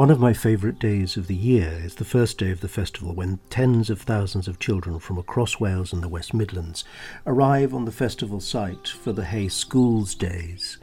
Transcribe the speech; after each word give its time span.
One 0.00 0.10
of 0.10 0.18
my 0.18 0.32
favourite 0.32 0.78
days 0.78 1.18
of 1.18 1.26
the 1.26 1.34
year 1.34 1.78
is 1.84 1.96
the 1.96 2.06
first 2.06 2.38
day 2.38 2.50
of 2.50 2.60
the 2.60 2.68
festival 2.68 3.12
when 3.12 3.38
tens 3.50 3.90
of 3.90 4.00
thousands 4.00 4.48
of 4.48 4.58
children 4.58 4.98
from 4.98 5.18
across 5.18 5.60
Wales 5.60 5.92
and 5.92 6.02
the 6.02 6.08
West 6.08 6.32
Midlands 6.32 6.84
arrive 7.26 7.74
on 7.74 7.84
the 7.84 7.92
festival 7.92 8.40
site 8.40 8.88
for 8.88 9.12
the 9.12 9.26
Hay 9.26 9.48
Schools 9.48 10.14
Days. 10.14 10.78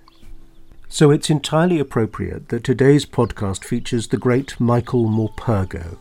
So 0.88 1.10
it's 1.10 1.32
entirely 1.32 1.80
appropriate 1.80 2.50
that 2.50 2.64
today's 2.64 3.08
podcast 3.08 3.64
features 3.64 4.10
the 4.10 4.18
great 4.18 4.60
Michael 4.60 5.10
Morpurgo, 5.10 5.98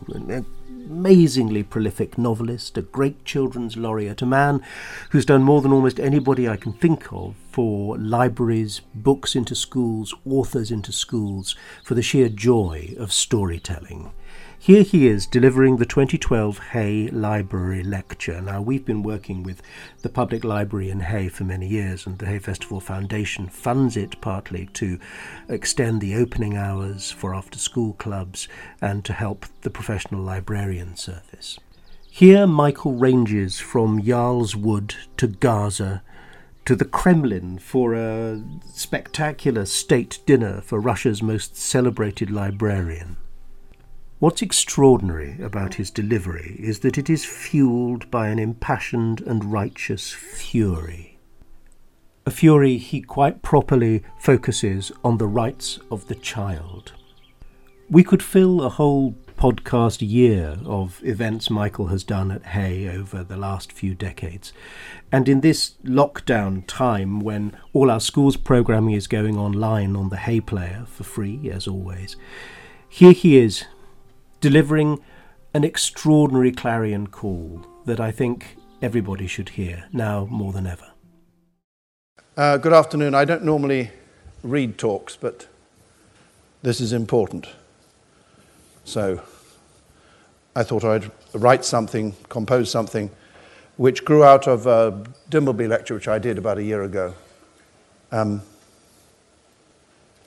amazingly 0.89 1.63
prolific 1.63 2.17
novelist, 2.17 2.77
a 2.77 2.81
great 2.81 3.25
children's 3.25 3.75
laureate, 3.75 4.21
a 4.21 4.25
man 4.25 4.61
who's 5.09 5.25
done 5.25 5.43
more 5.43 5.61
than 5.61 5.73
almost 5.73 5.99
anybody 5.99 6.47
I 6.47 6.55
can 6.55 6.73
think 6.73 7.11
of 7.11 7.35
for 7.51 7.97
libraries, 7.97 8.81
books 8.95 9.35
into 9.35 9.55
schools, 9.55 10.13
authors 10.25 10.71
into 10.71 10.91
schools, 10.91 11.55
for 11.83 11.93
the 11.93 12.01
sheer 12.01 12.29
joy 12.29 12.93
of 12.97 13.11
storytelling. 13.11 14.11
Here 14.59 14.83
he 14.83 15.07
is 15.07 15.27
delivering 15.27 15.77
the 15.77 15.85
2012 15.85 16.59
Hay 16.71 17.07
Library 17.07 17.83
Lecture. 17.83 18.41
Now, 18.41 18.61
we've 18.61 18.83
been 18.83 19.03
working 19.03 19.43
with 19.43 19.61
the 20.01 20.09
Public 20.09 20.43
Library 20.43 20.89
in 20.89 20.99
Hay 21.01 21.29
for 21.29 21.45
many 21.45 21.67
years, 21.67 22.05
and 22.05 22.17
the 22.17 22.25
Hay 22.25 22.39
Festival 22.39 22.81
Foundation 22.81 23.47
funds 23.47 23.95
it 23.95 24.19
partly 24.19 24.65
to 24.73 24.99
extend 25.47 26.01
the 26.01 26.15
opening 26.15 26.57
hours 26.57 27.11
for 27.11 27.33
after 27.33 27.57
school 27.57 27.93
clubs 27.93 28.49
and 28.81 29.05
to 29.05 29.13
help 29.13 29.45
the 29.61 29.69
professional 29.69 30.21
librarian 30.21 30.97
service. 30.97 31.59
Here, 32.09 32.47
Michael 32.47 32.93
ranges 32.93 33.59
from 33.59 33.99
Yarl's 33.99 34.55
Wood 34.55 34.95
to 35.17 35.27
Gaza 35.27 36.01
to 36.65 36.75
the 36.75 36.83
Kremlin 36.83 37.59
for 37.59 37.93
a 37.93 38.43
spectacular 38.73 39.65
state 39.65 40.19
dinner 40.25 40.59
for 40.61 40.81
Russia's 40.81 41.21
most 41.21 41.55
celebrated 41.55 42.31
librarian. 42.31 43.17
What's 44.19 44.41
extraordinary 44.41 45.39
about 45.43 45.75
his 45.75 45.91
delivery 45.91 46.55
is 46.57 46.79
that 46.79 46.97
it 46.97 47.07
is 47.07 47.23
fueled 47.23 48.09
by 48.09 48.29
an 48.29 48.39
impassioned 48.39 49.21
and 49.21 49.51
righteous 49.51 50.11
fury. 50.11 51.19
A 52.25 52.31
fury 52.31 52.77
he 52.77 52.99
quite 52.99 53.43
properly 53.43 54.03
focuses 54.17 54.91
on 55.03 55.19
the 55.19 55.27
rights 55.27 55.77
of 55.91 56.07
the 56.07 56.15
child. 56.15 56.93
We 57.91 58.03
could 58.03 58.23
fill 58.23 58.63
a 58.63 58.69
whole 58.69 59.15
podcast 59.37 59.97
year 60.01 60.57
of 60.65 60.99
events 61.03 61.51
Michael 61.51 61.87
has 61.87 62.03
done 62.03 62.31
at 62.31 62.43
Hay 62.47 62.89
over 62.89 63.23
the 63.23 63.37
last 63.37 63.71
few 63.71 63.93
decades. 63.93 64.51
And 65.11 65.29
in 65.29 65.41
this 65.41 65.75
lockdown 65.83 66.65
time 66.65 67.19
when 67.19 67.55
all 67.71 67.91
our 67.91 67.99
schools 67.99 68.35
programming 68.35 68.95
is 68.95 69.05
going 69.05 69.37
online 69.37 69.95
on 69.95 70.09
the 70.09 70.17
Hay 70.17 70.41
Player 70.41 70.85
for 70.87 71.03
free, 71.03 71.51
as 71.51 71.67
always, 71.67 72.15
here 72.89 73.11
he 73.11 73.37
is 73.37 73.65
delivering 74.41 74.99
an 75.53 75.63
extraordinary 75.63 76.51
clarion 76.51 77.07
call 77.07 77.65
that 77.85 77.99
I 77.99 78.11
think 78.11 78.57
everybody 78.81 79.27
should 79.27 79.49
hear 79.49 79.85
now 79.91 80.25
more 80.29 80.53
than 80.53 80.67
ever. 80.67 80.91
Uh, 82.35 82.57
good 82.57 82.73
afternoon. 82.73 83.15
I 83.15 83.25
don't 83.25 83.43
normally 83.43 83.89
read 84.43 84.77
talks, 84.77 85.15
but 85.15 85.47
this 86.61 86.79
is 86.79 86.93
important. 86.93 87.47
So 88.85 89.21
I 90.55 90.63
thought 90.63 90.83
I'd 90.83 91.11
write 91.33 91.65
something, 91.65 92.15
compose 92.29 92.69
something, 92.69 93.09
which 93.77 94.05
grew 94.05 94.23
out 94.23 94.47
of 94.47 94.67
a 94.67 95.03
Dimbleby 95.29 95.67
lecture 95.67 95.93
which 95.93 96.07
I 96.07 96.19
did 96.19 96.37
about 96.37 96.57
a 96.57 96.63
year 96.63 96.83
ago. 96.83 97.15
Um, 98.11 98.41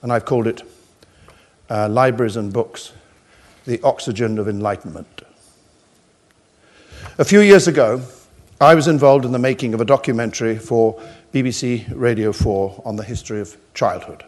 and 0.03 0.13
I've 0.13 0.25
called 0.25 0.47
it 0.47 0.63
uh, 1.69 1.89
Libraries 1.89 2.37
and 2.37 2.53
Books 2.53 2.93
the 3.71 3.81
oxygen 3.83 4.37
of 4.41 4.49
enlightenment. 4.49 5.23
A 7.19 7.25
few 7.25 7.41
years 7.41 7.69
ago, 7.69 8.03
I 8.61 8.75
was 8.75 8.89
involved 8.89 9.25
in 9.25 9.31
the 9.31 9.39
making 9.39 9.75
of 9.75 9.81
a 9.81 9.85
documentary 9.85 10.59
for 10.59 11.01
BBC 11.33 11.87
Radio 11.95 12.33
4 12.33 12.83
on 12.85 12.97
the 12.97 13.05
history 13.05 13.41
of 13.41 13.57
childhood. 13.73 14.25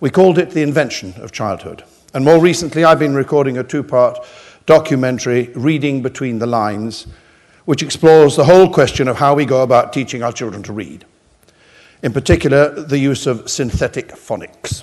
We 0.00 0.08
called 0.08 0.38
it 0.38 0.52
The 0.52 0.62
Invention 0.62 1.12
of 1.18 1.32
Childhood. 1.32 1.84
And 2.14 2.24
more 2.24 2.40
recently, 2.40 2.82
I've 2.82 2.98
been 2.98 3.14
recording 3.14 3.58
a 3.58 3.62
two 3.62 3.82
part 3.82 4.18
documentary, 4.64 5.50
Reading 5.54 6.00
Between 6.00 6.38
the 6.38 6.46
Lines, 6.46 7.06
which 7.66 7.82
explores 7.82 8.36
the 8.36 8.46
whole 8.46 8.72
question 8.72 9.06
of 9.06 9.18
how 9.18 9.34
we 9.34 9.44
go 9.44 9.62
about 9.62 9.92
teaching 9.92 10.22
our 10.22 10.32
children 10.32 10.62
to 10.62 10.72
read. 10.72 11.04
In 12.02 12.14
particular, 12.14 12.70
the 12.70 12.98
use 12.98 13.26
of 13.26 13.50
synthetic 13.50 14.08
phonics. 14.08 14.82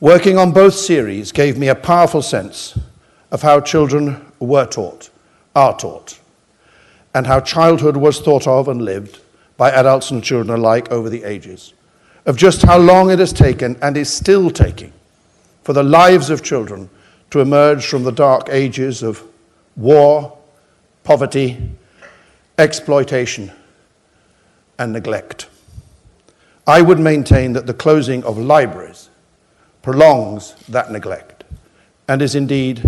Working 0.00 0.36
on 0.36 0.52
both 0.52 0.74
series 0.74 1.32
gave 1.32 1.56
me 1.56 1.68
a 1.68 1.74
powerful 1.74 2.20
sense 2.20 2.78
of 3.30 3.40
how 3.40 3.60
children 3.60 4.30
were 4.38 4.66
taught, 4.66 5.08
are 5.54 5.74
taught, 5.74 6.20
and 7.14 7.26
how 7.26 7.40
childhood 7.40 7.96
was 7.96 8.20
thought 8.20 8.46
of 8.46 8.68
and 8.68 8.82
lived 8.82 9.20
by 9.56 9.70
adults 9.70 10.10
and 10.10 10.22
children 10.22 10.54
alike 10.54 10.92
over 10.92 11.08
the 11.08 11.24
ages, 11.24 11.72
of 12.26 12.36
just 12.36 12.60
how 12.60 12.76
long 12.76 13.10
it 13.10 13.18
has 13.18 13.32
taken 13.32 13.78
and 13.80 13.96
is 13.96 14.12
still 14.12 14.50
taking 14.50 14.92
for 15.62 15.72
the 15.72 15.82
lives 15.82 16.28
of 16.28 16.42
children 16.42 16.90
to 17.30 17.40
emerge 17.40 17.86
from 17.86 18.04
the 18.04 18.12
dark 18.12 18.50
ages 18.50 19.02
of 19.02 19.22
war, 19.76 20.36
poverty, 21.04 21.70
exploitation, 22.58 23.50
and 24.78 24.92
neglect. 24.92 25.48
I 26.66 26.82
would 26.82 26.98
maintain 26.98 27.54
that 27.54 27.66
the 27.66 27.72
closing 27.72 28.22
of 28.24 28.36
libraries 28.36 29.08
prolongs 29.86 30.56
that 30.68 30.90
neglect 30.90 31.44
and 32.08 32.20
is 32.20 32.34
indeed 32.34 32.82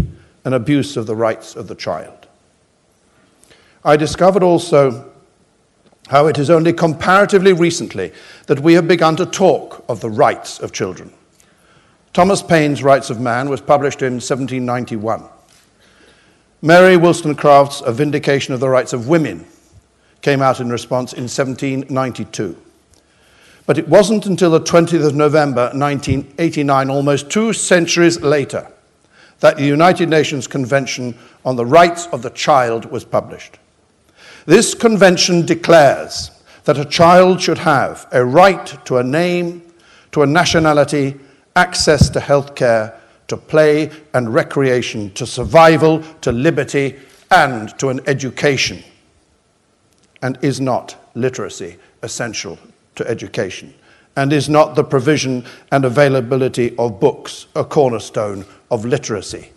an 0.45 0.53
abuse 0.53 0.97
of 0.97 1.07
the 1.07 1.15
rights 1.15 1.55
of 1.55 1.69
the 1.69 1.75
child. 1.77 2.27
I 3.85 3.97
discovered 3.97 4.43
also 4.43 5.09
how 6.09 6.27
it 6.27 6.39
is 6.39 6.51
only 6.51 6.73
comparatively 6.73 7.53
recently 7.53 8.13
that 8.47 8.59
we 8.59 8.75
have 8.75 8.89
begun 8.89 9.15
to 9.15 9.27
talk 9.27 9.85
of 9.89 10.01
the 10.01 10.11
rights 10.11 10.59
of 10.59 10.73
children. 10.73 11.13
Thomas 12.15 12.43
Paine's 12.43 12.83
Rights 12.83 13.11
of 13.11 13.21
Man 13.21 13.49
was 13.49 13.61
published 13.61 14.03
in 14.03 14.15
1791. 14.15 15.23
Mary 16.63 16.97
Wollstonecraft's 16.97 17.81
A 17.83 17.93
Vindication 17.93 18.55
of 18.55 18.59
the 18.59 18.69
Rights 18.69 18.93
of 18.93 19.07
Women 19.07 19.47
came 20.21 20.43
out 20.43 20.59
in 20.59 20.69
response 20.69 21.13
in 21.13 21.29
1792. 21.29 22.61
But 23.69 23.77
it 23.77 23.87
wasn't 23.87 24.25
until 24.25 24.53
the 24.53 24.63
20th 24.63 25.07
of 25.07 25.15
November 25.15 25.65
1989, 25.75 26.89
almost 26.89 27.31
two 27.31 27.53
centuries 27.53 28.19
later, 28.23 28.67
that 29.41 29.59
the 29.59 29.67
United 29.67 30.09
Nations 30.09 30.47
Convention 30.47 31.15
on 31.45 31.57
the 31.57 31.67
Rights 31.67 32.07
of 32.07 32.23
the 32.23 32.31
Child 32.31 32.87
was 32.87 33.05
published. 33.05 33.59
This 34.47 34.73
convention 34.73 35.45
declares 35.45 36.31
that 36.65 36.79
a 36.79 36.85
child 36.87 37.43
should 37.43 37.59
have 37.59 38.07
a 38.11 38.25
right 38.25 38.67
to 38.87 38.97
a 38.97 39.05
name, 39.05 39.61
to 40.13 40.23
a 40.23 40.27
nationality, 40.27 41.21
access 41.55 42.09
to 42.09 42.21
health 42.21 42.55
care, 42.55 42.99
to 43.27 43.37
play 43.37 43.91
and 44.15 44.33
recreation, 44.33 45.13
to 45.13 45.27
survival, 45.27 46.03
to 46.23 46.33
liberty, 46.33 46.97
and 47.31 47.79
to 47.79 47.91
an 47.91 48.01
education. 48.07 48.83
And 50.23 50.39
is 50.41 50.59
not 50.59 50.97
literacy 51.15 51.77
essential 52.03 52.59
to 52.99 53.09
education 53.09 53.75
and 54.17 54.33
is 54.33 54.49
not 54.49 54.75
the 54.75 54.85
provision 54.85 55.45
and 55.71 55.85
availability 55.85 56.77
of 56.77 56.99
books 56.99 57.47
a 57.55 57.65
cornerstone 57.65 58.45
of 58.71 58.85
literacy. 58.85 59.53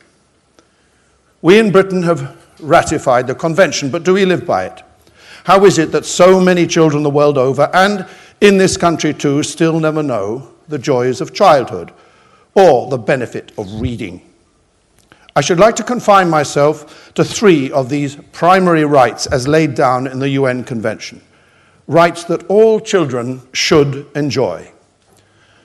We 1.42 1.58
in 1.58 1.72
Britain 1.72 2.04
have 2.04 2.38
ratified 2.60 3.26
the 3.26 3.34
convention, 3.34 3.90
but 3.90 4.04
do 4.04 4.14
we 4.14 4.26
live 4.26 4.46
by 4.46 4.66
it? 4.66 4.84
How 5.46 5.66
is 5.66 5.80
it 5.80 5.92
that 5.92 6.06
so 6.06 6.40
many 6.40 6.68
children 6.68 7.02
the 7.02 7.10
world 7.10 7.40
over, 7.40 7.72
and 7.74 8.06
in 8.40 8.58
this 8.58 8.78
country 8.78 9.14
too, 9.16 9.42
still 9.42 9.80
never 9.80 10.04
know 10.04 10.54
the 10.68 10.78
joys 10.78 11.22
of 11.22 11.34
childhood 11.34 11.92
or 12.54 12.88
the 12.90 13.00
benefit 13.00 13.52
of 13.58 13.82
reading? 13.82 14.22
I 15.36 15.42
should 15.42 15.60
like 15.60 15.76
to 15.78 15.84
confine 15.84 16.30
myself 16.30 17.12
to 17.16 17.24
three 17.24 17.72
of 17.72 17.90
these 17.90 18.16
primary 18.32 18.86
rights 18.86 19.26
as 19.26 19.48
laid 19.48 19.74
down 19.74 20.06
in 20.06 20.20
the 20.20 20.30
UN 20.30 20.64
Convention 20.64 21.22
rights 21.92 22.24
that 22.24 22.46
all 22.48 22.80
children 22.80 23.42
should 23.52 24.08
enjoy. 24.16 24.72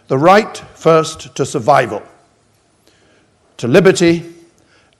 The 0.09 0.19
right, 0.19 0.57
first, 0.75 1.37
to 1.37 1.47
survival, 1.47 2.03
to 3.59 3.69
liberty, 3.69 4.35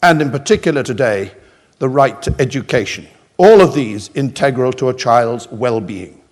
and 0.05 0.23
in 0.23 0.31
particular 0.31 0.85
today, 0.85 1.33
the 1.81 1.89
right 1.89 2.23
to 2.23 2.35
education. 2.39 3.09
All 3.39 3.61
of 3.61 3.75
these 3.75 4.09
integral 4.15 4.73
to 4.75 4.89
a 4.89 4.95
child's 4.95 5.51
well 5.51 5.81
being. 5.81 6.23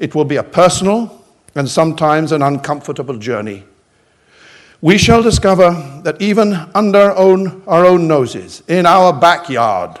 It 0.00 0.16
will 0.16 0.24
be 0.24 0.36
a 0.36 0.42
personal 0.42 1.24
and 1.54 1.68
sometimes 1.68 2.32
an 2.32 2.42
uncomfortable 2.42 3.16
journey. 3.16 3.62
We 4.80 4.98
shall 4.98 5.22
discover 5.22 5.70
that 6.02 6.20
even 6.20 6.54
under 6.74 7.12
own, 7.12 7.62
our 7.68 7.86
own 7.86 8.08
noses, 8.08 8.64
in 8.66 8.86
our 8.86 9.12
backyard, 9.12 10.00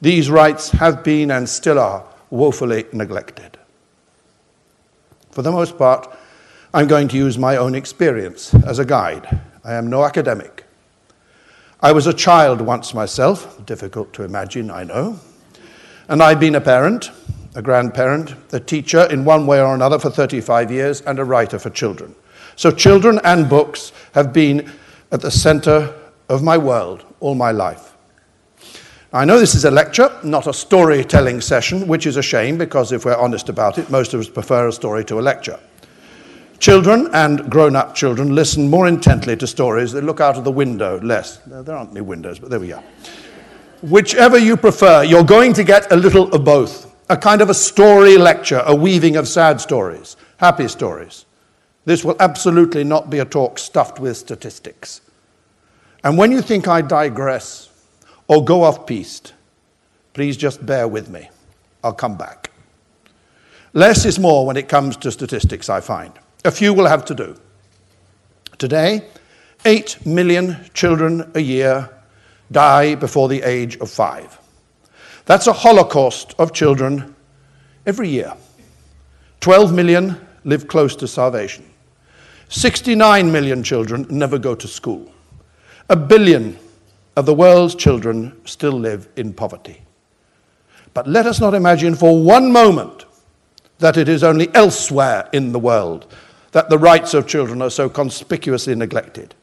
these 0.00 0.30
rights 0.30 0.70
have 0.70 1.04
been 1.04 1.30
and 1.30 1.46
still 1.46 1.78
are 1.78 2.04
woefully 2.34 2.84
neglected. 2.92 3.56
For 5.30 5.42
the 5.42 5.52
most 5.52 5.78
part, 5.78 6.12
I'm 6.74 6.88
going 6.88 7.06
to 7.08 7.16
use 7.16 7.38
my 7.38 7.56
own 7.56 7.76
experience 7.76 8.52
as 8.66 8.80
a 8.80 8.84
guide. 8.84 9.40
I 9.62 9.74
am 9.74 9.88
no 9.88 10.04
academic. 10.04 10.64
I 11.80 11.92
was 11.92 12.08
a 12.08 12.12
child 12.12 12.60
once 12.60 12.92
myself, 12.92 13.64
difficult 13.64 14.12
to 14.14 14.24
imagine, 14.24 14.70
I 14.70 14.82
know. 14.82 15.20
And 16.08 16.22
I've 16.22 16.40
been 16.40 16.56
a 16.56 16.60
parent, 16.60 17.10
a 17.54 17.62
grandparent, 17.62 18.34
a 18.52 18.58
teacher 18.58 19.04
in 19.10 19.24
one 19.24 19.46
way 19.46 19.60
or 19.60 19.72
another 19.72 20.00
for 20.00 20.10
35 20.10 20.72
years, 20.72 21.00
and 21.02 21.20
a 21.20 21.24
writer 21.24 21.58
for 21.60 21.70
children. 21.70 22.16
So, 22.56 22.70
children 22.70 23.20
and 23.22 23.48
books 23.48 23.92
have 24.12 24.32
been 24.32 24.72
at 25.12 25.20
the 25.20 25.30
center 25.30 25.94
of 26.28 26.42
my 26.42 26.58
world 26.58 27.04
all 27.20 27.34
my 27.36 27.52
life. 27.52 27.93
I 29.14 29.24
know 29.24 29.38
this 29.38 29.54
is 29.54 29.64
a 29.64 29.70
lecture, 29.70 30.10
not 30.24 30.48
a 30.48 30.52
storytelling 30.52 31.40
session, 31.40 31.86
which 31.86 32.04
is 32.04 32.16
a 32.16 32.22
shame 32.22 32.58
because 32.58 32.90
if 32.90 33.04
we're 33.04 33.14
honest 33.14 33.48
about 33.48 33.78
it, 33.78 33.88
most 33.88 34.12
of 34.12 34.18
us 34.18 34.28
prefer 34.28 34.66
a 34.66 34.72
story 34.72 35.04
to 35.04 35.20
a 35.20 35.22
lecture. 35.22 35.60
Children 36.58 37.08
and 37.12 37.48
grown 37.48 37.76
up 37.76 37.94
children 37.94 38.34
listen 38.34 38.68
more 38.68 38.88
intently 38.88 39.36
to 39.36 39.46
stories. 39.46 39.92
They 39.92 40.00
look 40.00 40.20
out 40.20 40.36
of 40.36 40.42
the 40.42 40.50
window 40.50 40.98
less. 40.98 41.36
There 41.46 41.76
aren't 41.76 41.92
any 41.92 42.00
windows, 42.00 42.40
but 42.40 42.50
there 42.50 42.58
we 42.58 42.72
are. 42.72 42.82
Whichever 43.82 44.36
you 44.36 44.56
prefer, 44.56 45.04
you're 45.04 45.22
going 45.22 45.52
to 45.52 45.62
get 45.62 45.92
a 45.92 45.96
little 45.96 46.32
of 46.34 46.44
both 46.44 46.92
a 47.08 47.16
kind 47.16 47.40
of 47.40 47.50
a 47.50 47.54
story 47.54 48.18
lecture, 48.18 48.64
a 48.66 48.74
weaving 48.74 49.14
of 49.14 49.28
sad 49.28 49.60
stories, 49.60 50.16
happy 50.38 50.66
stories. 50.66 51.24
This 51.84 52.04
will 52.04 52.16
absolutely 52.18 52.82
not 52.82 53.10
be 53.10 53.20
a 53.20 53.24
talk 53.24 53.60
stuffed 53.60 54.00
with 54.00 54.16
statistics. 54.16 55.02
And 56.02 56.18
when 56.18 56.32
you 56.32 56.42
think 56.42 56.66
I 56.66 56.80
digress 56.80 57.70
or 58.28 58.44
go 58.44 58.62
off 58.62 58.86
piste, 58.86 59.34
please 60.12 60.36
just 60.36 60.64
bear 60.64 60.88
with 60.88 61.08
me. 61.08 61.28
I'll 61.82 61.92
come 61.92 62.16
back. 62.16 62.50
Less 63.72 64.04
is 64.04 64.18
more 64.18 64.46
when 64.46 64.56
it 64.56 64.68
comes 64.68 64.96
to 64.98 65.10
statistics, 65.10 65.68
I 65.68 65.80
find. 65.80 66.12
A 66.44 66.50
few 66.50 66.72
will 66.72 66.86
have 66.86 67.04
to 67.06 67.14
do. 67.14 67.36
Today, 68.58 69.02
8 69.64 70.06
million 70.06 70.56
children 70.74 71.30
a 71.34 71.40
year 71.40 71.90
die 72.52 72.94
before 72.94 73.28
the 73.28 73.42
age 73.42 73.76
of 73.76 73.90
five. 73.90 74.38
That's 75.26 75.46
a 75.46 75.52
holocaust 75.52 76.34
of 76.38 76.52
children 76.52 77.14
every 77.86 78.08
year. 78.08 78.32
12 79.40 79.74
million 79.74 80.20
live 80.44 80.68
close 80.68 80.94
to 80.96 81.08
starvation. 81.08 81.64
69 82.48 83.32
million 83.32 83.62
children 83.62 84.06
never 84.08 84.38
go 84.38 84.54
to 84.54 84.68
school. 84.68 85.10
A 85.88 85.96
billion 85.96 86.58
of 87.16 87.26
the 87.26 87.34
world's 87.34 87.74
children 87.74 88.40
still 88.44 88.72
live 88.72 89.08
in 89.16 89.32
poverty. 89.32 89.82
But 90.92 91.06
let 91.06 91.26
us 91.26 91.40
not 91.40 91.54
imagine 91.54 91.94
for 91.94 92.22
one 92.22 92.52
moment 92.52 93.04
that 93.78 93.96
it 93.96 94.08
is 94.08 94.24
only 94.24 94.52
elsewhere 94.54 95.28
in 95.32 95.52
the 95.52 95.58
world 95.58 96.06
that 96.52 96.70
the 96.70 96.78
rights 96.78 97.14
of 97.14 97.26
children 97.26 97.60
are 97.60 97.70
so 97.70 97.88
conspicuously 97.88 98.74
neglected. 98.74 99.34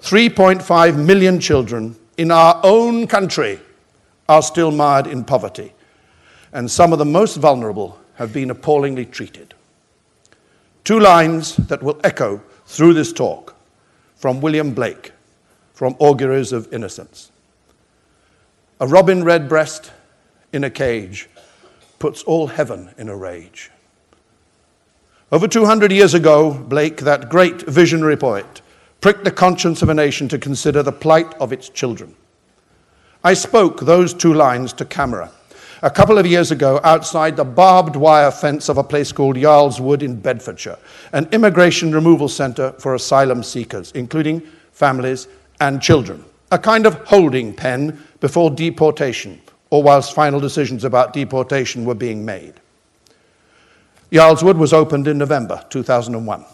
3.5 0.00 0.96
million 1.04 1.38
children 1.38 1.96
in 2.16 2.30
our 2.30 2.60
own 2.62 3.06
country 3.06 3.60
are 4.28 4.42
still 4.42 4.70
mired 4.70 5.06
in 5.06 5.24
poverty, 5.24 5.72
and 6.52 6.70
some 6.70 6.92
of 6.92 6.98
the 6.98 7.04
most 7.04 7.36
vulnerable 7.36 7.98
have 8.14 8.32
been 8.32 8.50
appallingly 8.50 9.04
treated. 9.04 9.54
Two 10.84 11.00
lines 11.00 11.56
that 11.56 11.82
will 11.82 12.00
echo 12.04 12.42
through 12.66 12.94
this 12.94 13.12
talk 13.12 13.54
from 14.16 14.40
William 14.40 14.72
Blake 14.72 15.12
from 15.74 15.96
Auguries 15.98 16.52
of 16.52 16.72
Innocence. 16.72 17.30
A 18.80 18.86
robin 18.86 19.24
redbreast 19.24 19.92
in 20.52 20.64
a 20.64 20.70
cage 20.70 21.28
puts 21.98 22.22
all 22.22 22.46
heaven 22.46 22.94
in 22.96 23.08
a 23.08 23.16
rage. 23.16 23.70
Over 25.32 25.48
200 25.48 25.90
years 25.90 26.14
ago, 26.14 26.54
Blake, 26.54 26.98
that 26.98 27.28
great 27.28 27.62
visionary 27.62 28.16
poet, 28.16 28.62
pricked 29.00 29.24
the 29.24 29.30
conscience 29.30 29.82
of 29.82 29.88
a 29.88 29.94
nation 29.94 30.28
to 30.28 30.38
consider 30.38 30.82
the 30.82 30.92
plight 30.92 31.34
of 31.34 31.52
its 31.52 31.68
children. 31.68 32.14
I 33.24 33.34
spoke 33.34 33.80
those 33.80 34.14
two 34.14 34.32
lines 34.32 34.72
to 34.74 34.84
camera 34.84 35.30
a 35.82 35.90
couple 35.90 36.18
of 36.18 36.26
years 36.26 36.50
ago 36.50 36.80
outside 36.84 37.36
the 37.36 37.44
barbed 37.44 37.96
wire 37.96 38.30
fence 38.30 38.70
of 38.70 38.78
a 38.78 38.84
place 38.84 39.12
called 39.12 39.36
Yarl's 39.36 39.80
Wood 39.80 40.02
in 40.02 40.18
Bedfordshire, 40.18 40.78
an 41.12 41.28
immigration 41.32 41.92
removal 41.92 42.28
centre 42.28 42.72
for 42.78 42.94
asylum 42.94 43.42
seekers, 43.42 43.92
including 43.92 44.40
families 44.72 45.28
and 45.60 45.80
children, 45.80 46.24
a 46.50 46.58
kind 46.58 46.86
of 46.86 46.94
holding 47.06 47.52
pen 47.52 48.02
before 48.20 48.50
deportation 48.50 49.40
or 49.70 49.82
whilst 49.82 50.14
final 50.14 50.40
decisions 50.40 50.84
about 50.84 51.12
deportation 51.12 51.84
were 51.84 51.94
being 51.94 52.24
made. 52.24 52.54
Yarl's 54.10 54.44
Wood 54.44 54.56
was 54.56 54.72
opened 54.72 55.08
in 55.08 55.18
November 55.18 55.64
2001. 55.70 56.44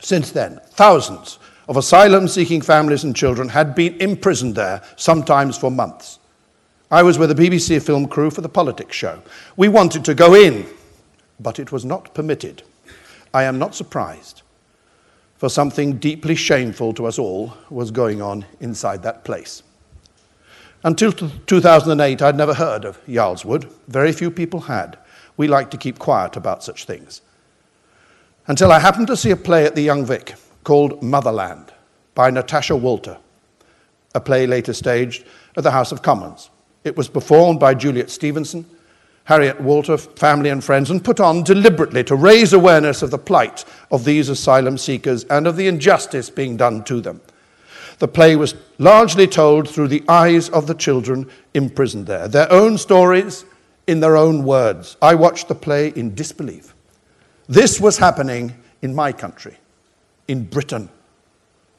Since 0.00 0.32
then, 0.32 0.60
thousands 0.70 1.38
of 1.68 1.76
asylum 1.76 2.28
seeking 2.28 2.60
families 2.60 3.04
and 3.04 3.16
children 3.16 3.48
had 3.48 3.74
been 3.74 3.98
imprisoned 4.00 4.54
there, 4.54 4.82
sometimes 4.96 5.56
for 5.56 5.70
months. 5.70 6.18
I 6.90 7.02
was 7.02 7.18
with 7.18 7.30
a 7.30 7.34
BBC 7.34 7.80
film 7.82 8.06
crew 8.06 8.30
for 8.30 8.42
the 8.42 8.48
politics 8.48 8.94
show. 8.94 9.22
We 9.56 9.68
wanted 9.68 10.04
to 10.04 10.14
go 10.14 10.34
in, 10.34 10.66
but 11.40 11.58
it 11.58 11.72
was 11.72 11.86
not 11.86 12.12
permitted. 12.12 12.62
I 13.32 13.44
am 13.44 13.58
not 13.58 13.74
surprised, 13.74 14.41
for 15.42 15.48
something 15.48 15.96
deeply 15.96 16.36
shameful 16.36 16.94
to 16.94 17.04
us 17.04 17.18
all 17.18 17.52
was 17.68 17.90
going 17.90 18.22
on 18.22 18.44
inside 18.60 19.02
that 19.02 19.24
place. 19.24 19.64
Until 20.84 21.10
2008, 21.10 22.22
I'd 22.22 22.36
never 22.36 22.54
heard 22.54 22.84
of 22.84 23.00
Yarl's 23.08 23.44
Wood. 23.44 23.68
Very 23.88 24.12
few 24.12 24.30
people 24.30 24.60
had. 24.60 24.96
We 25.36 25.48
like 25.48 25.68
to 25.72 25.76
keep 25.76 25.98
quiet 25.98 26.36
about 26.36 26.62
such 26.62 26.84
things 26.84 27.22
until 28.46 28.70
I 28.70 28.78
happened 28.78 29.08
to 29.08 29.16
see 29.16 29.32
a 29.32 29.36
play 29.36 29.64
at 29.64 29.74
the 29.74 29.82
Young 29.82 30.04
Vic 30.06 30.34
called 30.62 31.02
Motherland 31.02 31.72
by 32.14 32.30
Natasha 32.30 32.76
Walter, 32.76 33.18
a 34.14 34.20
play 34.20 34.46
later 34.46 34.72
staged 34.72 35.24
at 35.56 35.64
the 35.64 35.72
House 35.72 35.90
of 35.90 36.02
Commons. 36.02 36.50
It 36.84 36.96
was 36.96 37.08
performed 37.08 37.58
by 37.58 37.74
Juliet 37.74 38.10
Stevenson, 38.10 38.64
Harriet 39.24 39.60
Walter, 39.60 39.96
family 39.96 40.50
and 40.50 40.62
friends, 40.62 40.90
and 40.90 41.04
put 41.04 41.20
on 41.20 41.44
deliberately 41.44 42.02
to 42.04 42.16
raise 42.16 42.52
awareness 42.52 43.02
of 43.02 43.10
the 43.10 43.18
plight 43.18 43.64
of 43.90 44.04
these 44.04 44.28
asylum 44.28 44.76
seekers 44.76 45.24
and 45.24 45.46
of 45.46 45.56
the 45.56 45.68
injustice 45.68 46.28
being 46.28 46.56
done 46.56 46.82
to 46.84 47.00
them. 47.00 47.20
The 47.98 48.08
play 48.08 48.34
was 48.34 48.56
largely 48.78 49.28
told 49.28 49.68
through 49.68 49.88
the 49.88 50.02
eyes 50.08 50.48
of 50.48 50.66
the 50.66 50.74
children 50.74 51.30
imprisoned 51.54 52.06
there, 52.06 52.26
their 52.26 52.50
own 52.50 52.76
stories 52.78 53.44
in 53.86 54.00
their 54.00 54.16
own 54.16 54.42
words. 54.42 54.96
I 55.00 55.14
watched 55.14 55.48
the 55.48 55.54
play 55.54 55.88
in 55.94 56.14
disbelief. 56.14 56.74
This 57.48 57.80
was 57.80 57.98
happening 57.98 58.54
in 58.82 58.94
my 58.94 59.12
country, 59.12 59.56
in 60.26 60.44
Britain, 60.44 60.88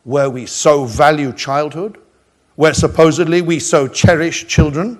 where 0.04 0.30
we 0.30 0.46
so 0.46 0.86
value 0.86 1.34
childhood, 1.34 1.98
where 2.56 2.74
supposedly 2.74 3.42
we 3.42 3.60
so 3.60 3.88
cherish 3.88 4.48
children. 4.48 5.00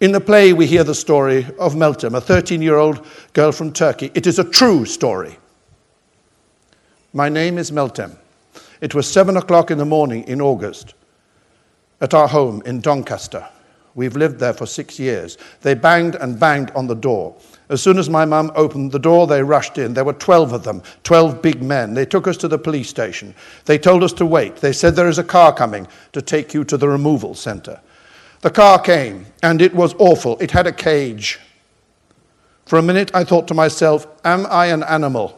In 0.00 0.12
the 0.12 0.20
play, 0.20 0.54
we 0.54 0.66
hear 0.66 0.82
the 0.82 0.94
story 0.94 1.46
of 1.58 1.74
Meltem, 1.74 2.16
a 2.16 2.22
13 2.22 2.62
year 2.62 2.76
old 2.76 3.06
girl 3.34 3.52
from 3.52 3.70
Turkey. 3.70 4.10
It 4.14 4.26
is 4.26 4.38
a 4.38 4.44
true 4.44 4.86
story. 4.86 5.36
My 7.12 7.28
name 7.28 7.58
is 7.58 7.70
Meltem. 7.70 8.16
It 8.80 8.94
was 8.94 9.06
7 9.10 9.36
o'clock 9.36 9.70
in 9.70 9.76
the 9.76 9.84
morning 9.84 10.24
in 10.24 10.40
August 10.40 10.94
at 12.00 12.14
our 12.14 12.26
home 12.26 12.62
in 12.64 12.80
Doncaster. 12.80 13.46
We've 13.94 14.16
lived 14.16 14.38
there 14.38 14.54
for 14.54 14.64
six 14.64 14.98
years. 14.98 15.36
They 15.60 15.74
banged 15.74 16.14
and 16.14 16.40
banged 16.40 16.70
on 16.70 16.86
the 16.86 16.94
door. 16.94 17.36
As 17.68 17.82
soon 17.82 17.98
as 17.98 18.08
my 18.08 18.24
mum 18.24 18.52
opened 18.54 18.92
the 18.92 18.98
door, 18.98 19.26
they 19.26 19.42
rushed 19.42 19.76
in. 19.76 19.92
There 19.92 20.04
were 20.04 20.14
12 20.14 20.52
of 20.54 20.64
them, 20.64 20.82
12 21.02 21.42
big 21.42 21.62
men. 21.62 21.92
They 21.92 22.06
took 22.06 22.26
us 22.26 22.38
to 22.38 22.48
the 22.48 22.58
police 22.58 22.88
station. 22.88 23.34
They 23.66 23.76
told 23.76 24.02
us 24.02 24.14
to 24.14 24.24
wait. 24.24 24.56
They 24.56 24.72
said, 24.72 24.96
There 24.96 25.08
is 25.08 25.18
a 25.18 25.24
car 25.24 25.52
coming 25.52 25.86
to 26.12 26.22
take 26.22 26.54
you 26.54 26.64
to 26.64 26.78
the 26.78 26.88
removal 26.88 27.34
centre. 27.34 27.80
The 28.42 28.50
car 28.50 28.78
came, 28.78 29.26
and 29.42 29.60
it 29.60 29.74
was 29.74 29.94
awful. 29.98 30.38
It 30.38 30.50
had 30.50 30.66
a 30.66 30.72
cage. 30.72 31.38
For 32.64 32.78
a 32.78 32.82
minute, 32.82 33.10
I 33.14 33.24
thought 33.24 33.48
to 33.48 33.54
myself, 33.54 34.06
Am 34.24 34.46
I 34.46 34.66
an 34.66 34.82
animal? 34.84 35.36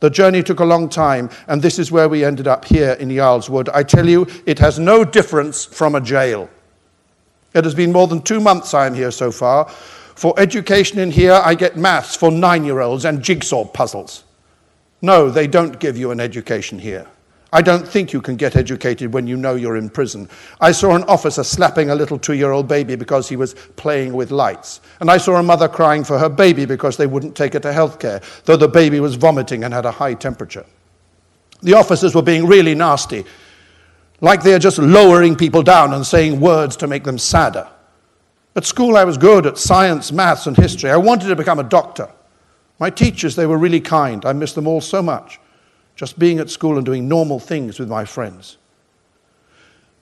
The 0.00 0.08
journey 0.08 0.42
took 0.42 0.60
a 0.60 0.64
long 0.64 0.88
time, 0.88 1.28
and 1.46 1.60
this 1.60 1.78
is 1.78 1.92
where 1.92 2.08
we 2.08 2.24
ended 2.24 2.48
up 2.48 2.64
here 2.64 2.92
in 2.92 3.10
Yarl's 3.10 3.50
Wood. 3.50 3.68
I 3.68 3.82
tell 3.82 4.08
you, 4.08 4.26
it 4.46 4.58
has 4.58 4.78
no 4.78 5.04
difference 5.04 5.66
from 5.66 5.94
a 5.94 6.00
jail. 6.00 6.48
It 7.52 7.64
has 7.64 7.74
been 7.74 7.92
more 7.92 8.06
than 8.06 8.22
two 8.22 8.40
months 8.40 8.72
I 8.72 8.86
am 8.86 8.94
here 8.94 9.10
so 9.10 9.30
far. 9.30 9.68
For 9.68 10.32
education 10.38 10.98
in 10.98 11.10
here, 11.10 11.40
I 11.44 11.54
get 11.54 11.76
maths 11.76 12.16
for 12.16 12.30
nine 12.30 12.64
year 12.64 12.80
olds 12.80 13.04
and 13.04 13.22
jigsaw 13.22 13.66
puzzles. 13.66 14.24
No, 15.02 15.30
they 15.30 15.46
don't 15.46 15.78
give 15.78 15.98
you 15.98 16.12
an 16.12 16.20
education 16.20 16.78
here. 16.78 17.06
I 17.52 17.62
don't 17.62 17.86
think 17.86 18.12
you 18.12 18.20
can 18.20 18.36
get 18.36 18.54
educated 18.54 19.12
when 19.12 19.26
you 19.26 19.36
know 19.36 19.56
you're 19.56 19.76
in 19.76 19.90
prison. 19.90 20.28
I 20.60 20.70
saw 20.70 20.94
an 20.94 21.02
officer 21.04 21.42
slapping 21.42 21.90
a 21.90 21.94
little 21.94 22.18
two 22.18 22.34
year 22.34 22.52
old 22.52 22.68
baby 22.68 22.94
because 22.94 23.28
he 23.28 23.36
was 23.36 23.54
playing 23.74 24.12
with 24.12 24.30
lights. 24.30 24.80
And 25.00 25.10
I 25.10 25.16
saw 25.16 25.36
a 25.36 25.42
mother 25.42 25.68
crying 25.68 26.04
for 26.04 26.18
her 26.18 26.28
baby 26.28 26.64
because 26.64 26.96
they 26.96 27.08
wouldn't 27.08 27.36
take 27.36 27.54
her 27.54 27.60
to 27.60 27.72
healthcare, 27.72 28.22
though 28.44 28.56
the 28.56 28.68
baby 28.68 29.00
was 29.00 29.16
vomiting 29.16 29.64
and 29.64 29.74
had 29.74 29.84
a 29.84 29.90
high 29.90 30.14
temperature. 30.14 30.64
The 31.62 31.74
officers 31.74 32.14
were 32.14 32.22
being 32.22 32.46
really 32.46 32.74
nasty, 32.74 33.24
like 34.20 34.42
they're 34.42 34.58
just 34.58 34.78
lowering 34.78 35.34
people 35.34 35.62
down 35.62 35.92
and 35.92 36.06
saying 36.06 36.40
words 36.40 36.76
to 36.76 36.86
make 36.86 37.04
them 37.04 37.18
sadder. 37.18 37.68
At 38.56 38.64
school, 38.64 38.96
I 38.96 39.04
was 39.04 39.18
good 39.18 39.46
at 39.46 39.58
science, 39.58 40.12
maths, 40.12 40.46
and 40.46 40.56
history. 40.56 40.90
I 40.90 40.96
wanted 40.96 41.28
to 41.28 41.36
become 41.36 41.58
a 41.58 41.64
doctor. 41.64 42.08
My 42.78 42.90
teachers, 42.90 43.36
they 43.36 43.46
were 43.46 43.58
really 43.58 43.80
kind. 43.80 44.24
I 44.24 44.32
miss 44.32 44.52
them 44.52 44.66
all 44.66 44.80
so 44.80 45.02
much. 45.02 45.38
Just 45.96 46.18
being 46.18 46.38
at 46.38 46.50
school 46.50 46.76
and 46.76 46.86
doing 46.86 47.08
normal 47.08 47.38
things 47.38 47.78
with 47.78 47.88
my 47.88 48.04
friends. 48.04 48.56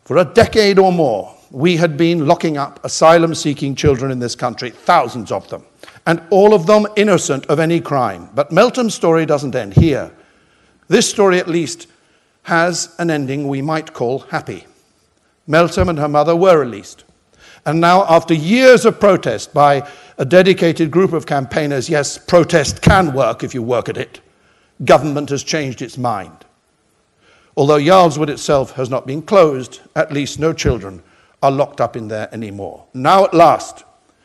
For 0.05 0.17
a 0.19 0.25
decade 0.25 0.79
or 0.79 0.93
more, 0.93 1.35
we 1.51 1.77
had 1.77 1.97
been 1.97 2.27
locking 2.27 2.57
up 2.57 2.85
asylum 2.85 3.35
seeking 3.35 3.75
children 3.75 4.11
in 4.11 4.19
this 4.19 4.35
country, 4.35 4.71
thousands 4.71 5.33
of 5.33 5.49
them, 5.49 5.65
and 6.07 6.23
all 6.31 6.55
of 6.55 6.67
them 6.67 6.87
innocent 6.97 7.47
of 7.47 7.59
any 7.59 7.81
crime. 7.81 8.29
But 8.35 8.51
Meltem's 8.51 8.95
story 8.95 9.27
doesn't 9.27 9.55
end 9.55 9.75
here. 9.75 10.11
This 10.89 11.09
story, 11.09 11.39
at 11.39 11.49
least, 11.49 11.87
has 12.45 12.95
an 12.99 13.11
ending 13.11 13.49
we 13.49 13.61
might 13.61 13.93
call 13.93 14.21
happy. 14.21 14.67
Meltem 15.49 15.89
and 15.89 15.99
her 15.99 16.09
mother 16.09 16.35
were 16.35 16.59
released. 16.59 17.05
And 17.67 17.81
now, 17.81 18.05
after 18.09 18.35
years 18.35 18.85
of 18.87 19.01
protest 19.01 19.53
by 19.53 19.87
a 20.17 20.25
dedicated 20.25 20.91
group 20.91 21.13
of 21.13 21.27
campaigners, 21.27 21.91
yes, 21.91 22.17
protest 22.17 22.81
can 22.81 23.13
work 23.13 23.45
if 23.45 23.53
you 23.53 23.63
work 23.63 23.89
at 23.89 23.99
it, 23.99 24.21
government 24.85 25.31
has 25.31 25.43
changed 25.43 25.83
its 25.83 25.99
mind. 25.99 26.45
Although 27.57 27.77
Yarl's 27.77 28.19
Wood 28.19 28.31
itself 28.31 28.73
has 28.73 28.89
not 28.89 29.07
been 29.07 29.23
closed, 29.23 29.81
at 29.97 30.13
least 30.13 30.39
no 30.39 30.53
children 30.53 31.03
are 31.43 31.51
locked 31.51 31.81
up 31.81 31.97
in 31.97 32.09
there 32.09 32.33
anymore. 32.33 32.85
Now, 32.95 33.25
at 33.25 33.35
last, 33.35 33.85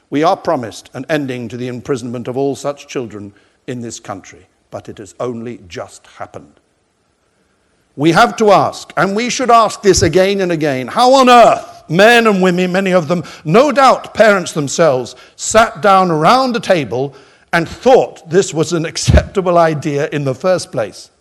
we 0.10 0.24
are 0.24 0.38
promised 0.38 0.91
an 0.93 1.05
ending 1.10 1.48
to 1.50 1.57
the 1.57 1.67
imprisonment 1.67 2.27
of 2.27 2.38
all 2.38 2.55
such 2.55 2.88
children 2.88 3.33
in 3.65 3.81
this 3.81 4.00
country, 4.00 4.48
but 4.69 4.88
it 4.88 5.00
has 5.00 5.15
only 5.19 5.60
just 5.67 6.05
happened. 6.05 6.60
We 7.95 8.12
have 8.12 8.36
to 8.38 8.51
ask, 8.51 8.91
and 8.98 9.15
we 9.15 9.29
should 9.29 9.51
ask 9.51 9.81
this 9.81 10.01
again 10.01 10.41
and 10.41 10.51
again 10.51 10.88
how 10.88 11.13
on 11.13 11.29
earth 11.29 11.83
men 11.89 12.27
and 12.27 12.41
women, 12.41 12.72
many 12.72 12.91
of 12.91 13.07
them, 13.07 13.24
no 13.45 13.72
doubt 13.72 14.13
parents 14.13 14.51
themselves, 14.53 15.15
sat 15.36 15.81
down 15.81 16.12
around 16.12 16.55
a 16.55 16.60
table 16.60 17.15
and 17.53 17.69
thought 17.69 18.29
this 18.29 18.53
was 18.53 18.74
an 18.74 18.86
acceptable 18.86 19.57
idea 19.57 20.10
in 20.10 20.25
the 20.25 20.36
first 20.36 20.72
place. 20.72 21.12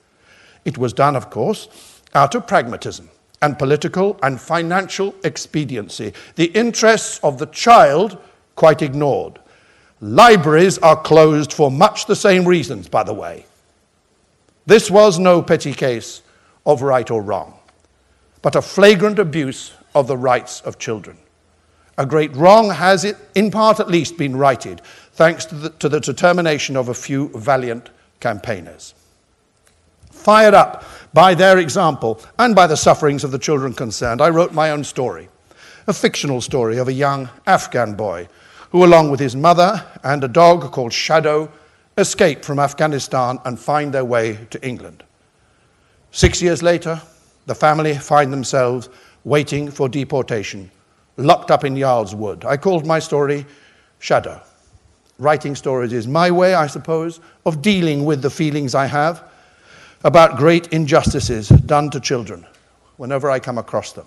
It 0.64 0.78
was 0.78 0.92
done, 0.92 1.14
of 1.14 1.30
course, 1.30 2.00
out 2.14 2.34
of 2.34 2.46
pragmatism 2.46 3.10
and 3.42 3.58
political 3.58 4.18
and 4.22 4.40
financial 4.40 5.14
expediency, 5.24 6.14
the 6.36 6.46
interests 6.46 7.20
of 7.22 7.38
the 7.38 7.46
child 7.46 8.18
quite 8.56 8.80
ignored. 8.80 9.40
Libraries 10.00 10.78
are 10.78 11.00
closed 11.00 11.52
for 11.52 11.70
much 11.70 12.06
the 12.06 12.16
same 12.16 12.46
reasons, 12.46 12.88
by 12.88 13.02
the 13.02 13.14
way. 13.14 13.44
This 14.64 14.90
was 14.90 15.18
no 15.18 15.42
petty 15.42 15.74
case 15.74 16.22
of 16.64 16.82
right 16.82 17.10
or 17.10 17.20
wrong, 17.20 17.58
but 18.40 18.56
a 18.56 18.62
flagrant 18.62 19.18
abuse 19.18 19.72
of 19.94 20.06
the 20.06 20.16
rights 20.16 20.60
of 20.62 20.78
children. 20.78 21.18
A 21.98 22.06
great 22.06 22.34
wrong 22.34 22.70
has, 22.70 23.04
it, 23.04 23.16
in 23.34 23.50
part 23.50 23.80
at 23.80 23.88
least, 23.88 24.16
been 24.16 24.36
righted, 24.36 24.80
thanks 25.12 25.44
to 25.46 25.54
the, 25.54 25.70
to 25.70 25.88
the 25.88 26.00
determination 26.00 26.76
of 26.76 26.88
a 26.88 26.94
few 26.94 27.28
valiant 27.34 27.90
campaigners. 28.20 28.94
Fired 30.10 30.54
up 30.54 30.84
by 31.12 31.34
their 31.34 31.58
example 31.58 32.20
and 32.38 32.54
by 32.54 32.66
the 32.66 32.76
sufferings 32.76 33.24
of 33.24 33.30
the 33.30 33.38
children 33.38 33.74
concerned, 33.74 34.22
I 34.22 34.30
wrote 34.30 34.52
my 34.52 34.70
own 34.70 34.84
story, 34.84 35.28
a 35.86 35.92
fictional 35.92 36.40
story 36.40 36.78
of 36.78 36.88
a 36.88 36.92
young 36.92 37.28
Afghan 37.46 37.94
boy 37.94 38.28
who, 38.70 38.84
along 38.84 39.10
with 39.10 39.20
his 39.20 39.36
mother 39.36 39.84
and 40.02 40.24
a 40.24 40.28
dog 40.28 40.72
called 40.72 40.92
Shadow, 40.92 41.50
escape 41.98 42.42
from 42.42 42.58
Afghanistan 42.58 43.38
and 43.44 43.58
find 43.58 43.92
their 43.92 44.04
way 44.04 44.38
to 44.50 44.66
England. 44.66 45.02
Six 46.10 46.40
years 46.40 46.62
later, 46.62 47.02
the 47.46 47.54
family 47.54 47.94
find 47.96 48.32
themselves 48.32 48.88
waiting 49.24 49.70
for 49.70 49.88
deportation, 49.88 50.70
locked 51.16 51.50
up 51.50 51.64
in 51.64 51.76
Yarl's 51.76 52.14
Wood. 52.14 52.44
I 52.44 52.56
called 52.56 52.86
my 52.86 52.98
story 52.98 53.46
Shadow. 53.98 54.40
Writing 55.18 55.54
stories 55.54 55.92
is 55.92 56.08
my 56.08 56.30
way, 56.30 56.54
I 56.54 56.66
suppose, 56.66 57.20
of 57.46 57.62
dealing 57.62 58.04
with 58.04 58.22
the 58.22 58.30
feelings 58.30 58.74
I 58.74 58.86
have 58.86 59.28
about 60.04 60.36
great 60.36 60.68
injustices 60.68 61.48
done 61.48 61.90
to 61.90 62.00
children 62.00 62.46
whenever 62.96 63.30
I 63.30 63.38
come 63.38 63.58
across 63.58 63.92
them. 63.92 64.06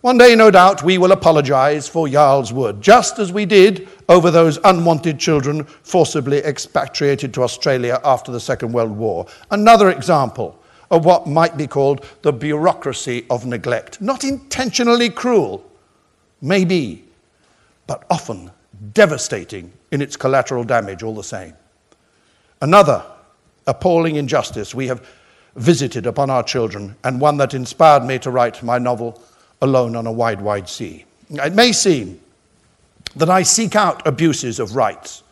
One 0.00 0.16
day, 0.16 0.36
no 0.36 0.50
doubt, 0.50 0.84
we 0.84 0.96
will 0.96 1.10
apologize 1.10 1.88
for 1.88 2.06
Yarl's 2.06 2.52
Wood, 2.52 2.80
just 2.80 3.18
as 3.18 3.32
we 3.32 3.44
did 3.44 3.88
over 4.08 4.30
those 4.30 4.58
unwanted 4.62 5.18
children 5.18 5.64
forcibly 5.64 6.38
expatriated 6.38 7.34
to 7.34 7.42
Australia 7.42 8.00
after 8.04 8.30
the 8.30 8.38
Second 8.38 8.72
World 8.72 8.92
War. 8.92 9.26
Another 9.50 9.90
example 9.90 10.56
of 10.92 11.04
what 11.04 11.26
might 11.26 11.56
be 11.56 11.66
called 11.66 12.06
the 12.22 12.32
bureaucracy 12.32 13.26
of 13.28 13.44
neglect. 13.44 14.00
Not 14.00 14.22
intentionally 14.22 15.10
cruel, 15.10 15.67
maybe, 16.40 17.04
but 17.86 18.04
often 18.10 18.50
devastating 18.92 19.72
in 19.90 20.02
its 20.02 20.16
collateral 20.16 20.64
damage 20.64 21.02
all 21.02 21.14
the 21.14 21.22
same. 21.24 21.54
Another 22.60 23.04
appalling 23.66 24.16
injustice 24.16 24.74
we 24.74 24.86
have 24.86 25.06
visited 25.56 26.06
upon 26.06 26.30
our 26.30 26.42
children, 26.42 26.94
and 27.04 27.20
one 27.20 27.36
that 27.36 27.54
inspired 27.54 28.04
me 28.04 28.18
to 28.18 28.30
write 28.30 28.62
my 28.62 28.78
novel, 28.78 29.22
Alone 29.60 29.96
on 29.96 30.06
a 30.06 30.12
Wide, 30.12 30.40
Wide 30.40 30.68
Sea. 30.68 31.04
It 31.30 31.54
may 31.54 31.72
seem 31.72 32.20
that 33.16 33.28
I 33.28 33.42
seek 33.42 33.74
out 33.74 34.06
abuses 34.06 34.60
of 34.60 34.76
rights, 34.76 35.22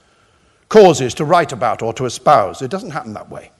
causes 0.68 1.14
to 1.14 1.24
write 1.24 1.52
about 1.52 1.80
or 1.82 1.92
to 1.94 2.06
espouse. 2.06 2.60
It 2.60 2.70
doesn't 2.70 2.90
happen 2.90 3.12
that 3.14 3.30
way. 3.30 3.50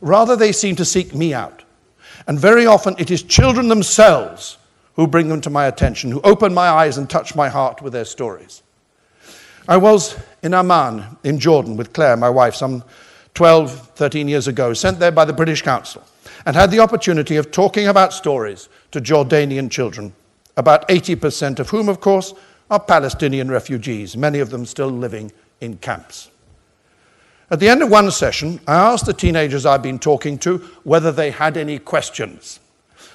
Rather, 0.00 0.36
they 0.36 0.52
seem 0.52 0.76
to 0.76 0.84
seek 0.84 1.14
me 1.14 1.32
out. 1.32 1.62
And 2.26 2.38
very 2.38 2.66
often 2.66 2.94
it 2.98 3.10
is 3.10 3.22
children 3.22 3.68
themselves 3.68 4.58
who 4.96 5.06
bring 5.06 5.28
them 5.28 5.40
to 5.40 5.50
my 5.50 5.66
attention, 5.66 6.10
who 6.10 6.20
open 6.22 6.54
my 6.54 6.68
eyes 6.68 6.98
and 6.98 7.08
touch 7.08 7.34
my 7.34 7.48
heart 7.48 7.82
with 7.82 7.92
their 7.92 8.04
stories. 8.04 8.62
I 9.66 9.76
was 9.76 10.18
in 10.42 10.54
Amman, 10.54 11.16
in 11.24 11.38
Jordan, 11.38 11.76
with 11.76 11.92
Claire, 11.92 12.16
my 12.16 12.30
wife, 12.30 12.54
some 12.54 12.84
12, 13.34 13.90
13 13.96 14.28
years 14.28 14.46
ago, 14.46 14.74
sent 14.74 14.98
there 14.98 15.10
by 15.10 15.24
the 15.24 15.32
British 15.32 15.62
Council, 15.62 16.04
and 16.46 16.54
had 16.54 16.70
the 16.70 16.80
opportunity 16.80 17.36
of 17.36 17.50
talking 17.50 17.88
about 17.88 18.12
stories 18.12 18.68
to 18.92 19.00
Jordanian 19.00 19.70
children, 19.70 20.12
about 20.56 20.86
80% 20.88 21.58
of 21.58 21.70
whom, 21.70 21.88
of 21.88 22.00
course, 22.00 22.34
are 22.70 22.78
Palestinian 22.78 23.50
refugees, 23.50 24.16
many 24.16 24.38
of 24.38 24.50
them 24.50 24.64
still 24.64 24.90
living 24.90 25.32
in 25.60 25.76
camps. 25.78 26.30
At 27.50 27.60
the 27.60 27.68
end 27.68 27.82
of 27.82 27.90
one 27.90 28.10
session, 28.10 28.60
I 28.66 28.74
asked 28.74 29.06
the 29.06 29.12
teenagers 29.12 29.66
I'd 29.66 29.82
been 29.82 29.98
talking 29.98 30.38
to 30.38 30.58
whether 30.82 31.12
they 31.12 31.30
had 31.30 31.56
any 31.56 31.78
questions. 31.78 32.60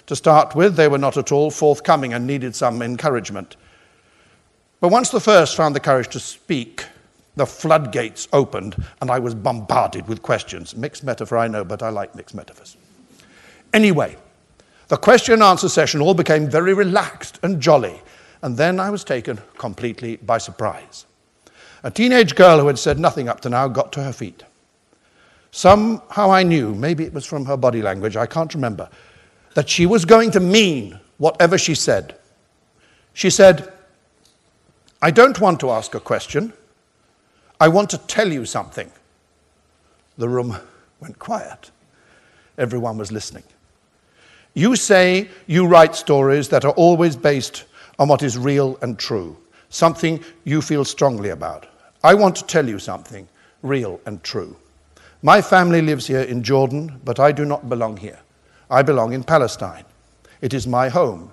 To 0.09 0.15
start 0.15 0.55
with, 0.55 0.75
they 0.75 0.87
were 0.87 0.97
not 0.97 1.17
at 1.17 1.31
all 1.31 1.51
forthcoming 1.51 2.13
and 2.13 2.25
needed 2.25 2.55
some 2.55 2.81
encouragement. 2.81 3.57
But 4.81 4.89
once 4.89 5.11
the 5.11 5.19
first 5.19 5.55
found 5.55 5.75
the 5.75 5.79
courage 5.79 6.07
to 6.07 6.19
speak, 6.19 6.83
the 7.35 7.45
floodgates 7.45 8.27
opened 8.33 8.83
and 9.01 9.11
I 9.11 9.19
was 9.19 9.35
bombarded 9.35 10.07
with 10.07 10.23
questions. 10.23 10.75
Mixed 10.75 11.03
metaphor, 11.03 11.37
I 11.37 11.47
know, 11.47 11.63
but 11.63 11.83
I 11.83 11.89
like 11.89 12.15
mixed 12.15 12.33
metaphors. 12.33 12.75
Anyway, 13.71 14.17
the 14.87 14.97
question 14.97 15.35
and 15.35 15.43
answer 15.43 15.69
session 15.69 16.01
all 16.01 16.15
became 16.15 16.49
very 16.49 16.73
relaxed 16.73 17.37
and 17.43 17.61
jolly, 17.61 18.01
and 18.41 18.57
then 18.57 18.79
I 18.79 18.89
was 18.89 19.03
taken 19.03 19.39
completely 19.59 20.15
by 20.15 20.39
surprise. 20.39 21.05
A 21.83 21.91
teenage 21.91 22.33
girl 22.33 22.59
who 22.59 22.65
had 22.65 22.79
said 22.79 22.97
nothing 22.97 23.29
up 23.29 23.41
to 23.41 23.49
now 23.49 23.67
got 23.67 23.91
to 23.91 24.03
her 24.03 24.13
feet. 24.13 24.41
Somehow 25.51 26.31
I 26.31 26.41
knew, 26.41 26.73
maybe 26.73 27.03
it 27.03 27.13
was 27.13 27.27
from 27.27 27.45
her 27.45 27.57
body 27.57 27.83
language, 27.83 28.15
I 28.17 28.25
can't 28.25 28.55
remember, 28.55 28.89
that 29.59 29.67
she 29.67 29.85
was 29.85 30.05
going 30.05 30.31
to 30.31 30.39
mean 30.39 30.97
whatever 31.17 31.57
she 31.57 31.75
said. 31.75 32.15
She 33.11 33.29
said, 33.29 33.73
I 35.01 35.11
don't 35.11 35.41
want 35.41 35.59
to 35.59 35.69
ask 35.69 35.93
a 35.95 35.99
question. 35.99 36.53
I 37.59 37.67
want 37.67 37.89
to 37.89 37.97
tell 37.97 38.31
you 38.31 38.45
something. 38.45 38.89
The 40.17 40.29
room 40.29 40.55
went 41.01 41.19
quiet. 41.19 41.71
Everyone 42.57 42.97
was 42.97 43.11
listening. 43.11 43.43
You 44.53 44.77
say 44.77 45.27
you 45.45 45.67
write 45.67 45.93
stories 45.93 46.47
that 46.47 46.63
are 46.63 46.77
always 46.77 47.17
based 47.17 47.65
on 47.99 48.07
what 48.07 48.23
is 48.23 48.37
real 48.37 48.79
and 48.81 48.97
true 48.97 49.35
something 49.67 50.23
you 50.45 50.61
feel 50.61 50.85
strongly 50.85 51.31
about. 51.31 51.67
I 52.01 52.13
want 52.13 52.37
to 52.37 52.45
tell 52.45 52.65
you 52.65 52.79
something 52.79 53.27
real 53.61 53.99
and 54.05 54.23
true. 54.23 54.55
My 55.21 55.41
family 55.41 55.81
lives 55.81 56.07
here 56.07 56.21
in 56.21 56.43
Jordan, 56.43 57.01
but 57.03 57.19
I 57.19 57.33
do 57.33 57.43
not 57.43 57.67
belong 57.67 57.97
here. 57.97 58.19
I 58.69 58.83
belong 58.83 59.13
in 59.13 59.23
Palestine. 59.23 59.85
It 60.41 60.53
is 60.53 60.67
my 60.67 60.89
home, 60.89 61.31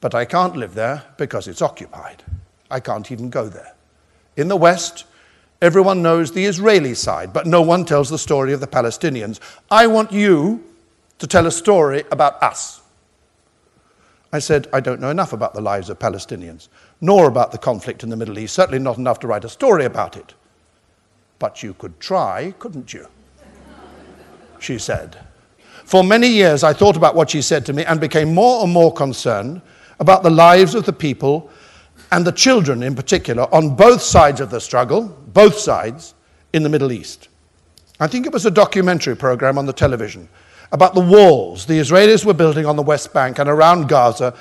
but 0.00 0.14
I 0.14 0.24
can't 0.24 0.56
live 0.56 0.74
there 0.74 1.04
because 1.16 1.46
it's 1.48 1.62
occupied. 1.62 2.22
I 2.70 2.80
can't 2.80 3.10
even 3.12 3.30
go 3.30 3.48
there. 3.48 3.74
In 4.36 4.48
the 4.48 4.56
West, 4.56 5.04
everyone 5.62 6.02
knows 6.02 6.32
the 6.32 6.44
Israeli 6.44 6.94
side, 6.94 7.32
but 7.32 7.46
no 7.46 7.62
one 7.62 7.84
tells 7.84 8.10
the 8.10 8.18
story 8.18 8.52
of 8.52 8.60
the 8.60 8.66
Palestinians. 8.66 9.40
I 9.70 9.86
want 9.86 10.12
you 10.12 10.64
to 11.18 11.26
tell 11.26 11.46
a 11.46 11.52
story 11.52 12.04
about 12.10 12.42
us. 12.42 12.82
I 14.32 14.40
said, 14.40 14.68
I 14.72 14.80
don't 14.80 15.00
know 15.00 15.10
enough 15.10 15.32
about 15.32 15.54
the 15.54 15.60
lives 15.60 15.88
of 15.88 15.98
Palestinians, 15.98 16.68
nor 17.00 17.28
about 17.28 17.52
the 17.52 17.58
conflict 17.58 18.02
in 18.02 18.10
the 18.10 18.16
Middle 18.16 18.38
East, 18.38 18.54
certainly 18.54 18.80
not 18.80 18.98
enough 18.98 19.20
to 19.20 19.26
write 19.26 19.44
a 19.44 19.48
story 19.48 19.84
about 19.84 20.16
it. 20.16 20.34
But 21.38 21.62
you 21.62 21.74
could 21.74 22.00
try, 22.00 22.54
couldn't 22.58 22.92
you? 22.92 23.06
She 24.58 24.78
said. 24.78 25.25
For 25.86 26.02
many 26.02 26.26
years, 26.26 26.64
I 26.64 26.72
thought 26.72 26.96
about 26.96 27.14
what 27.14 27.30
she 27.30 27.40
said 27.40 27.64
to 27.66 27.72
me 27.72 27.84
and 27.84 28.00
became 28.00 28.34
more 28.34 28.64
and 28.64 28.72
more 28.72 28.92
concerned 28.92 29.62
about 30.00 30.24
the 30.24 30.30
lives 30.30 30.74
of 30.74 30.84
the 30.84 30.92
people 30.92 31.48
and 32.10 32.26
the 32.26 32.32
children 32.32 32.82
in 32.82 32.96
particular 32.96 33.44
on 33.54 33.76
both 33.76 34.02
sides 34.02 34.40
of 34.40 34.50
the 34.50 34.60
struggle, 34.60 35.16
both 35.28 35.56
sides, 35.56 36.14
in 36.52 36.64
the 36.64 36.68
Middle 36.68 36.90
East. 36.90 37.28
I 38.00 38.08
think 38.08 38.26
it 38.26 38.32
was 38.32 38.44
a 38.44 38.50
documentary 38.50 39.14
program 39.14 39.58
on 39.58 39.66
the 39.66 39.72
television 39.72 40.28
about 40.72 40.94
the 40.94 41.00
walls 41.00 41.66
the 41.66 41.78
Israelis 41.78 42.24
were 42.24 42.34
building 42.34 42.66
on 42.66 42.74
the 42.74 42.82
West 42.82 43.14
Bank 43.14 43.38
and 43.38 43.48
around 43.48 43.88
Gaza 43.88 44.34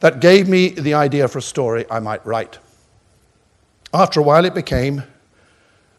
that 0.00 0.20
gave 0.20 0.48
me 0.48 0.70
the 0.70 0.94
idea 0.94 1.28
for 1.28 1.40
a 1.40 1.42
story 1.42 1.84
I 1.90 2.00
might 2.00 2.24
write. 2.24 2.58
After 3.92 4.20
a 4.20 4.22
while, 4.22 4.46
it 4.46 4.54
became 4.54 5.02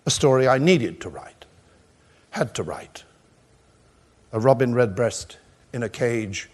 a 0.08 0.10
story 0.10 0.48
I 0.48 0.58
needed 0.58 1.00
to 1.02 1.10
write, 1.10 1.46
had 2.32 2.56
to 2.56 2.64
write. 2.64 3.04
A 4.32 4.40
robin 4.40 4.74
redbreast 4.74 5.38
in 5.74 5.84
a 5.84 5.90
cage 5.90 6.50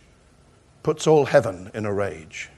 puts 0.84 1.08
all 1.08 1.26
heaven 1.26 1.72
in 1.74 1.86
a 1.86 1.94
rage. 1.94 2.50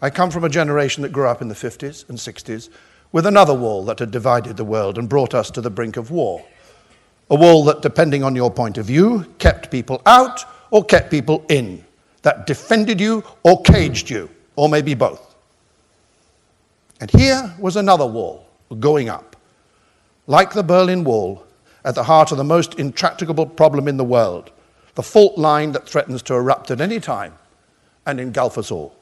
I 0.00 0.10
come 0.10 0.30
from 0.30 0.44
a 0.44 0.48
generation 0.48 1.02
that 1.02 1.12
grew 1.12 1.26
up 1.26 1.42
in 1.42 1.48
the 1.48 1.54
50s 1.54 2.08
and 2.08 2.18
60s 2.18 2.68
with 3.12 3.26
another 3.26 3.54
wall 3.54 3.84
that 3.84 3.98
had 3.98 4.10
divided 4.10 4.56
the 4.56 4.64
world 4.64 4.98
and 4.98 5.08
brought 5.08 5.34
us 5.34 5.50
to 5.52 5.60
the 5.60 5.70
brink 5.70 5.96
of 5.96 6.10
war. 6.10 6.44
A 7.30 7.34
wall 7.34 7.64
that, 7.64 7.80
depending 7.80 8.22
on 8.22 8.36
your 8.36 8.50
point 8.50 8.76
of 8.76 8.86
view, 8.86 9.24
kept 9.38 9.70
people 9.70 10.02
out 10.04 10.44
or 10.70 10.84
kept 10.84 11.10
people 11.10 11.44
in, 11.48 11.84
that 12.22 12.46
defended 12.46 13.00
you 13.00 13.22
or 13.44 13.62
caged 13.62 14.10
you, 14.10 14.28
or 14.56 14.68
maybe 14.68 14.94
both. 14.94 15.34
And 17.00 17.10
here 17.10 17.54
was 17.58 17.76
another 17.76 18.06
wall 18.06 18.46
going 18.80 19.08
up, 19.08 19.36
like 20.26 20.52
the 20.52 20.62
Berlin 20.62 21.04
Wall, 21.04 21.46
at 21.84 21.94
the 21.94 22.04
heart 22.04 22.32
of 22.32 22.38
the 22.38 22.44
most 22.44 22.74
intractable 22.78 23.46
problem 23.46 23.88
in 23.88 23.96
the 23.96 24.04
world, 24.04 24.50
the 24.94 25.02
fault 25.02 25.36
line 25.36 25.72
that 25.72 25.88
threatens 25.88 26.22
to 26.22 26.34
erupt 26.34 26.70
at 26.70 26.80
any 26.80 26.98
time 26.98 27.34
and 28.06 28.18
engulf 28.18 28.56
us 28.56 28.70
all. 28.70 28.94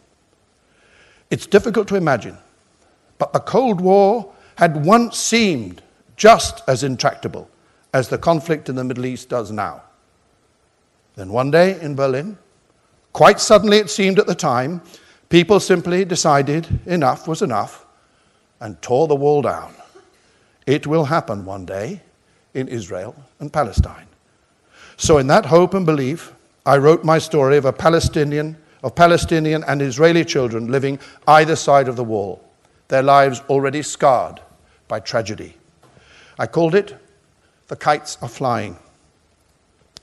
It's 1.30 1.46
difficult 1.46 1.88
to 1.88 1.96
imagine, 1.96 2.36
but 3.18 3.32
the 3.32 3.40
Cold 3.40 3.80
War 3.80 4.32
had 4.56 4.84
once 4.84 5.16
seemed 5.16 5.82
just 6.16 6.62
as 6.68 6.82
intractable 6.82 7.48
as 7.94 8.08
the 8.08 8.18
conflict 8.18 8.68
in 8.68 8.74
the 8.74 8.84
Middle 8.84 9.06
East 9.06 9.28
does 9.28 9.50
now. 9.50 9.82
Then 11.14 11.30
one 11.30 11.50
day 11.50 11.80
in 11.80 11.94
Berlin, 11.94 12.38
quite 13.12 13.38
suddenly 13.38 13.78
it 13.78 13.90
seemed 13.90 14.18
at 14.18 14.26
the 14.26 14.34
time, 14.34 14.80
people 15.28 15.60
simply 15.60 16.04
decided 16.04 16.80
enough 16.86 17.28
was 17.28 17.42
enough 17.42 17.86
and 18.60 18.80
tore 18.82 19.08
the 19.08 19.14
wall 19.14 19.42
down. 19.42 19.74
It 20.66 20.86
will 20.86 21.04
happen 21.04 21.44
one 21.44 21.66
day 21.66 22.00
in 22.54 22.68
Israel 22.68 23.14
and 23.40 23.52
Palestine. 23.52 24.06
So, 24.96 25.18
in 25.18 25.26
that 25.28 25.46
hope 25.46 25.74
and 25.74 25.86
belief, 25.86 26.32
I 26.64 26.76
wrote 26.76 27.04
my 27.04 27.18
story 27.18 27.56
of 27.56 27.64
a 27.64 27.72
Palestinian, 27.72 28.56
of 28.82 28.94
Palestinian 28.94 29.64
and 29.64 29.82
Israeli 29.82 30.24
children 30.24 30.70
living 30.70 30.98
either 31.26 31.56
side 31.56 31.88
of 31.88 31.96
the 31.96 32.04
wall, 32.04 32.44
their 32.88 33.02
lives 33.02 33.42
already 33.48 33.82
scarred 33.82 34.40
by 34.88 35.00
tragedy. 35.00 35.56
I 36.38 36.46
called 36.46 36.74
it 36.74 36.96
the 37.68 37.76
kites 37.76 38.18
are 38.20 38.28
flying. 38.28 38.76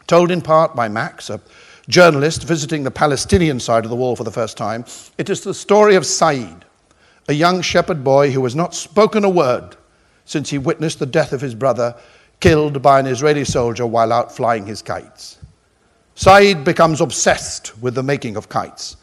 Told 0.07 0.31
in 0.31 0.41
part 0.41 0.75
by 0.75 0.89
Max, 0.89 1.29
a 1.29 1.39
journalist 1.87 2.43
visiting 2.43 2.83
the 2.83 2.89
Palestinian 2.89 3.59
side 3.59 3.83
of 3.83 3.91
the 3.91 3.95
wall 3.95 4.15
for 4.15 4.23
the 4.23 4.31
first 4.31 4.57
time, 4.57 4.85
it 5.19 5.29
is 5.29 5.41
the 5.41 5.53
story 5.53 5.93
of 5.93 6.03
Saeed, 6.03 6.65
a 7.27 7.33
young 7.33 7.61
shepherd 7.61 8.03
boy 8.03 8.31
who 8.31 8.43
has 8.43 8.55
not 8.55 8.73
spoken 8.73 9.23
a 9.23 9.29
word 9.29 9.75
since 10.25 10.49
he 10.49 10.57
witnessed 10.57 10.97
the 10.97 11.05
death 11.05 11.31
of 11.31 11.41
his 11.41 11.53
brother 11.53 11.95
killed 12.39 12.81
by 12.81 12.99
an 12.99 13.07
Israeli 13.07 13.45
soldier 13.45 13.85
while 13.85 14.13
out 14.13 14.35
flying 14.35 14.65
his 14.65 14.81
kites. 14.81 15.37
Saeed 16.15 16.63
becomes 16.63 17.01
obsessed 17.01 17.77
with 17.81 17.95
the 17.95 18.03
making 18.03 18.35
of 18.35 18.49
kites, 18.49 18.97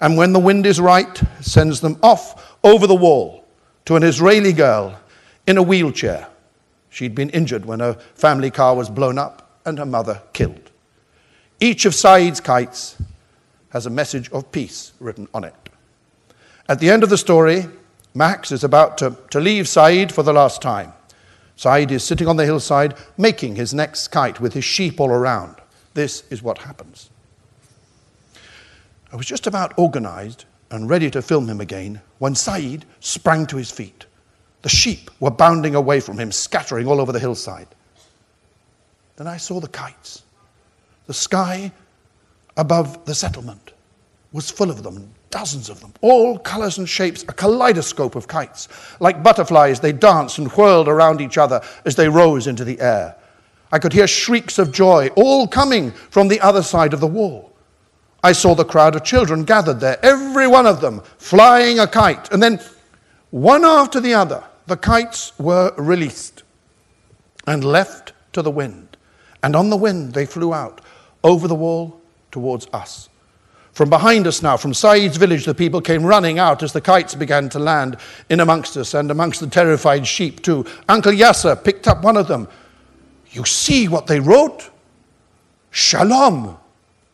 and 0.00 0.16
when 0.16 0.32
the 0.32 0.40
wind 0.40 0.66
is 0.66 0.80
right, 0.80 1.22
sends 1.40 1.80
them 1.80 1.98
off 2.02 2.56
over 2.64 2.86
the 2.86 2.94
wall 2.94 3.44
to 3.84 3.96
an 3.96 4.02
Israeli 4.02 4.52
girl 4.52 4.98
in 5.46 5.56
a 5.56 5.62
wheelchair 5.62 6.28
She'd 6.92 7.14
been 7.14 7.30
injured 7.30 7.64
when 7.64 7.80
her 7.80 7.94
family 8.14 8.50
car 8.50 8.74
was 8.74 8.90
blown 8.90 9.16
up 9.16 9.58
and 9.64 9.78
her 9.78 9.86
mother 9.86 10.20
killed. 10.34 10.70
Each 11.58 11.86
of 11.86 11.94
Saeed's 11.94 12.38
kites 12.38 12.98
has 13.70 13.86
a 13.86 13.90
message 13.90 14.30
of 14.30 14.52
peace 14.52 14.92
written 15.00 15.26
on 15.32 15.44
it. 15.44 15.54
At 16.68 16.80
the 16.80 16.90
end 16.90 17.02
of 17.02 17.08
the 17.08 17.16
story, 17.16 17.64
Max 18.12 18.52
is 18.52 18.62
about 18.62 18.98
to, 18.98 19.16
to 19.30 19.40
leave 19.40 19.68
Saeed 19.68 20.12
for 20.12 20.22
the 20.22 20.34
last 20.34 20.60
time. 20.60 20.92
Saeed 21.62 21.92
is 21.92 22.02
sitting 22.02 22.26
on 22.26 22.36
the 22.36 22.44
hillside 22.44 22.96
making 23.16 23.54
his 23.54 23.72
next 23.72 24.08
kite 24.08 24.40
with 24.40 24.52
his 24.52 24.64
sheep 24.64 24.98
all 24.98 25.10
around. 25.10 25.54
This 25.94 26.24
is 26.28 26.42
what 26.42 26.58
happens. 26.58 27.08
I 29.12 29.14
was 29.14 29.26
just 29.26 29.46
about 29.46 29.72
organized 29.78 30.44
and 30.72 30.90
ready 30.90 31.08
to 31.12 31.22
film 31.22 31.48
him 31.48 31.60
again 31.60 32.00
when 32.18 32.34
Saeed 32.34 32.84
sprang 32.98 33.46
to 33.46 33.58
his 33.58 33.70
feet. 33.70 34.06
The 34.62 34.68
sheep 34.68 35.08
were 35.20 35.30
bounding 35.30 35.76
away 35.76 36.00
from 36.00 36.18
him, 36.18 36.32
scattering 36.32 36.88
all 36.88 37.00
over 37.00 37.12
the 37.12 37.20
hillside. 37.20 37.68
Then 39.14 39.28
I 39.28 39.36
saw 39.36 39.60
the 39.60 39.68
kites. 39.68 40.24
The 41.06 41.14
sky 41.14 41.70
above 42.56 43.04
the 43.04 43.14
settlement 43.14 43.70
was 44.32 44.50
full 44.50 44.68
of 44.68 44.82
them, 44.82 45.14
dozens 45.32 45.68
of 45.68 45.80
them, 45.80 45.92
all 46.02 46.38
colors 46.38 46.78
and 46.78 46.88
shapes, 46.88 47.24
a 47.24 47.32
kaleidoscope 47.32 48.14
of 48.14 48.28
kites. 48.28 48.68
Like 49.00 49.24
butterflies, 49.24 49.80
they 49.80 49.90
danced 49.90 50.38
and 50.38 50.52
whirled 50.52 50.86
around 50.86 51.20
each 51.20 51.38
other 51.38 51.60
as 51.84 51.96
they 51.96 52.08
rose 52.08 52.46
into 52.46 52.64
the 52.64 52.78
air. 52.80 53.16
I 53.72 53.80
could 53.80 53.92
hear 53.92 54.06
shrieks 54.06 54.58
of 54.58 54.70
joy, 54.70 55.08
all 55.16 55.48
coming 55.48 55.90
from 55.90 56.28
the 56.28 56.40
other 56.40 56.62
side 56.62 56.92
of 56.92 57.00
the 57.00 57.06
wall. 57.08 57.52
I 58.22 58.32
saw 58.32 58.54
the 58.54 58.64
crowd 58.64 58.94
of 58.94 59.02
children 59.02 59.44
gathered 59.44 59.80
there, 59.80 59.98
every 60.04 60.46
one 60.46 60.66
of 60.66 60.80
them 60.80 61.02
flying 61.16 61.80
a 61.80 61.86
kite, 61.86 62.30
and 62.30 62.40
then 62.40 62.60
one 63.30 63.64
after 63.64 63.98
the 63.98 64.14
other, 64.14 64.44
the 64.66 64.76
kites 64.76 65.32
were 65.38 65.72
released 65.76 66.42
and 67.46 67.64
left 67.64 68.12
to 68.34 68.42
the 68.42 68.50
wind. 68.50 68.96
And 69.42 69.56
on 69.56 69.70
the 69.70 69.76
wind, 69.76 70.12
they 70.12 70.26
flew 70.26 70.52
out 70.54 70.82
over 71.24 71.48
the 71.48 71.54
wall 71.54 72.00
towards 72.30 72.68
us. 72.72 73.08
From 73.72 73.88
behind 73.88 74.26
us 74.26 74.42
now, 74.42 74.56
from 74.56 74.74
Saeed's 74.74 75.16
village, 75.16 75.46
the 75.46 75.54
people 75.54 75.80
came 75.80 76.04
running 76.04 76.38
out 76.38 76.62
as 76.62 76.72
the 76.72 76.80
kites 76.80 77.14
began 77.14 77.48
to 77.50 77.58
land 77.58 77.96
in 78.28 78.40
amongst 78.40 78.76
us 78.76 78.92
and 78.92 79.10
amongst 79.10 79.40
the 79.40 79.46
terrified 79.46 80.06
sheep, 80.06 80.42
too. 80.42 80.66
Uncle 80.88 81.12
Yasser 81.12 81.62
picked 81.62 81.88
up 81.88 82.02
one 82.02 82.16
of 82.16 82.28
them. 82.28 82.48
You 83.30 83.46
see 83.46 83.88
what 83.88 84.06
they 84.06 84.20
wrote? 84.20 84.70
Shalom, 85.70 86.58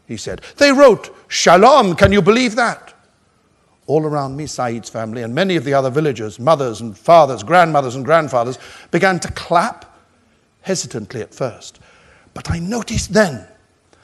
he 0.06 0.16
said. 0.16 0.40
They 0.56 0.72
wrote 0.72 1.14
Shalom. 1.28 1.94
Can 1.94 2.10
you 2.10 2.20
believe 2.20 2.56
that? 2.56 2.88
all 3.88 4.04
around 4.04 4.36
me, 4.36 4.46
Saeed's 4.46 4.90
family, 4.90 5.22
and 5.22 5.34
many 5.34 5.56
of 5.56 5.64
the 5.64 5.72
other 5.72 5.90
villagers, 5.90 6.38
mothers 6.38 6.82
and 6.82 6.96
fathers, 6.96 7.42
grandmothers 7.42 7.96
and 7.96 8.04
grandfathers, 8.04 8.58
began 8.90 9.18
to 9.18 9.32
clap 9.32 9.98
hesitantly 10.60 11.22
at 11.22 11.34
first. 11.34 11.80
But 12.34 12.50
I 12.50 12.58
noticed 12.58 13.14
then 13.14 13.48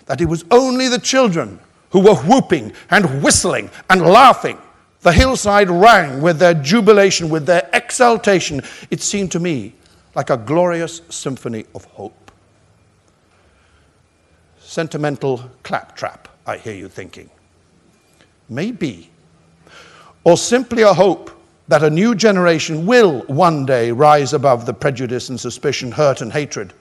that 0.07 0.23
it 0.23 0.25
was 0.25 0.45
only 0.51 0.89
the 0.89 0.99
children 0.99 1.61
who 1.95 2.01
were 2.01 2.17
whooping 2.17 2.73
and 2.91 3.23
whistling 3.23 3.71
and 3.89 4.03
laughing. 4.03 4.59
The 5.03 5.13
hillside 5.13 5.71
rang 5.71 6.21
with 6.21 6.41
their 6.41 6.53
jubilation, 6.55 7.31
with 7.31 7.47
their 7.47 7.71
exultation. 7.73 8.63
It 8.91 9.01
seemed 9.01 9.31
to 9.31 9.39
me 9.39 9.75
like 10.17 10.29
a 10.29 10.37
glorious 10.37 11.03
symphony 11.09 11.67
of 11.73 11.85
hope. 11.85 12.33
Sentimental 14.59 15.49
claptrap, 15.63 16.27
I 16.45 16.57
hear 16.57 16.75
you 16.75 16.89
thinking. 16.89 17.31
Maybe 18.49 19.11
or 20.25 20.37
simply 20.37 20.83
a 20.83 20.93
hope 20.93 21.31
that 21.69 21.85
a 21.85 21.91
new 21.91 22.17
generation 22.17 22.87
will 22.87 23.21
one 23.27 23.65
day 23.67 23.93
rise 23.93 24.33
above 24.33 24.67
the 24.67 24.75
prejudice 24.75 25.29
and 25.29 25.39
suspicion, 25.39 25.93
hurt 25.93 26.23
and 26.23 26.33
hatred, 26.33 26.73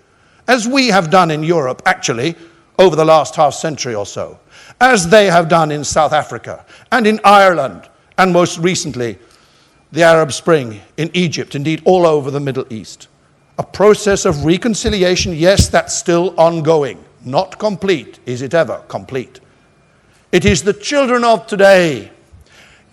as 0.47 0.67
we 0.67 0.87
have 0.87 1.11
done 1.11 1.29
in 1.29 1.43
Europe, 1.43 1.83
actually, 1.85 2.35
over 2.79 2.95
the 2.95 3.05
last 3.05 3.35
half 3.35 3.53
century 3.53 3.93
or 3.93 4.07
so, 4.07 4.39
as 4.79 5.09
they 5.09 5.27
have 5.27 5.49
done 5.49 5.71
in 5.71 5.83
South 5.83 6.13
Africa 6.13 6.65
and 6.91 7.07
in 7.07 7.19
Ireland, 7.23 7.89
and 8.17 8.31
most 8.33 8.57
recently, 8.59 9.17
the 9.91 10.03
Arab 10.03 10.31
Spring 10.31 10.81
in 10.97 11.11
Egypt, 11.13 11.55
indeed, 11.55 11.81
all 11.85 12.05
over 12.05 12.31
the 12.31 12.39
Middle 12.39 12.65
East. 12.71 13.07
A 13.59 13.63
process 13.63 14.25
of 14.25 14.45
reconciliation, 14.45 15.33
yes, 15.33 15.67
that's 15.69 15.95
still 15.95 16.33
ongoing. 16.39 17.03
Not 17.23 17.59
complete. 17.59 18.19
Is 18.25 18.41
it 18.41 18.53
ever 18.53 18.83
complete? 18.87 19.39
It 20.31 20.45
is 20.45 20.63
the 20.63 20.73
children 20.73 21.23
of 21.23 21.45
today 21.45 22.11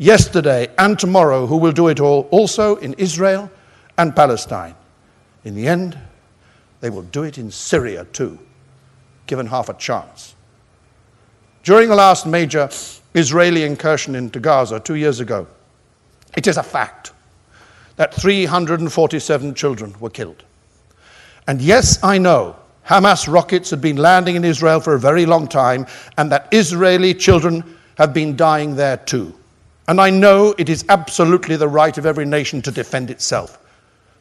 yesterday, 0.01 0.69
and 0.79 0.99
tomorrow 0.99 1.47
who 1.47 1.57
will 1.57 1.73
do 1.73 1.89
it 1.89 2.01
all, 2.01 2.29
also 2.31 2.77
in 2.77 2.95
Israel 2.95 3.51
and 3.99 4.17
Palestine. 4.17 4.75
In 5.45 5.55
the 5.55 5.69
end, 5.69 5.99
they 6.81 6.91
will 6.91 7.03
do 7.03 7.23
it 7.23 7.39
in 7.39 7.51
Syria 7.51 8.07
too, 8.13 8.39
given 9.27 9.47
half 9.47 9.69
a 9.69 9.75
chance. 9.75 10.35
During 11.63 11.89
the 11.89 11.95
last 11.95 12.27
major 12.27 12.71
Israeli 13.15 13.65
incursion 13.65 14.15
into 14.15 14.41
Gaza 14.41 14.81
two 14.81 14.95
years 14.95 15.21
ago, 15.21 15.47
it 16.37 16.47
is 16.47 16.57
a 16.57 16.63
fact 16.63 17.13
that 17.97 18.15
347 18.15 19.55
children 19.55 19.95
were 20.01 20.11
killed. 20.11 20.43
And 21.47 21.61
yes, 21.61 22.03
I 22.03 22.19
know 22.19 22.57
Hamas 22.87 23.31
rockets 23.31 23.71
had 23.71 23.81
been 23.81 23.97
landing 23.97 24.37
in 24.37 24.45
Israel 24.45 24.81
for 24.81 24.95
a 24.95 24.99
very 25.01 25.27
long 25.27 25.47
time, 25.47 25.87
and 26.17 26.33
that 26.33 26.49
Israeli 26.51 27.15
children 27.15 27.77
have 27.99 28.15
been 28.15 28.37
dying 28.37 28.75
there 28.75 28.97
too. 28.97 29.35
And 29.87 30.01
I 30.01 30.11
know 30.11 30.55
it 30.57 30.69
is 30.69 30.85
absolutely 30.89 31.57
the 31.57 31.69
right 31.69 31.97
of 31.99 32.07
every 32.07 32.25
nation 32.25 32.63
to 32.63 32.71
defend 32.71 33.11
itself. 33.11 33.59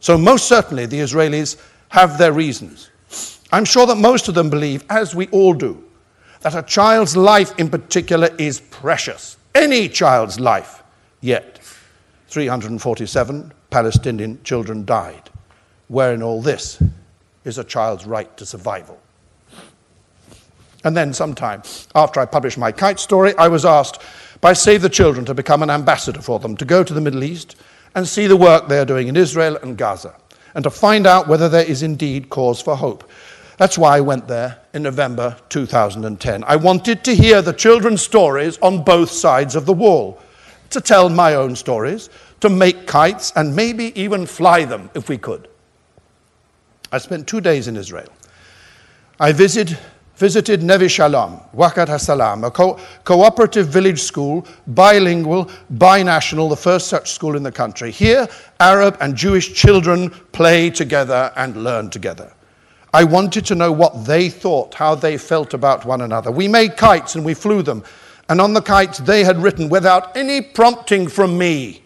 So, 0.01 0.17
most 0.17 0.47
certainly, 0.47 0.85
the 0.85 0.99
Israelis 0.99 1.57
have 1.89 2.17
their 2.17 2.33
reasons. 2.33 2.89
I'm 3.51 3.65
sure 3.65 3.85
that 3.85 3.95
most 3.95 4.27
of 4.27 4.35
them 4.35 4.49
believe, 4.49 4.83
as 4.89 5.15
we 5.15 5.27
all 5.27 5.53
do, 5.53 5.83
that 6.41 6.55
a 6.55 6.63
child's 6.63 7.17
life 7.17 7.57
in 7.59 7.69
particular 7.69 8.29
is 8.37 8.59
precious. 8.59 9.37
Any 9.53 9.89
child's 9.89 10.39
life. 10.39 10.83
Yet, 11.21 11.59
347 12.27 13.51
Palestinian 13.69 14.41
children 14.43 14.85
died. 14.85 15.29
Where 15.87 16.13
in 16.13 16.23
all 16.23 16.41
this 16.41 16.81
is 17.43 17.57
a 17.57 17.63
child's 17.63 18.05
right 18.05 18.35
to 18.37 18.45
survival? 18.45 18.99
And 20.83 20.95
then, 20.95 21.13
sometime 21.13 21.63
after 21.93 22.21
I 22.21 22.25
published 22.25 22.57
my 22.57 22.71
kite 22.71 22.99
story, 22.99 23.35
I 23.37 23.49
was 23.49 23.65
asked 23.65 24.01
by 24.39 24.53
Save 24.53 24.81
the 24.81 24.89
Children 24.89 25.25
to 25.25 25.33
become 25.33 25.61
an 25.61 25.69
ambassador 25.69 26.21
for 26.21 26.39
them, 26.39 26.55
to 26.55 26.65
go 26.65 26.83
to 26.83 26.93
the 26.93 27.01
Middle 27.01 27.23
East 27.23 27.57
and 27.95 28.07
see 28.07 28.27
the 28.27 28.37
work 28.37 28.67
they 28.67 28.79
are 28.79 28.85
doing 28.85 29.09
in 29.09 29.17
Israel 29.17 29.57
and 29.57 29.77
Gaza, 29.77 30.15
and 30.53 30.63
to 30.63 30.69
find 30.69 31.05
out 31.05 31.27
whether 31.27 31.49
there 31.49 31.65
is 31.65 31.83
indeed 31.83 32.29
cause 32.29 32.61
for 32.61 32.77
hope. 32.77 33.09
That's 33.59 33.77
why 33.77 33.97
I 33.97 33.99
went 33.99 34.25
there 34.25 34.57
in 34.73 34.83
November 34.83 35.35
2010. 35.49 36.45
I 36.45 36.55
wanted 36.55 37.03
to 37.03 37.13
hear 37.13 37.41
the 37.41 37.51
children's 37.51 38.01
stories 38.01 38.57
on 38.59 38.85
both 38.85 39.11
sides 39.11 39.53
of 39.53 39.65
the 39.65 39.73
wall, 39.73 40.17
to 40.69 40.79
tell 40.79 41.09
my 41.09 41.35
own 41.35 41.57
stories, 41.57 42.09
to 42.39 42.47
make 42.47 42.87
kites, 42.87 43.33
and 43.35 43.53
maybe 43.53 43.91
even 43.99 44.25
fly 44.25 44.63
them 44.63 44.89
if 44.93 45.09
we 45.09 45.17
could. 45.17 45.49
I 46.93 46.99
spent 46.99 47.27
two 47.27 47.41
days 47.41 47.67
in 47.67 47.75
Israel. 47.75 48.07
I 49.19 49.33
visited 49.33 49.77
visited 50.15 50.63
Neve 50.63 50.89
Shalom, 50.89 51.41
Wahat 51.53 51.89
al-Salam, 51.89 52.45
a 52.45 52.51
co- 52.51 52.79
cooperative 53.03 53.67
village 53.67 54.01
school, 54.01 54.45
bilingual, 54.67 55.49
binational, 55.73 56.49
the 56.49 56.57
first 56.57 56.87
such 56.87 57.11
school 57.11 57.35
in 57.35 57.43
the 57.43 57.51
country. 57.51 57.91
Here, 57.91 58.27
Arab 58.59 58.97
and 59.01 59.15
Jewish 59.15 59.53
children 59.53 60.11
play 60.31 60.69
together 60.69 61.31
and 61.35 61.63
learn 61.63 61.89
together. 61.89 62.33
I 62.93 63.03
wanted 63.03 63.45
to 63.47 63.55
know 63.55 63.71
what 63.71 64.05
they 64.05 64.29
thought, 64.29 64.73
how 64.73 64.95
they 64.95 65.17
felt 65.17 65.53
about 65.53 65.85
one 65.85 66.01
another. 66.01 66.31
We 66.31 66.47
made 66.47 66.75
kites 66.77 67.15
and 67.15 67.23
we 67.23 67.33
flew 67.33 67.61
them, 67.61 67.83
and 68.27 68.41
on 68.41 68.53
the 68.53 68.61
kites 68.61 68.97
they 68.99 69.23
had 69.23 69.41
written, 69.41 69.69
without 69.69 70.15
any 70.17 70.41
prompting 70.41 71.07
from 71.07 71.37
me, 71.37 71.83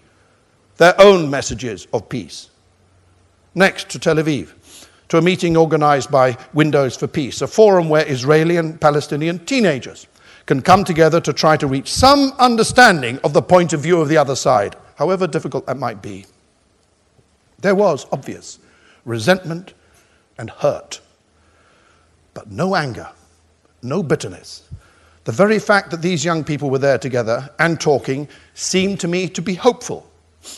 their 0.78 1.00
own 1.00 1.30
messages 1.30 1.88
of 1.94 2.10
peace. 2.10 2.50
Next 3.56 3.90
to 3.90 4.00
Tel 4.00 4.16
Aviv 4.16 4.54
to 5.10 5.18
a 5.20 5.22
meeting 5.22 5.56
organized 5.56 6.10
by 6.10 6.36
Windows 6.54 6.98
for 6.98 7.06
Peace, 7.06 7.42
a 7.44 7.48
forum 7.48 7.88
where 7.88 8.04
Israeli 8.08 8.58
and 8.58 8.82
Palestinian 8.82 9.38
teenagers 9.46 10.08
can 10.48 10.60
come 10.60 10.84
together 10.84 11.22
to 11.22 11.32
try 11.32 11.56
to 11.56 11.68
reach 11.68 11.92
some 11.92 12.34
understanding 12.40 13.20
of 13.24 13.32
the 13.32 13.42
point 13.42 13.74
of 13.74 13.80
view 13.80 14.02
of 14.02 14.10
the 14.10 14.18
other 14.18 14.36
side, 14.36 14.76
however 14.96 15.28
difficult 15.28 15.68
that 15.68 15.78
might 15.78 16.02
be. 16.02 16.26
There 17.60 17.76
was 17.76 18.08
obvious 18.12 18.58
resentment 19.06 19.74
and 20.38 20.50
hurt, 20.50 21.00
but 22.34 22.52
no 22.52 22.76
anger, 22.76 23.10
no 23.82 24.04
bitterness. 24.04 24.70
The 25.26 25.32
very 25.32 25.60
fact 25.60 25.92
that 25.92 26.02
these 26.02 26.26
young 26.26 26.44
people 26.44 26.70
were 26.70 26.80
there 26.80 26.98
together 26.98 27.50
and 27.60 27.80
talking 27.80 28.28
seemed 28.54 29.00
to 29.02 29.08
me 29.08 29.30
to 29.30 29.42
be 29.42 29.56
hopeful. 29.56 30.10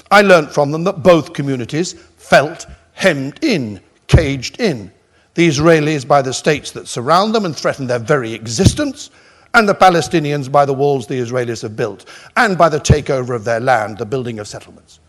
I 0.10 0.22
learnt 0.22 0.52
from 0.52 0.72
them 0.72 0.84
that 0.86 1.04
both 1.04 1.34
communities 1.34 1.94
felt 1.94 2.66
hemmed 2.94 3.44
in 3.44 3.80
caged 4.08 4.60
in. 4.60 4.92
The 5.34 5.48
Israelis 5.48 6.08
by 6.08 6.22
the 6.22 6.34
states 6.34 6.72
that 6.72 6.88
surround 6.88 7.36
them 7.36 7.46
and 7.46 7.56
threaten 7.56 7.88
their 7.88 8.00
very 8.00 8.34
existence, 8.34 9.10
and 9.54 9.68
the 9.68 9.76
Palestinians 9.76 10.52
by 10.52 10.66
the 10.66 10.74
walls 10.74 11.08
the 11.08 11.20
Israelis 11.20 11.62
have 11.62 11.76
built, 11.76 12.06
and 12.38 12.58
by 12.58 12.70
the 12.70 12.80
takeover 12.80 13.36
of 13.36 13.44
their 13.44 13.60
land, 13.60 13.98
the 13.98 14.06
building 14.06 14.40
of 14.40 14.48
settlements. 14.48 15.00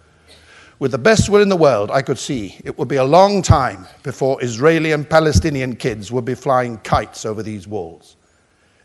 With 0.78 0.90
the 0.90 0.98
best 0.98 1.30
will 1.30 1.40
in 1.40 1.48
the 1.48 1.56
world, 1.56 1.90
I 1.90 2.02
could 2.02 2.18
see 2.18 2.56
it 2.62 2.76
would 2.78 2.88
be 2.88 2.96
a 2.96 3.04
long 3.04 3.40
time 3.40 3.86
before 4.02 4.42
Israeli 4.42 4.92
and 4.92 5.08
Palestinian 5.08 5.74
kids 5.76 6.12
would 6.12 6.26
be 6.26 6.34
flying 6.34 6.78
kites 6.78 7.24
over 7.24 7.42
these 7.42 7.66
walls. 7.66 8.16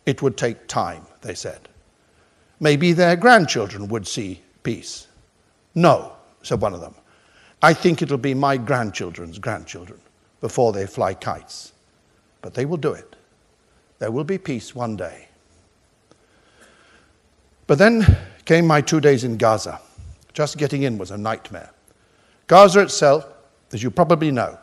It 0.06 0.22
would 0.22 0.38
take 0.38 0.68
time, 0.68 1.06
they 1.22 1.36
said. 1.36 1.68
Maybe 2.62 2.94
their 2.94 3.18
grandchildren 3.18 3.90
would 3.90 4.08
see 4.08 4.42
peace. 4.64 5.08
No, 5.76 6.14
said 6.44 6.62
one 6.62 6.74
of 6.74 6.80
them. 6.80 6.96
I 7.62 7.74
think 7.74 8.02
it'll 8.02 8.18
be 8.18 8.34
my 8.34 8.56
grandchildren's 8.56 9.38
grandchildren 9.38 10.00
before 10.40 10.72
they 10.72 10.88
fly 10.88 11.14
kites. 11.14 11.74
But 12.42 12.54
they 12.54 12.66
will 12.66 12.78
do 12.78 12.94
it. 12.94 13.16
There 14.00 14.12
will 14.12 14.24
be 14.24 14.38
peace 14.38 14.74
one 14.74 14.96
day. 14.96 15.28
But 17.68 17.78
then 17.78 18.18
came 18.46 18.66
my 18.66 18.82
two 18.82 19.00
days 19.02 19.24
in 19.24 19.38
Gaza. 19.38 19.80
Just 20.34 20.58
getting 20.58 20.84
in 20.84 20.98
was 20.98 21.12
a 21.12 21.18
nightmare. 21.18 21.70
Gaza 22.52 22.82
itself, 22.82 23.26
as 23.72 23.82
you 23.82 23.90
probably 23.90 24.30
know, 24.30 24.60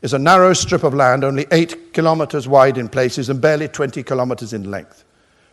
is 0.00 0.12
a 0.12 0.18
narrow 0.18 0.52
strip 0.52 0.84
of 0.84 0.94
land 0.94 1.24
only 1.24 1.44
eight 1.50 1.92
kilometers 1.92 2.46
wide 2.46 2.78
in 2.78 2.88
places 2.88 3.30
and 3.30 3.40
barely 3.40 3.66
20 3.66 4.00
kilometers 4.04 4.52
in 4.52 4.70
length. 4.70 5.02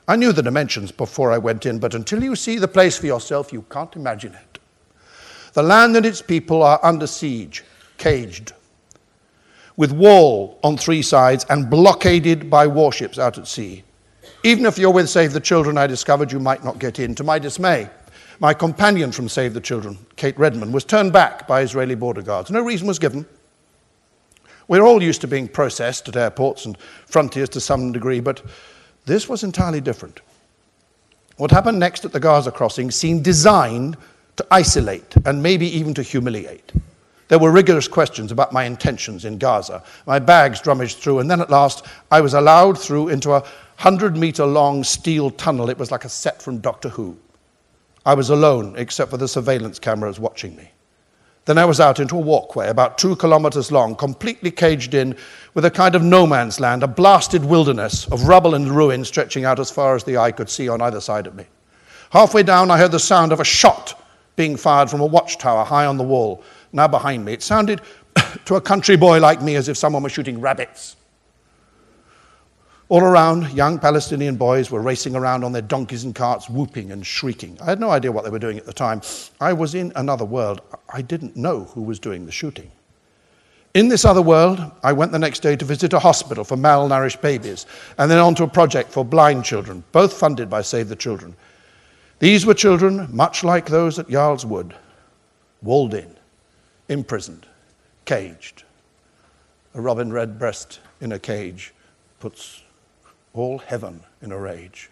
I 0.08 0.16
knew 0.16 0.32
the 0.32 0.44
dimensions 0.44 0.92
before 0.92 1.32
I 1.32 1.40
went 1.40 1.66
in, 1.66 1.80
but 1.80 1.96
until 1.96 2.24
you 2.24 2.36
see 2.36 2.60
the 2.60 2.68
place 2.68 2.96
for 3.00 3.08
yourself, 3.08 3.52
you 3.52 3.64
can't 3.72 3.96
imagine 3.96 4.36
it. 4.36 4.60
The 5.54 5.64
land 5.64 5.98
and 5.98 6.06
its 6.06 6.22
people 6.22 6.62
are 6.62 6.80
under 6.84 7.08
siege, 7.08 7.64
caged, 7.98 8.54
with 9.76 9.92
wall 9.92 10.60
on 10.64 10.78
three 10.78 11.02
sides 11.02 11.44
and 11.50 11.72
blockaded 11.72 12.52
by 12.52 12.68
warships 12.68 13.18
out 13.18 13.40
at 13.40 13.48
sea. 13.48 13.84
Even 14.44 14.68
if 14.68 14.78
you're 14.78 14.94
with 14.94 15.10
Save 15.10 15.34
the 15.34 15.40
Children, 15.40 15.76
I 15.76 15.88
discovered 15.88 16.32
you 16.32 16.40
might 16.40 16.64
not 16.64 16.78
get 16.78 17.00
in. 17.00 17.16
To 17.16 17.24
my 17.24 17.40
dismay, 17.40 17.90
my 18.40 18.54
companion 18.54 19.12
from 19.12 19.28
Save 19.28 19.54
the 19.54 19.62
Children, 19.62 19.98
Kate 20.16 20.38
Redman, 20.40 20.72
was 20.72 20.86
turned 20.86 21.12
back 21.12 21.48
by 21.48 21.62
Israeli 21.62 21.96
border 21.96 22.22
guards. 22.22 22.50
No 22.50 22.62
reason 22.62 22.88
was 22.88 23.00
given. 23.00 23.26
We're 24.68 24.84
all 24.84 25.04
used 25.04 25.22
to 25.22 25.28
being 25.28 25.48
processed 25.48 26.08
at 26.08 26.16
airports 26.16 26.66
and 26.66 26.78
frontiers 27.08 27.50
to 27.50 27.60
some 27.60 27.92
degree, 27.92 28.20
but 28.20 28.42
this 29.06 29.28
was 29.28 29.44
entirely 29.44 29.82
different. 29.82 30.22
What 31.38 31.52
happened 31.52 31.80
next 31.80 32.06
at 32.06 32.12
the 32.12 32.20
Gaza 32.20 32.52
crossing 32.52 32.92
seemed 32.92 33.24
designed 33.24 33.98
to 34.38 34.46
isolate 34.52 35.16
and 35.26 35.44
maybe 35.44 35.68
even 35.68 35.94
to 35.96 36.04
humiliate. 36.04 36.72
There 37.28 37.40
were 37.40 37.52
rigorous 37.52 37.88
questions 37.88 38.32
about 38.32 38.54
my 38.54 38.64
intentions 38.64 39.26
in 39.26 39.38
Gaza. 39.38 39.84
My 40.06 40.20
bags 40.20 40.66
rummaged 40.66 40.98
through, 40.98 41.20
and 41.20 41.30
then 41.30 41.42
at 41.42 41.50
last 41.50 41.86
I 42.10 42.22
was 42.22 42.34
allowed 42.34 42.80
through 42.80 43.10
into 43.10 43.32
a 43.32 43.42
100 43.42 44.18
meter 44.18 44.46
long 44.46 44.84
steel 44.84 45.30
tunnel. 45.30 45.70
It 45.70 45.78
was 45.78 45.92
like 45.92 46.06
a 46.06 46.10
set 46.10 46.42
from 46.42 46.60
Doctor 46.60 46.90
Who. 46.90 47.18
I 48.06 48.14
was 48.14 48.30
alone, 48.30 48.76
except 48.78 49.12
for 49.12 49.18
the 49.18 49.28
surveillance 49.28 49.80
cameras 49.80 50.20
watching 50.20 50.56
me. 50.56 50.72
Then 51.46 51.58
I 51.58 51.66
was 51.66 51.80
out 51.80 52.00
into 52.00 52.16
a 52.16 52.20
walkway 52.22 52.70
about 52.70 52.98
two 52.98 53.16
kilometers 53.16 53.72
long, 53.72 53.96
completely 53.96 54.52
caged 54.52 54.94
in 54.94 55.16
with 55.54 55.66
a 55.66 55.72
kind 55.72 55.96
of 55.96 56.04
no 56.04 56.28
man's 56.28 56.60
land, 56.60 56.84
a 56.84 56.88
blasted 56.88 57.44
wilderness 57.44 58.08
of 58.10 58.28
rubble 58.28 58.56
and 58.56 58.70
ruin 58.70 59.04
stretching 59.04 59.46
out 59.46 59.60
as 59.60 59.72
far 59.72 59.96
as 59.96 60.04
the 60.04 60.18
eye 60.18 60.32
could 60.32 60.50
see 60.50 60.70
on 60.70 60.82
either 60.82 61.02
side 61.02 61.26
of 61.26 61.36
me. 61.36 61.46
Halfway 62.12 62.44
down, 62.44 62.72
I 62.72 62.78
heard 62.78 62.92
the 62.92 63.00
sound 63.00 63.32
of 63.32 63.40
a 63.40 63.44
shot 63.44 64.00
being 64.36 64.56
fired 64.56 64.90
from 64.90 65.02
a 65.02 65.06
watchtower 65.06 65.66
high 65.66 65.86
on 65.86 65.98
the 65.98 66.04
wall, 66.04 66.44
now 66.72 66.88
behind 66.88 67.26
me. 67.26 67.34
It 67.34 67.44
sounded 67.44 67.82
to 68.46 68.56
a 68.56 68.62
country 68.62 68.96
boy 68.96 69.20
like 69.20 69.42
me 69.42 69.56
as 69.56 69.70
if 69.70 69.78
someone 69.78 70.04
was 70.04 70.12
shooting 70.12 70.40
rabbits. 70.40 70.96
All 72.90 73.04
around, 73.04 73.52
young 73.52 73.78
Palestinian 73.78 74.36
boys 74.36 74.72
were 74.72 74.82
racing 74.82 75.16
around 75.16 75.44
on 75.44 75.52
their 75.52 75.62
donkeys 75.62 76.06
and 76.06 76.16
carts, 76.16 76.50
whooping 76.50 76.92
and 76.92 77.06
shrieking. 77.06 77.56
I 77.62 77.66
had 77.66 77.80
no 77.80 77.92
idea 77.92 78.12
what 78.12 78.24
they 78.24 78.32
were 78.32 78.40
doing 78.40 78.58
at 78.58 78.66
the 78.66 78.74
time. 78.74 79.04
I 79.40 79.54
was 79.54 79.76
in 79.76 79.94
another 79.96 80.26
world. 80.26 80.62
I 80.92 81.04
didn't 81.04 81.36
know 81.36 81.66
who 81.66 81.84
was 81.84 82.00
doing 82.00 82.26
the 82.26 82.32
shooting. 82.32 82.72
In 83.76 83.90
this 83.90 84.06
other 84.06 84.24
world, 84.24 84.60
I 84.82 84.92
went 84.94 85.12
the 85.12 85.20
next 85.20 85.42
day 85.42 85.56
to 85.56 85.66
visit 85.66 85.94
a 85.94 86.00
hospital 86.00 86.44
for 86.44 86.58
malnourished 86.58 87.22
babies, 87.22 87.68
and 88.00 88.10
then 88.10 88.18
on 88.18 88.34
to 88.36 88.44
a 88.44 88.48
project 88.48 88.90
for 88.90 89.06
blind 89.06 89.46
children, 89.46 89.84
both 89.92 90.14
funded 90.14 90.50
by 90.50 90.64
Save 90.64 90.90
the 90.90 90.96
Children. 90.96 91.36
These 92.18 92.48
were 92.48 92.56
children 92.56 93.08
much 93.16 93.44
like 93.44 93.68
those 93.68 94.00
at 94.00 94.10
Yarl's 94.10 94.48
Wood, 94.48 94.74
walled 95.62 95.94
in, 95.94 96.16
imprisoned, 96.88 97.46
caged. 98.06 98.64
A 99.76 99.82
robin 99.82 100.12
redbreast 100.12 100.80
in 101.02 101.12
a 101.12 101.20
cage 101.20 101.72
puts 102.20 102.64
all 103.34 103.60
heaven 103.60 104.02
in 104.22 104.32
a 104.32 104.38
rage. 104.38 104.90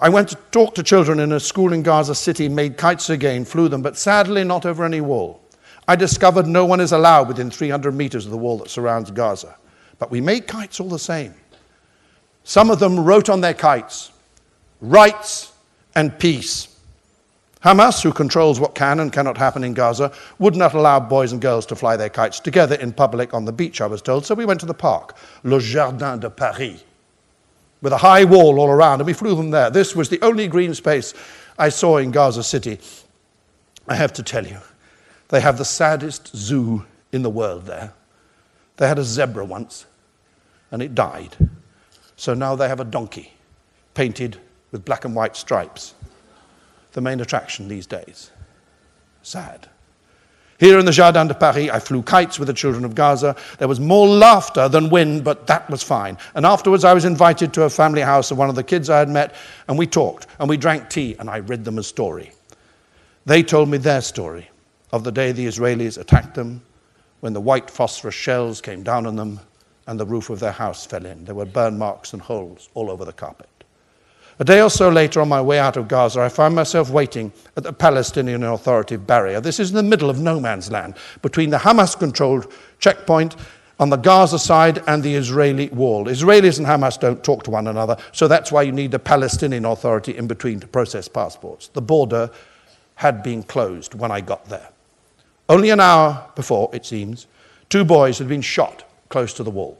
I 0.00 0.08
went 0.08 0.28
to 0.30 0.36
talk 0.50 0.74
to 0.74 0.82
children 0.82 1.20
in 1.20 1.32
a 1.32 1.40
school 1.40 1.72
in 1.72 1.82
Gaza 1.82 2.14
City, 2.14 2.48
made 2.48 2.76
kites 2.76 3.10
again, 3.10 3.44
flew 3.44 3.68
them, 3.68 3.82
but 3.82 3.96
sadly 3.96 4.44
not 4.44 4.66
over 4.66 4.84
any 4.84 5.00
wall. 5.00 5.40
I 5.86 5.96
discovered 5.96 6.46
no 6.46 6.64
one 6.64 6.80
is 6.80 6.92
allowed 6.92 7.28
within 7.28 7.50
300 7.50 7.94
meters 7.94 8.24
of 8.24 8.32
the 8.32 8.38
wall 8.38 8.58
that 8.58 8.70
surrounds 8.70 9.10
Gaza. 9.10 9.54
But 9.98 10.10
we 10.10 10.20
made 10.20 10.46
kites 10.46 10.80
all 10.80 10.88
the 10.88 10.98
same. 10.98 11.34
Some 12.42 12.70
of 12.70 12.78
them 12.78 12.98
wrote 13.00 13.28
on 13.28 13.40
their 13.40 13.54
kites, 13.54 14.10
rights 14.80 15.52
and 15.94 16.18
peace. 16.18 16.68
Hamas, 17.64 18.02
who 18.02 18.12
controls 18.12 18.60
what 18.60 18.74
can 18.74 19.00
and 19.00 19.10
cannot 19.10 19.38
happen 19.38 19.64
in 19.64 19.72
Gaza, 19.72 20.12
would 20.38 20.54
not 20.54 20.74
allow 20.74 21.00
boys 21.00 21.32
and 21.32 21.40
girls 21.40 21.64
to 21.66 21.76
fly 21.76 21.96
their 21.96 22.10
kites 22.10 22.40
together 22.40 22.74
in 22.74 22.92
public 22.92 23.32
on 23.32 23.46
the 23.46 23.52
beach, 23.52 23.80
I 23.80 23.86
was 23.86 24.02
told, 24.02 24.26
so 24.26 24.34
we 24.34 24.44
went 24.44 24.60
to 24.60 24.66
the 24.66 24.74
park, 24.74 25.16
Le 25.44 25.58
Jardin 25.60 26.18
de 26.18 26.28
Paris, 26.28 26.84
with 27.84 27.92
a 27.92 27.98
high 27.98 28.24
wall 28.24 28.58
all 28.58 28.70
around, 28.70 29.00
and 29.00 29.06
we 29.06 29.12
flew 29.12 29.36
them 29.36 29.50
there. 29.50 29.68
This 29.68 29.94
was 29.94 30.08
the 30.08 30.20
only 30.22 30.48
green 30.48 30.72
space 30.72 31.12
I 31.58 31.68
saw 31.68 31.98
in 31.98 32.10
Gaza 32.10 32.42
City. 32.42 32.80
I 33.86 33.94
have 33.94 34.14
to 34.14 34.22
tell 34.22 34.46
you, 34.46 34.58
they 35.28 35.42
have 35.42 35.58
the 35.58 35.66
saddest 35.66 36.34
zoo 36.34 36.86
in 37.12 37.22
the 37.22 37.28
world 37.28 37.66
there. 37.66 37.92
They 38.78 38.88
had 38.88 38.98
a 38.98 39.04
zebra 39.04 39.44
once. 39.44 39.84
and 40.70 40.82
it 40.82 40.94
died. 40.94 41.36
So 42.16 42.34
now 42.34 42.56
they 42.56 42.68
have 42.68 42.80
a 42.80 42.84
donkey 42.84 43.32
painted 43.92 44.38
with 44.72 44.84
black 44.84 45.04
and 45.04 45.14
white 45.14 45.36
stripes. 45.36 45.94
The 46.92 47.00
main 47.00 47.20
attraction 47.20 47.68
these 47.68 47.86
days. 47.86 48.30
Sad. 49.22 49.68
Here 50.60 50.78
in 50.78 50.86
the 50.86 50.92
Jardin 50.92 51.26
de 51.26 51.34
Paris, 51.34 51.70
I 51.70 51.80
flew 51.80 52.02
kites 52.02 52.38
with 52.38 52.46
the 52.46 52.54
children 52.54 52.84
of 52.84 52.94
Gaza. 52.94 53.34
There 53.58 53.68
was 53.68 53.80
more 53.80 54.06
laughter 54.06 54.68
than 54.68 54.88
wind, 54.88 55.24
but 55.24 55.46
that 55.48 55.68
was 55.68 55.82
fine. 55.82 56.16
And 56.34 56.46
afterwards, 56.46 56.84
I 56.84 56.94
was 56.94 57.04
invited 57.04 57.52
to 57.54 57.64
a 57.64 57.70
family 57.70 58.02
house 58.02 58.30
of 58.30 58.38
one 58.38 58.48
of 58.48 58.54
the 58.54 58.62
kids 58.62 58.88
I 58.88 59.00
had 59.00 59.08
met, 59.08 59.34
and 59.68 59.76
we 59.76 59.86
talked, 59.86 60.28
and 60.38 60.48
we 60.48 60.56
drank 60.56 60.88
tea, 60.88 61.16
and 61.18 61.28
I 61.28 61.40
read 61.40 61.64
them 61.64 61.78
a 61.78 61.82
story. 61.82 62.32
They 63.26 63.42
told 63.42 63.68
me 63.68 63.78
their 63.78 64.00
story 64.00 64.48
of 64.92 65.02
the 65.02 65.12
day 65.12 65.32
the 65.32 65.46
Israelis 65.46 65.98
attacked 65.98 66.34
them, 66.34 66.62
when 67.20 67.32
the 67.32 67.40
white 67.40 67.70
phosphorus 67.70 68.14
shells 68.14 68.60
came 68.60 68.82
down 68.82 69.06
on 69.06 69.16
them, 69.16 69.40
and 69.86 69.98
the 69.98 70.06
roof 70.06 70.30
of 70.30 70.40
their 70.40 70.52
house 70.52 70.86
fell 70.86 71.04
in. 71.04 71.24
There 71.24 71.34
were 71.34 71.46
burn 71.46 71.78
marks 71.78 72.12
and 72.12 72.22
holes 72.22 72.68
all 72.74 72.90
over 72.90 73.04
the 73.04 73.12
carpet. 73.12 73.48
A 74.40 74.44
day 74.44 74.60
or 74.60 74.70
so 74.70 74.88
later, 74.88 75.20
on 75.20 75.28
my 75.28 75.40
way 75.40 75.60
out 75.60 75.76
of 75.76 75.86
Gaza, 75.86 76.20
I 76.20 76.28
found 76.28 76.56
myself 76.56 76.90
waiting 76.90 77.32
at 77.56 77.62
the 77.62 77.72
Palestinian 77.72 78.42
Authority 78.42 78.96
barrier. 78.96 79.40
This 79.40 79.60
is 79.60 79.70
in 79.70 79.76
the 79.76 79.82
middle 79.84 80.10
of 80.10 80.18
no 80.18 80.40
man's 80.40 80.72
land, 80.72 80.94
between 81.22 81.50
the 81.50 81.58
Hamas 81.58 81.96
controlled 81.96 82.52
checkpoint 82.80 83.36
on 83.78 83.90
the 83.90 83.96
Gaza 83.96 84.40
side 84.40 84.82
and 84.88 85.04
the 85.04 85.14
Israeli 85.14 85.68
wall. 85.68 86.06
Israelis 86.06 86.58
and 86.58 86.66
Hamas 86.66 86.98
don't 86.98 87.22
talk 87.22 87.44
to 87.44 87.50
one 87.50 87.68
another, 87.68 87.96
so 88.10 88.26
that's 88.26 88.50
why 88.50 88.62
you 88.62 88.72
need 88.72 88.90
the 88.90 88.98
Palestinian 88.98 89.64
Authority 89.64 90.16
in 90.16 90.26
between 90.26 90.58
to 90.60 90.66
process 90.66 91.06
passports. 91.06 91.68
The 91.68 91.82
border 91.82 92.28
had 92.96 93.22
been 93.22 93.44
closed 93.44 93.94
when 93.94 94.10
I 94.10 94.20
got 94.20 94.48
there. 94.48 94.68
Only 95.48 95.70
an 95.70 95.80
hour 95.80 96.28
before, 96.34 96.70
it 96.72 96.84
seems, 96.86 97.28
two 97.68 97.84
boys 97.84 98.18
had 98.18 98.28
been 98.28 98.40
shot 98.40 98.84
close 99.10 99.32
to 99.34 99.44
the 99.44 99.50
wall. 99.50 99.78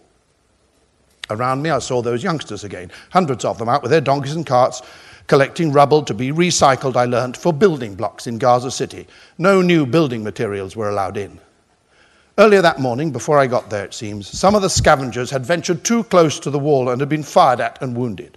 Around 1.31 1.63
me, 1.63 1.71
I 1.71 1.79
saw 1.79 2.03
those 2.03 2.23
youngsters 2.23 2.65
again, 2.65 2.91
hundreds 3.11 3.45
of 3.45 3.59
them 3.59 3.69
out 3.69 3.83
with 3.83 3.91
their 3.91 4.01
donkeys 4.01 4.35
and 4.35 4.45
carts, 4.45 4.83
collecting 5.27 5.73
rubble 5.73 6.03
to 6.03 6.13
be 6.13 6.31
recycled, 6.31 6.97
I 6.97 7.07
learnt, 7.07 7.37
for 7.37 7.53
building 7.53 7.95
blocks 7.95 8.27
in 8.27 8.39
Gaza 8.39 8.71
City. 8.71 9.07
No 9.39 9.63
new 9.63 9.87
building 9.87 10.23
materials 10.23 10.77
were 10.77 10.91
allowed 10.91 11.17
in. 11.17 11.41
Earlier 12.37 12.61
that 12.63 12.81
morning, 12.81 13.11
before 13.11 13.39
I 13.39 13.47
got 13.47 13.71
there, 13.71 13.85
it 13.85 13.95
seems, 13.95 14.27
some 14.27 14.55
of 14.55 14.63
the 14.63 14.69
scavengers 14.69 15.31
had 15.31 15.47
ventured 15.47 15.85
too 15.85 16.05
close 16.05 16.39
to 16.41 16.51
the 16.51 16.59
wall 16.59 16.91
and 16.91 17.01
had 17.01 17.09
been 17.09 17.23
fired 17.23 17.61
at 17.61 17.81
and 17.81 17.97
wounded. 17.97 18.37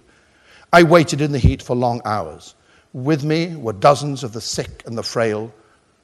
I 0.72 0.82
waited 0.82 1.20
in 1.20 1.32
the 1.32 1.38
heat 1.38 1.62
for 1.62 1.76
long 1.76 2.00
hours. 2.04 2.54
With 2.94 3.22
me 3.22 3.54
were 3.56 3.72
dozens 3.72 4.24
of 4.24 4.32
the 4.32 4.40
sick 4.40 4.82
and 4.86 4.96
the 4.96 5.02
frail 5.02 5.52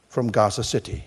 from 0.09 0.31
Gaza 0.31 0.65
City, 0.65 1.05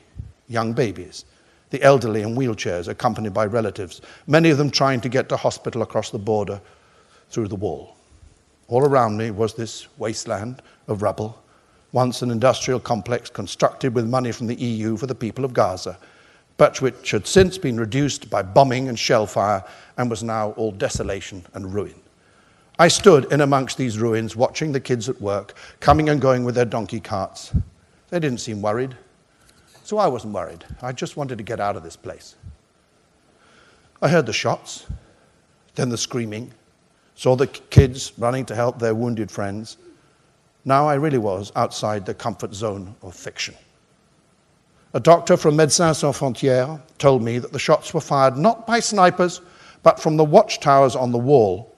young 0.47 0.73
babies 0.73 1.25
the 1.69 1.81
elderly 1.81 2.21
in 2.21 2.35
wheelchairs, 2.35 2.87
accompanied 2.87 3.33
by 3.33 3.45
relatives, 3.45 4.01
many 4.25 4.49
of 4.49 4.57
them 4.57 4.71
trying 4.71 5.01
to 5.01 5.09
get 5.09 5.27
to 5.29 5.37
hospital 5.37 5.81
across 5.81 6.09
the 6.09 6.19
border 6.19 6.61
through 7.29 7.47
the 7.47 7.55
wall. 7.55 7.95
All 8.67 8.83
around 8.83 9.17
me 9.17 9.31
was 9.31 9.53
this 9.53 9.87
wasteland 9.97 10.61
of 10.87 11.01
rubble, 11.01 11.41
once 11.91 12.21
an 12.21 12.31
industrial 12.31 12.79
complex 12.79 13.29
constructed 13.29 13.93
with 13.95 14.07
money 14.07 14.31
from 14.31 14.47
the 14.47 14.55
EU 14.55 14.97
for 14.97 15.07
the 15.07 15.15
people 15.15 15.45
of 15.45 15.53
Gaza, 15.53 15.97
but 16.57 16.81
which 16.81 17.11
had 17.11 17.27
since 17.27 17.57
been 17.57 17.79
reduced 17.79 18.29
by 18.29 18.41
bombing 18.41 18.89
and 18.89 18.97
shell 18.97 19.25
fire 19.25 19.63
and 19.97 20.09
was 20.09 20.23
now 20.23 20.51
all 20.51 20.71
desolation 20.71 21.45
and 21.53 21.73
ruin. 21.73 21.95
I 22.79 22.89
stood 22.89 23.31
in 23.31 23.41
amongst 23.41 23.77
these 23.77 23.97
ruins 23.97 24.35
watching 24.35 24.71
the 24.71 24.79
kids 24.79 25.09
at 25.09 25.21
work, 25.21 25.55
coming 25.79 26.09
and 26.09 26.21
going 26.21 26.43
with 26.43 26.55
their 26.55 26.65
donkey 26.65 26.99
carts. 26.99 27.51
They 28.09 28.19
didn't 28.19 28.39
seem 28.39 28.61
worried. 28.61 28.95
So 29.87 29.97
I 29.99 30.07
wasn't 30.07 30.33
worried. 30.33 30.65
I 30.81 30.91
just 30.91 31.15
wanted 31.15 31.37
to 31.37 31.45
get 31.45 31.61
out 31.61 31.77
of 31.77 31.81
this 31.81 31.95
place. 31.95 32.35
I 34.01 34.09
heard 34.09 34.25
the 34.25 34.33
shots, 34.33 34.85
then 35.75 35.87
the 35.87 35.97
screaming, 35.97 36.51
saw 37.15 37.37
the 37.37 37.47
kids 37.47 38.11
running 38.17 38.45
to 38.47 38.53
help 38.53 38.79
their 38.79 38.93
wounded 38.93 39.31
friends. 39.31 39.77
Now 40.65 40.89
I 40.89 40.95
really 40.95 41.19
was 41.19 41.53
outside 41.55 42.05
the 42.05 42.13
comfort 42.13 42.53
zone 42.53 42.97
of 43.01 43.15
fiction. 43.15 43.55
A 44.93 44.99
doctor 44.99 45.37
from 45.37 45.55
Médecins 45.55 45.95
Sans 45.95 46.17
Frontières 46.17 46.81
told 46.97 47.23
me 47.23 47.39
that 47.39 47.53
the 47.53 47.57
shots 47.57 47.93
were 47.93 48.01
fired 48.01 48.35
not 48.35 48.67
by 48.67 48.81
snipers, 48.81 49.39
but 49.83 50.01
from 50.01 50.17
the 50.17 50.25
watchtowers 50.25 50.97
on 50.97 51.13
the 51.13 51.17
wall, 51.17 51.73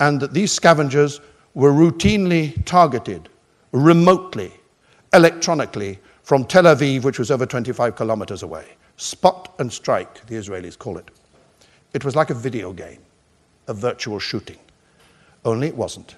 and 0.00 0.20
that 0.20 0.32
these 0.32 0.52
scavengers 0.52 1.20
were 1.52 1.70
routinely 1.70 2.64
targeted 2.64 3.28
remotely, 3.72 4.50
electronically, 5.12 5.98
from 6.28 6.44
Tel 6.44 6.64
Aviv, 6.64 7.04
which 7.04 7.18
was 7.18 7.30
over 7.30 7.46
25 7.46 7.96
kilometers 7.96 8.42
away. 8.42 8.66
Spot 8.98 9.54
and 9.60 9.72
strike, 9.72 10.26
the 10.26 10.34
Israelis 10.34 10.78
call 10.78 10.98
it. 10.98 11.10
It 11.94 12.04
was 12.04 12.14
like 12.14 12.28
a 12.28 12.34
video 12.34 12.70
game, 12.74 12.98
a 13.66 13.72
virtual 13.72 14.18
shooting. 14.18 14.58
Only 15.46 15.68
it 15.68 15.74
wasn't. 15.74 16.16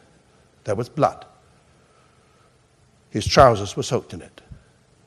There 0.64 0.74
was 0.74 0.88
blood. 0.88 1.26
His 3.10 3.24
trousers 3.24 3.76
were 3.76 3.84
soaked 3.84 4.12
in 4.12 4.20
it. 4.20 4.40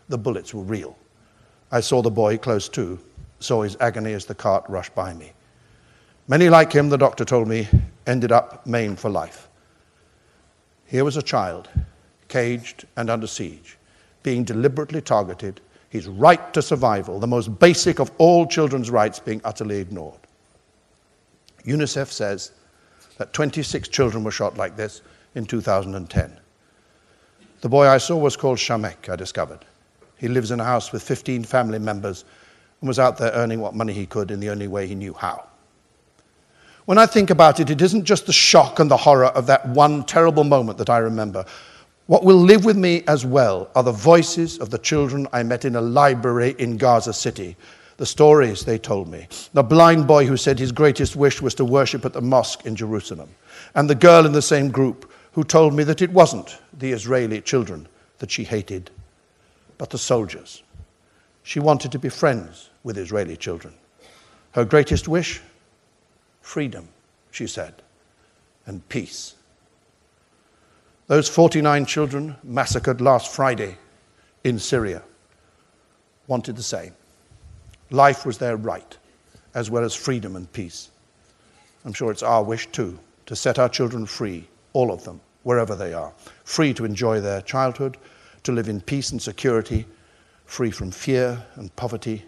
The 0.07 0.17
bullets 0.17 0.53
were 0.53 0.63
real. 0.63 0.97
I 1.69 1.81
saw 1.81 2.01
the 2.01 2.09
boy 2.09 2.37
close 2.37 2.69
to, 2.69 2.97
saw 3.41 3.63
his 3.63 3.75
agony 3.81 4.13
as 4.13 4.25
the 4.25 4.35
cart 4.35 4.63
rushed 4.69 4.95
by 4.95 5.13
me. 5.13 5.33
Many 6.29 6.47
like 6.47 6.71
him, 6.71 6.87
the 6.87 6.97
doctor 6.97 7.25
told 7.25 7.49
me, 7.49 7.67
ended 8.07 8.31
up 8.31 8.65
maimed 8.65 8.99
for 8.99 9.09
life. 9.09 9.49
Here 10.85 11.03
was 11.03 11.17
a 11.17 11.21
child, 11.21 11.67
caged 12.29 12.85
and 12.95 13.09
under 13.09 13.27
siege 13.27 13.77
being 14.23 14.43
deliberately 14.43 15.01
targeted, 15.01 15.61
his 15.89 16.07
right 16.07 16.53
to 16.53 16.61
survival, 16.61 17.19
the 17.19 17.27
most 17.27 17.59
basic 17.59 17.99
of 17.99 18.11
all 18.17 18.47
children's 18.47 18.89
rights, 18.89 19.19
being 19.19 19.41
utterly 19.43 19.77
ignored. 19.77 20.19
UNICEF 21.65 22.07
says 22.11 22.51
that 23.17 23.33
26 23.33 23.87
children 23.89 24.23
were 24.23 24.31
shot 24.31 24.57
like 24.57 24.75
this 24.75 25.01
in 25.35 25.45
2010. 25.45 26.39
The 27.61 27.69
boy 27.69 27.87
I 27.87 27.97
saw 27.97 28.17
was 28.17 28.35
called 28.35 28.57
Shamek, 28.57 29.09
I 29.09 29.15
discovered. 29.15 29.59
He 30.17 30.27
lives 30.27 30.51
in 30.51 30.59
a 30.59 30.63
house 30.65 30.91
with 30.91 31.03
15 31.03 31.43
family 31.43 31.79
members 31.79 32.25
and 32.81 32.87
was 32.87 32.99
out 32.99 33.17
there 33.17 33.31
earning 33.33 33.61
what 33.61 33.75
money 33.75 33.93
he 33.93 34.05
could 34.05 34.31
in 34.31 34.39
the 34.39 34.49
only 34.49 34.67
way 34.67 34.87
he 34.87 34.95
knew 34.95 35.13
how. 35.13 35.47
When 36.85 36.97
I 36.97 37.05
think 37.05 37.29
about 37.29 37.61
it, 37.61 37.69
it 37.69 37.81
isn't 37.81 38.03
just 38.03 38.25
the 38.25 38.33
shock 38.33 38.79
and 38.79 38.91
the 38.91 38.97
horror 38.97 39.27
of 39.27 39.45
that 39.45 39.65
one 39.69 40.03
terrible 40.03 40.43
moment 40.43 40.77
that 40.79 40.89
I 40.89 40.97
remember, 40.97 41.45
what 42.07 42.23
will 42.23 42.37
live 42.37 42.65
with 42.65 42.77
me 42.77 43.03
as 43.07 43.25
well 43.25 43.69
are 43.75 43.83
the 43.83 43.91
voices 43.91 44.59
of 44.59 44.69
the 44.69 44.77
children 44.77 45.27
I 45.31 45.43
met 45.43 45.65
in 45.65 45.75
a 45.75 45.81
library 45.81 46.55
in 46.59 46.77
Gaza 46.77 47.13
City, 47.13 47.55
the 47.97 48.05
stories 48.05 48.65
they 48.65 48.77
told 48.77 49.07
me, 49.07 49.27
the 49.53 49.63
blind 49.63 50.07
boy 50.07 50.25
who 50.25 50.35
said 50.35 50.59
his 50.59 50.71
greatest 50.71 51.15
wish 51.15 51.41
was 51.41 51.55
to 51.55 51.65
worship 51.65 52.03
at 52.05 52.13
the 52.13 52.21
mosque 52.21 52.65
in 52.65 52.75
Jerusalem, 52.75 53.29
and 53.75 53.89
the 53.89 53.95
girl 53.95 54.25
in 54.25 54.33
the 54.33 54.41
same 54.41 54.69
group 54.69 55.11
who 55.31 55.43
told 55.43 55.73
me 55.73 55.83
that 55.83 56.01
it 56.01 56.11
wasn't 56.11 56.57
the 56.77 56.91
Israeli 56.91 57.39
children 57.39 57.87
that 58.19 58.31
she 58.31 58.43
hated, 58.43 58.89
but 59.77 59.89
the 59.89 59.97
soldiers. 59.97 60.63
She 61.43 61.59
wanted 61.59 61.91
to 61.91 61.99
be 61.99 62.09
friends 62.09 62.69
with 62.83 62.97
Israeli 62.97 63.37
children. 63.37 63.73
Her 64.51 64.65
greatest 64.65 65.07
wish? 65.07 65.41
Freedom, 66.41 66.87
she 67.31 67.47
said, 67.47 67.75
and 68.65 68.87
peace. 68.89 69.35
Those 71.07 71.27
49 71.27 71.85
children 71.85 72.37
massacred 72.43 73.01
last 73.01 73.33
Friday 73.33 73.77
in 74.45 74.57
Syria 74.57 75.01
wanted 76.27 76.55
the 76.55 76.63
same. 76.63 76.93
Life 77.91 78.25
was 78.25 78.37
their 78.37 78.55
right, 78.55 78.97
as 79.53 79.69
well 79.69 79.83
as 79.83 79.93
freedom 79.93 80.37
and 80.37 80.51
peace. 80.53 80.91
I'm 81.83 81.91
sure 81.91 82.09
it's 82.09 82.23
our 82.23 82.41
wish 82.41 82.67
too 82.67 82.97
to 83.25 83.35
set 83.35 83.59
our 83.59 83.67
children 83.67 84.05
free, 84.05 84.47
all 84.71 84.93
of 84.93 85.03
them, 85.03 85.19
wherever 85.43 85.75
they 85.75 85.93
are, 85.93 86.13
free 86.45 86.73
to 86.73 86.85
enjoy 86.85 87.19
their 87.19 87.41
childhood, 87.41 87.97
to 88.43 88.53
live 88.53 88.69
in 88.69 88.79
peace 88.79 89.11
and 89.11 89.21
security, 89.21 89.85
free 90.45 90.71
from 90.71 90.89
fear 90.89 91.43
and 91.55 91.75
poverty, 91.75 92.23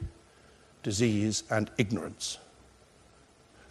disease 0.84 1.44
and 1.50 1.72
ignorance. 1.78 2.40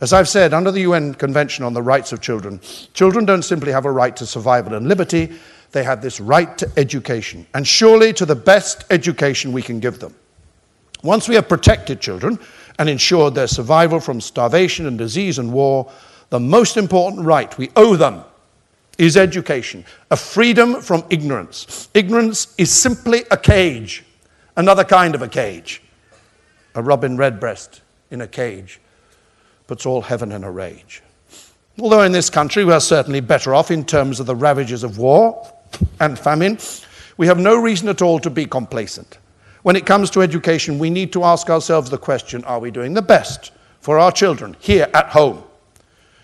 As 0.01 0.13
I've 0.13 0.29
said, 0.29 0.53
under 0.53 0.71
the 0.71 0.81
UN 0.81 1.15
Convention 1.15 1.65
on 1.65 1.73
the 1.73 1.83
Rights 1.83 2.13
of 2.13 2.21
Children, 2.21 2.61
children 2.95 3.25
don't 3.25 3.43
simply 3.43 3.73
have 3.73 3.87
a 3.87 3.93
right 3.93 4.15
to 4.17 4.27
survival 4.27 4.75
and 4.75 4.89
liberty, 4.89 5.33
they 5.73 5.85
have 5.85 6.03
this 6.03 6.21
right 6.21 6.57
to 6.59 6.71
education, 6.77 7.47
and 7.55 7.67
surely 7.67 8.13
to 8.15 8.27
the 8.27 8.35
best 8.35 8.85
education 8.91 9.53
we 9.53 9.63
can 9.63 9.81
give 9.81 10.01
them. 10.01 10.15
Once 11.03 11.29
we 11.29 11.35
have 11.35 11.49
protected 11.49 12.01
children 12.01 12.39
and 12.79 12.89
ensured 12.89 13.35
their 13.35 13.47
survival 13.47 14.01
from 14.01 14.21
starvation 14.21 14.87
and 14.87 14.99
disease 14.99 15.39
and 15.39 15.53
war, 15.53 15.91
the 16.31 16.41
most 16.41 16.77
important 16.77 17.25
right 17.25 17.57
we 17.57 17.71
owe 17.77 17.95
them 17.95 18.25
is 18.99 19.17
education, 19.17 19.85
a 20.11 20.17
freedom 20.17 20.81
from 20.81 21.05
ignorance. 21.11 21.89
Ignorance 21.95 22.55
is 22.59 22.73
simply 22.73 23.25
a 23.31 23.37
cage, 23.37 24.05
another 24.57 24.85
kind 24.85 25.15
of 25.15 25.23
a 25.23 25.29
cage, 25.29 25.83
a 26.75 26.83
robin 26.83 27.17
redbreast 27.17 27.83
in 28.11 28.21
a 28.21 28.27
cage 28.29 28.81
puts 29.67 29.87
all 29.87 30.03
heaven 30.03 30.33
in 30.33 30.45
a 30.45 30.51
rage. 30.51 31.03
Although 31.79 32.03
in 32.03 32.13
this 32.13 32.31
country 32.31 32.65
we 32.65 32.73
are 32.73 32.81
certainly 32.81 33.21
better 33.21 33.55
off 33.55 33.71
in 33.71 33.85
terms 33.85 34.21
of 34.21 34.27
the 34.27 34.37
ravages 34.37 34.85
of 34.85 34.99
war 34.99 35.53
and 36.01 36.19
famine, 36.19 36.59
we 37.17 37.27
have 37.27 37.39
no 37.39 37.57
reason 37.57 37.89
at 37.89 38.03
all 38.03 38.21
to 38.21 38.31
be 38.31 38.47
complacent. 38.47 39.19
When 39.63 39.77
it 39.77 39.87
comes 39.87 40.11
to 40.11 40.23
education, 40.23 40.79
we 40.79 40.91
need 40.91 41.13
to 41.15 41.25
ask 41.25 41.49
ourselves 41.49 41.91
the 41.91 41.99
question 41.99 42.45
are 42.45 42.61
we 42.61 42.71
doing 42.71 42.95
the 42.95 43.03
best 43.03 43.51
for 43.81 43.99
our 43.99 44.13
children 44.13 44.57
here 44.61 44.89
at 44.95 45.09
home? 45.09 45.43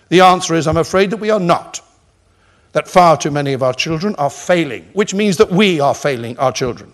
The 0.08 0.20
answer 0.20 0.54
is 0.54 0.66
I'm 0.66 0.76
afraid 0.76 1.10
that 1.10 1.20
we 1.20 1.30
are 1.30 1.40
not. 1.40 1.80
That 2.72 2.86
far 2.86 3.16
too 3.16 3.30
many 3.30 3.52
of 3.52 3.62
our 3.62 3.72
children 3.72 4.14
are 4.16 4.30
failing, 4.30 4.84
which 4.92 5.14
means 5.14 5.36
that 5.38 5.50
we 5.50 5.80
are 5.80 5.94
failing 5.94 6.38
our 6.38 6.52
children. 6.52 6.92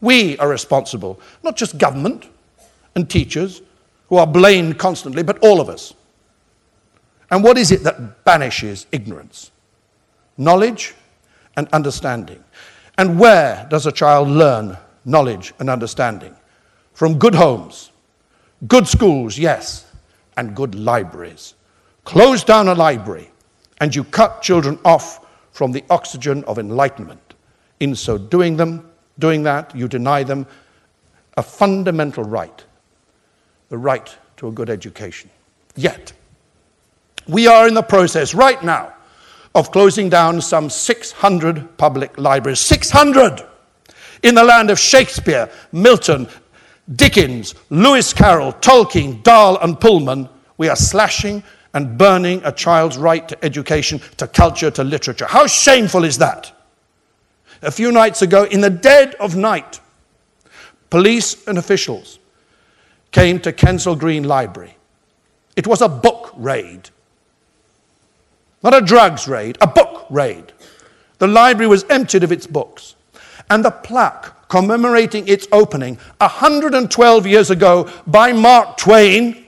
We 0.00 0.38
are 0.38 0.48
responsible, 0.48 1.20
not 1.42 1.56
just 1.56 1.76
government 1.76 2.26
and 2.94 3.08
teachers 3.08 3.60
who 4.14 4.18
are 4.18 4.28
blamed 4.28 4.78
constantly, 4.78 5.24
but 5.24 5.36
all 5.40 5.60
of 5.60 5.68
us. 5.68 5.92
And 7.32 7.42
what 7.42 7.58
is 7.58 7.72
it 7.72 7.82
that 7.82 8.24
banishes 8.24 8.86
ignorance? 8.92 9.50
Knowledge 10.38 10.94
and 11.56 11.66
understanding. 11.72 12.44
And 12.96 13.18
where 13.18 13.66
does 13.68 13.86
a 13.86 13.92
child 13.92 14.28
learn 14.28 14.78
knowledge 15.04 15.52
and 15.58 15.68
understanding? 15.68 16.36
From 16.92 17.18
good 17.18 17.34
homes, 17.34 17.90
good 18.68 18.86
schools, 18.86 19.36
yes, 19.36 19.90
and 20.36 20.54
good 20.54 20.76
libraries. 20.76 21.54
Close 22.04 22.44
down 22.44 22.68
a 22.68 22.74
library, 22.74 23.32
and 23.80 23.92
you 23.92 24.04
cut 24.04 24.42
children 24.42 24.78
off 24.84 25.26
from 25.50 25.72
the 25.72 25.82
oxygen 25.90 26.44
of 26.44 26.60
enlightenment. 26.60 27.34
In 27.80 27.96
so 27.96 28.16
doing 28.16 28.56
them, 28.56 28.88
doing 29.18 29.42
that, 29.42 29.74
you 29.74 29.88
deny 29.88 30.22
them 30.22 30.46
a 31.36 31.42
fundamental 31.42 32.22
right, 32.22 32.62
the 33.74 33.78
right 33.78 34.16
to 34.36 34.46
a 34.46 34.52
good 34.52 34.70
education. 34.70 35.28
Yet, 35.74 36.12
we 37.26 37.48
are 37.48 37.66
in 37.66 37.74
the 37.74 37.82
process 37.82 38.32
right 38.32 38.62
now 38.62 38.92
of 39.52 39.72
closing 39.72 40.08
down 40.08 40.40
some 40.40 40.70
600 40.70 41.76
public 41.76 42.16
libraries. 42.16 42.60
600! 42.60 43.44
In 44.22 44.36
the 44.36 44.44
land 44.44 44.70
of 44.70 44.78
Shakespeare, 44.78 45.50
Milton, 45.72 46.28
Dickens, 46.94 47.56
Lewis 47.68 48.12
Carroll, 48.12 48.52
Tolkien, 48.52 49.24
Dahl, 49.24 49.58
and 49.60 49.80
Pullman, 49.80 50.28
we 50.56 50.68
are 50.68 50.76
slashing 50.76 51.42
and 51.72 51.98
burning 51.98 52.40
a 52.44 52.52
child's 52.52 52.96
right 52.96 53.28
to 53.28 53.44
education, 53.44 54.00
to 54.18 54.28
culture, 54.28 54.70
to 54.70 54.84
literature. 54.84 55.26
How 55.26 55.48
shameful 55.48 56.04
is 56.04 56.18
that? 56.18 56.52
A 57.62 57.72
few 57.72 57.90
nights 57.90 58.22
ago, 58.22 58.44
in 58.44 58.60
the 58.60 58.70
dead 58.70 59.16
of 59.16 59.34
night, 59.34 59.80
police 60.90 61.44
and 61.48 61.58
officials 61.58 62.20
came 63.14 63.38
to 63.38 63.52
Kensal 63.52 63.96
Green 63.96 64.24
Library. 64.24 64.76
It 65.54 65.68
was 65.68 65.80
a 65.80 65.88
book 65.88 66.32
raid. 66.36 66.90
Not 68.64 68.74
a 68.74 68.80
drugs 68.80 69.28
raid, 69.28 69.56
a 69.60 69.68
book 69.68 70.06
raid. 70.10 70.52
The 71.18 71.28
library 71.28 71.68
was 71.68 71.84
emptied 71.84 72.24
of 72.24 72.32
its 72.32 72.48
books. 72.48 72.96
And 73.48 73.64
the 73.64 73.70
plaque 73.70 74.48
commemorating 74.48 75.28
its 75.28 75.46
opening 75.52 75.96
112 76.18 77.26
years 77.26 77.50
ago 77.50 77.88
by 78.04 78.32
Mark 78.32 78.78
Twain 78.78 79.46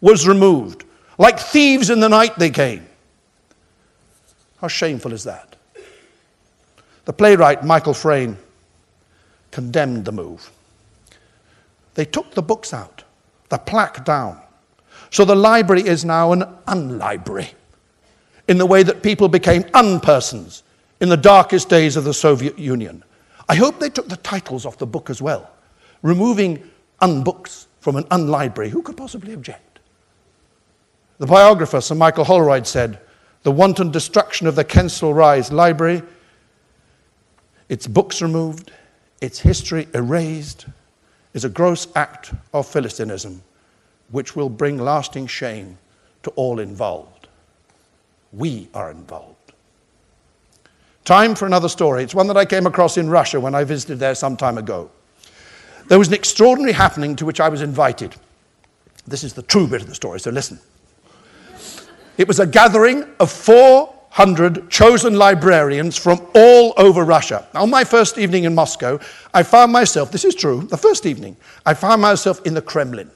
was 0.00 0.28
removed. 0.28 0.84
Like 1.18 1.38
thieves 1.40 1.90
in 1.90 1.98
the 1.98 2.08
night, 2.08 2.38
they 2.38 2.50
came. 2.50 2.86
How 4.60 4.68
shameful 4.68 5.12
is 5.12 5.24
that? 5.24 5.56
The 7.06 7.12
playwright 7.12 7.64
Michael 7.64 7.94
Frayn 7.94 8.36
condemned 9.50 10.04
the 10.04 10.12
move. 10.12 10.48
They 12.00 12.06
took 12.06 12.30
the 12.30 12.40
books 12.40 12.72
out, 12.72 13.04
the 13.50 13.58
plaque 13.58 14.06
down. 14.06 14.40
So 15.10 15.26
the 15.26 15.36
library 15.36 15.86
is 15.86 16.02
now 16.02 16.32
an 16.32 16.44
unlibrary 16.66 17.50
in 18.48 18.56
the 18.56 18.64
way 18.64 18.82
that 18.82 19.02
people 19.02 19.28
became 19.28 19.64
unpersons 19.64 20.62
in 21.02 21.10
the 21.10 21.18
darkest 21.18 21.68
days 21.68 21.98
of 21.98 22.04
the 22.04 22.14
Soviet 22.14 22.58
Union. 22.58 23.04
I 23.50 23.54
hope 23.54 23.78
they 23.78 23.90
took 23.90 24.08
the 24.08 24.16
titles 24.16 24.64
off 24.64 24.78
the 24.78 24.86
book 24.86 25.10
as 25.10 25.20
well, 25.20 25.50
removing 26.00 26.70
unbooks 27.02 27.66
from 27.80 27.96
an 27.96 28.04
unlibrary. 28.04 28.70
Who 28.70 28.80
could 28.80 28.96
possibly 28.96 29.34
object? 29.34 29.80
The 31.18 31.26
biographer, 31.26 31.82
Sir 31.82 31.96
Michael 31.96 32.24
Holroyd, 32.24 32.66
said, 32.66 32.98
The 33.42 33.52
wanton 33.52 33.90
destruction 33.90 34.46
of 34.46 34.54
the 34.54 34.64
Kensal 34.64 35.14
Rise 35.14 35.52
Library, 35.52 36.00
its 37.68 37.86
books 37.86 38.22
removed, 38.22 38.72
its 39.20 39.40
history 39.40 39.86
erased, 39.92 40.64
is 41.34 41.44
a 41.44 41.48
gross 41.48 41.86
act 41.94 42.32
of 42.52 42.66
Philistinism 42.66 43.42
which 44.10 44.34
will 44.34 44.48
bring 44.48 44.78
lasting 44.78 45.26
shame 45.26 45.78
to 46.22 46.30
all 46.30 46.58
involved. 46.58 47.28
We 48.32 48.68
are 48.74 48.90
involved. 48.90 49.36
Time 51.04 51.34
for 51.34 51.46
another 51.46 51.68
story. 51.68 52.02
It's 52.02 52.14
one 52.14 52.26
that 52.26 52.36
I 52.36 52.44
came 52.44 52.66
across 52.66 52.96
in 52.96 53.08
Russia 53.08 53.40
when 53.40 53.54
I 53.54 53.64
visited 53.64 53.98
there 53.98 54.14
some 54.14 54.36
time 54.36 54.58
ago. 54.58 54.90
There 55.88 55.98
was 55.98 56.08
an 56.08 56.14
extraordinary 56.14 56.72
happening 56.72 57.16
to 57.16 57.26
which 57.26 57.40
I 57.40 57.48
was 57.48 57.62
invited. 57.62 58.14
This 59.06 59.24
is 59.24 59.32
the 59.32 59.42
true 59.42 59.66
bit 59.66 59.80
of 59.80 59.88
the 59.88 59.94
story, 59.94 60.20
so 60.20 60.30
listen. 60.30 60.60
It 62.16 62.28
was 62.28 62.38
a 62.38 62.46
gathering 62.46 63.04
of 63.18 63.30
400 64.10 64.68
chosen 64.70 65.14
librarians 65.14 65.96
from 65.96 66.20
all 66.34 66.74
over 66.76 67.04
Russia. 67.04 67.46
On 67.54 67.70
my 67.70 67.84
first 67.84 68.18
evening 68.18 68.44
in 68.44 68.54
Moscow, 68.54 68.98
I 69.32 69.42
found 69.44 69.72
myself, 69.72 70.10
this 70.10 70.24
is 70.24 70.34
true, 70.34 70.62
the 70.62 70.76
first 70.76 71.06
evening, 71.06 71.36
I 71.64 71.74
found 71.74 72.02
myself 72.02 72.44
in 72.44 72.54
the 72.54 72.62
Kremlin 72.62 73.10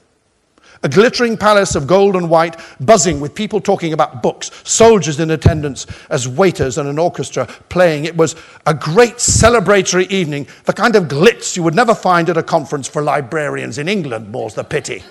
a 0.82 0.88
glittering 0.88 1.34
palace 1.34 1.76
of 1.76 1.86
gold 1.86 2.14
and 2.14 2.28
white, 2.28 2.56
buzzing 2.78 3.18
with 3.18 3.34
people 3.34 3.58
talking 3.58 3.94
about 3.94 4.22
books, 4.22 4.50
soldiers 4.64 5.18
in 5.18 5.30
attendance 5.30 5.86
as 6.10 6.28
waiters 6.28 6.76
and 6.76 6.86
an 6.86 6.98
orchestra 6.98 7.46
playing. 7.70 8.04
It 8.04 8.14
was 8.14 8.36
a 8.66 8.74
great 8.74 9.14
celebratory 9.14 10.10
evening, 10.10 10.46
the 10.66 10.74
kind 10.74 10.94
of 10.94 11.04
glitz 11.04 11.56
you 11.56 11.62
would 11.62 11.74
never 11.74 11.94
find 11.94 12.28
at 12.28 12.36
a 12.36 12.42
conference 12.42 12.86
for 12.86 13.00
librarians 13.00 13.78
in 13.78 13.88
England, 13.88 14.30
more's 14.30 14.52
the 14.52 14.62
pity. 14.62 15.02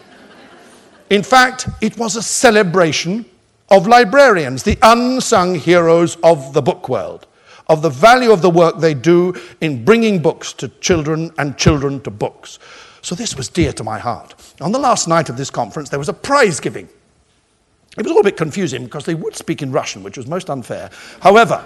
In 1.10 1.24
fact, 1.24 1.68
it 1.82 1.98
was 1.98 2.16
a 2.18 2.22
celebration 2.22 3.26
of 3.74 3.88
librarians, 3.88 4.62
the 4.62 4.78
unsung 4.84 5.56
heroes 5.56 6.16
of 6.18 6.54
the 6.54 6.62
book 6.62 6.88
world, 6.88 7.26
of 7.68 7.82
the 7.82 7.90
value 7.90 8.32
of 8.32 8.44
the 8.44 8.50
work 8.50 8.78
they 8.78 8.94
do 8.94 9.34
in 9.62 9.84
bringing 9.84 10.22
books 10.22 10.54
to 10.54 10.68
children 10.80 11.32
and 11.40 11.58
children 11.58 12.00
to 12.00 12.12
books. 12.12 12.60
So 13.02 13.16
this 13.16 13.36
was 13.36 13.50
dear 13.50 13.74
to 13.74 13.84
my 13.84 13.98
heart. 13.98 14.36
On 14.62 14.72
the 14.72 14.78
last 14.78 15.08
night 15.08 15.28
of 15.28 15.38
this 15.38 15.50
conference, 15.50 15.90
there 15.90 15.98
was 15.98 16.08
a 16.08 16.14
prize 16.14 16.60
giving. 16.60 16.86
It 16.86 17.98
was 17.98 18.06
a 18.06 18.10
little 18.10 18.22
bit 18.22 18.38
confusing 18.38 18.84
because 18.84 19.06
they 19.06 19.16
would 19.16 19.36
speak 19.36 19.64
in 19.64 19.72
Russian, 19.72 20.04
which 20.04 20.18
was 20.18 20.28
most 20.28 20.52
unfair. 20.52 20.92
However, 21.20 21.66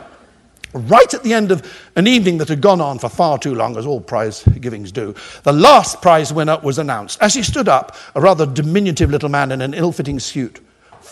right 0.71 1.13
at 1.13 1.23
the 1.23 1.33
end 1.33 1.51
of 1.51 1.69
an 1.97 2.07
evening 2.07 2.37
that 2.37 2.47
had 2.47 2.61
gone 2.61 2.79
on 2.79 2.99
for 2.99 3.09
far 3.09 3.37
too 3.37 3.53
long, 3.53 3.75
as 3.75 3.85
all 3.85 3.99
prize 3.99 4.43
givings 4.61 4.93
do, 4.93 5.13
the 5.43 5.51
last 5.51 6.01
prize 6.01 6.31
winner 6.31 6.57
was 6.63 6.79
announced. 6.79 7.21
As 7.21 7.33
he 7.33 7.43
stood 7.43 7.67
up, 7.67 7.97
a 8.15 8.21
rather 8.21 8.45
diminutive 8.45 9.11
little 9.11 9.29
man 9.29 9.51
in 9.51 9.59
an 9.61 9.73
ill 9.73 9.91
fitting 9.91 10.21
suit, 10.21 10.61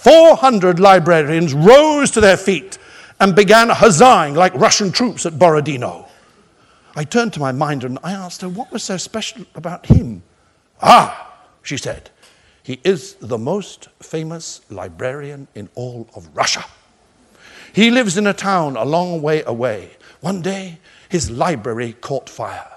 400 0.05 0.79
librarians 0.79 1.55
rose 1.55 2.11
to 2.11 2.21
their 2.21 2.37
feet 2.37 2.77
and 3.19 3.35
began 3.35 3.69
huzzahing 3.69 4.35
like 4.35 4.53
Russian 4.53 4.91
troops 4.91 5.25
at 5.25 5.39
Borodino. 5.39 6.07
I 6.95 7.05
turned 7.05 7.33
to 7.33 7.39
my 7.39 7.51
minder 7.51 7.87
and 7.87 7.97
I 8.03 8.11
asked 8.11 8.41
her 8.41 8.49
what 8.49 8.71
was 8.71 8.83
so 8.83 8.97
special 8.97 9.47
about 9.55 9.87
him. 9.87 10.21
Ah, 10.79 11.33
she 11.63 11.75
said, 11.75 12.11
he 12.61 12.79
is 12.83 13.15
the 13.15 13.39
most 13.39 13.87
famous 13.99 14.61
librarian 14.69 15.47
in 15.55 15.69
all 15.73 16.07
of 16.13 16.29
Russia. 16.35 16.63
He 17.73 17.89
lives 17.89 18.15
in 18.15 18.27
a 18.27 18.33
town 18.33 18.77
a 18.77 18.85
long 18.85 19.23
way 19.23 19.41
away. 19.41 19.97
One 20.21 20.43
day, 20.43 20.77
his 21.09 21.31
library 21.31 21.93
caught 21.93 22.29
fire. 22.29 22.74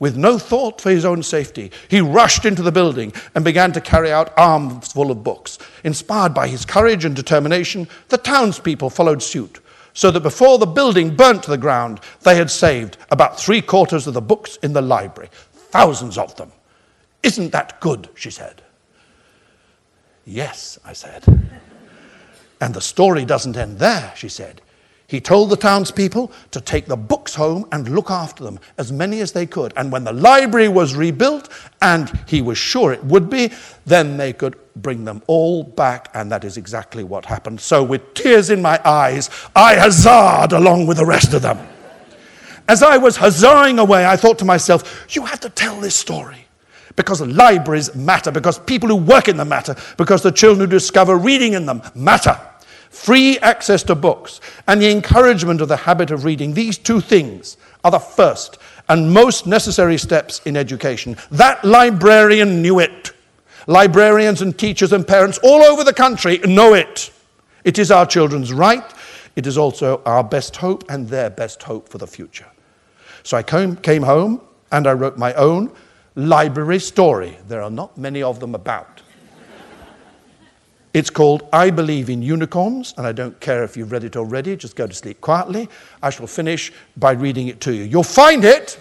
With 0.00 0.16
no 0.16 0.38
thought 0.38 0.80
for 0.80 0.90
his 0.90 1.04
own 1.04 1.22
safety, 1.22 1.72
he 1.88 2.00
rushed 2.00 2.44
into 2.44 2.62
the 2.62 2.70
building 2.70 3.12
and 3.34 3.44
began 3.44 3.72
to 3.72 3.80
carry 3.80 4.12
out 4.12 4.32
arms 4.38 4.92
full 4.92 5.10
of 5.10 5.24
books. 5.24 5.58
Inspired 5.82 6.34
by 6.34 6.46
his 6.46 6.64
courage 6.64 7.04
and 7.04 7.16
determination, 7.16 7.88
the 8.08 8.18
townspeople 8.18 8.90
followed 8.90 9.22
suit 9.22 9.60
so 9.98 10.12
that 10.12 10.20
before 10.20 10.58
the 10.58 10.66
building 10.66 11.16
burnt 11.16 11.42
to 11.42 11.50
the 11.50 11.58
ground, 11.58 11.98
they 12.22 12.36
had 12.36 12.48
saved 12.48 12.96
about 13.10 13.40
three 13.40 13.60
quarters 13.60 14.06
of 14.06 14.14
the 14.14 14.20
books 14.20 14.56
in 14.62 14.72
the 14.72 14.80
library, 14.80 15.28
thousands 15.52 16.16
of 16.16 16.36
them. 16.36 16.52
Isn't 17.24 17.50
that 17.50 17.80
good? 17.80 18.08
she 18.14 18.30
said. 18.30 18.62
Yes, 20.24 20.78
I 20.84 20.92
said. 20.92 21.24
And 22.60 22.74
the 22.74 22.80
story 22.80 23.24
doesn't 23.24 23.56
end 23.56 23.80
there, 23.80 24.12
she 24.14 24.28
said. 24.28 24.60
He 25.08 25.22
told 25.22 25.48
the 25.48 25.56
townspeople 25.56 26.30
to 26.50 26.60
take 26.60 26.84
the 26.84 26.94
books 26.94 27.34
home 27.34 27.66
and 27.72 27.88
look 27.88 28.10
after 28.10 28.44
them, 28.44 28.60
as 28.76 28.92
many 28.92 29.20
as 29.20 29.32
they 29.32 29.46
could. 29.46 29.72
And 29.74 29.90
when 29.90 30.04
the 30.04 30.12
library 30.12 30.68
was 30.68 30.94
rebuilt, 30.94 31.48
and 31.80 32.12
he 32.26 32.42
was 32.42 32.58
sure 32.58 32.92
it 32.92 33.02
would 33.04 33.30
be, 33.30 33.50
then 33.86 34.18
they 34.18 34.34
could 34.34 34.58
bring 34.76 35.06
them 35.06 35.22
all 35.26 35.62
back. 35.62 36.10
And 36.12 36.30
that 36.30 36.44
is 36.44 36.58
exactly 36.58 37.04
what 37.04 37.24
happened. 37.24 37.58
So, 37.58 37.82
with 37.82 38.12
tears 38.12 38.50
in 38.50 38.60
my 38.60 38.78
eyes, 38.84 39.30
I 39.56 39.76
huzzahed 39.76 40.52
along 40.52 40.86
with 40.86 40.98
the 40.98 41.06
rest 41.06 41.32
of 41.32 41.40
them. 41.40 41.58
As 42.68 42.82
I 42.82 42.98
was 42.98 43.16
huzzahing 43.16 43.78
away, 43.78 44.04
I 44.04 44.16
thought 44.16 44.38
to 44.40 44.44
myself, 44.44 45.06
you 45.16 45.24
have 45.24 45.40
to 45.40 45.48
tell 45.48 45.80
this 45.80 45.96
story 45.96 46.44
because 46.96 47.22
libraries 47.22 47.94
matter, 47.94 48.30
because 48.30 48.58
people 48.58 48.90
who 48.90 48.96
work 48.96 49.28
in 49.28 49.38
them 49.38 49.48
matter, 49.48 49.74
because 49.96 50.22
the 50.22 50.32
children 50.32 50.68
who 50.68 50.70
discover 50.70 51.16
reading 51.16 51.54
in 51.54 51.64
them 51.64 51.80
matter 51.94 52.38
free 52.90 53.38
access 53.38 53.82
to 53.84 53.94
books, 53.94 54.40
and 54.66 54.80
the 54.80 54.90
encouragement 54.90 55.60
of 55.60 55.68
the 55.68 55.76
habit 55.76 56.10
of 56.10 56.24
reading, 56.24 56.54
these 56.54 56.78
two 56.78 57.00
things 57.00 57.56
are 57.84 57.90
the 57.90 57.98
first 57.98 58.58
and 58.88 59.12
most 59.12 59.46
necessary 59.46 59.98
steps 59.98 60.40
in 60.46 60.56
education. 60.56 61.16
That 61.30 61.64
librarian 61.64 62.62
knew 62.62 62.78
it. 62.78 63.12
Librarians 63.66 64.40
and 64.40 64.58
teachers 64.58 64.92
and 64.92 65.06
parents 65.06 65.38
all 65.42 65.62
over 65.62 65.84
the 65.84 65.92
country 65.92 66.38
know 66.38 66.74
it. 66.74 67.12
It 67.64 67.78
is 67.78 67.90
our 67.90 68.06
children's 68.06 68.52
right. 68.52 68.84
It 69.36 69.46
is 69.46 69.58
also 69.58 70.02
our 70.04 70.24
best 70.24 70.56
hope 70.56 70.84
and 70.90 71.08
their 71.08 71.28
best 71.28 71.62
hope 71.62 71.88
for 71.88 71.98
the 71.98 72.06
future. 72.06 72.46
So 73.22 73.36
I 73.36 73.42
came, 73.42 74.02
home 74.02 74.40
and 74.72 74.86
I 74.86 74.94
wrote 74.94 75.18
my 75.18 75.34
own 75.34 75.70
library 76.14 76.78
story. 76.78 77.36
There 77.46 77.62
are 77.62 77.70
not 77.70 77.98
many 77.98 78.22
of 78.22 78.40
them 78.40 78.54
about. 78.54 79.02
It's 80.94 81.10
called 81.10 81.46
I 81.52 81.70
Believe 81.70 82.08
in 82.08 82.22
Unicorns, 82.22 82.94
and 82.96 83.06
I 83.06 83.12
don't 83.12 83.38
care 83.40 83.62
if 83.62 83.76
you've 83.76 83.92
read 83.92 84.04
it 84.04 84.16
already, 84.16 84.56
just 84.56 84.74
go 84.74 84.86
to 84.86 84.94
sleep 84.94 85.20
quietly. 85.20 85.68
I 86.02 86.10
shall 86.10 86.26
finish 86.26 86.72
by 86.96 87.12
reading 87.12 87.48
it 87.48 87.60
to 87.62 87.72
you. 87.72 87.84
You'll 87.84 88.02
find 88.02 88.44
it 88.44 88.80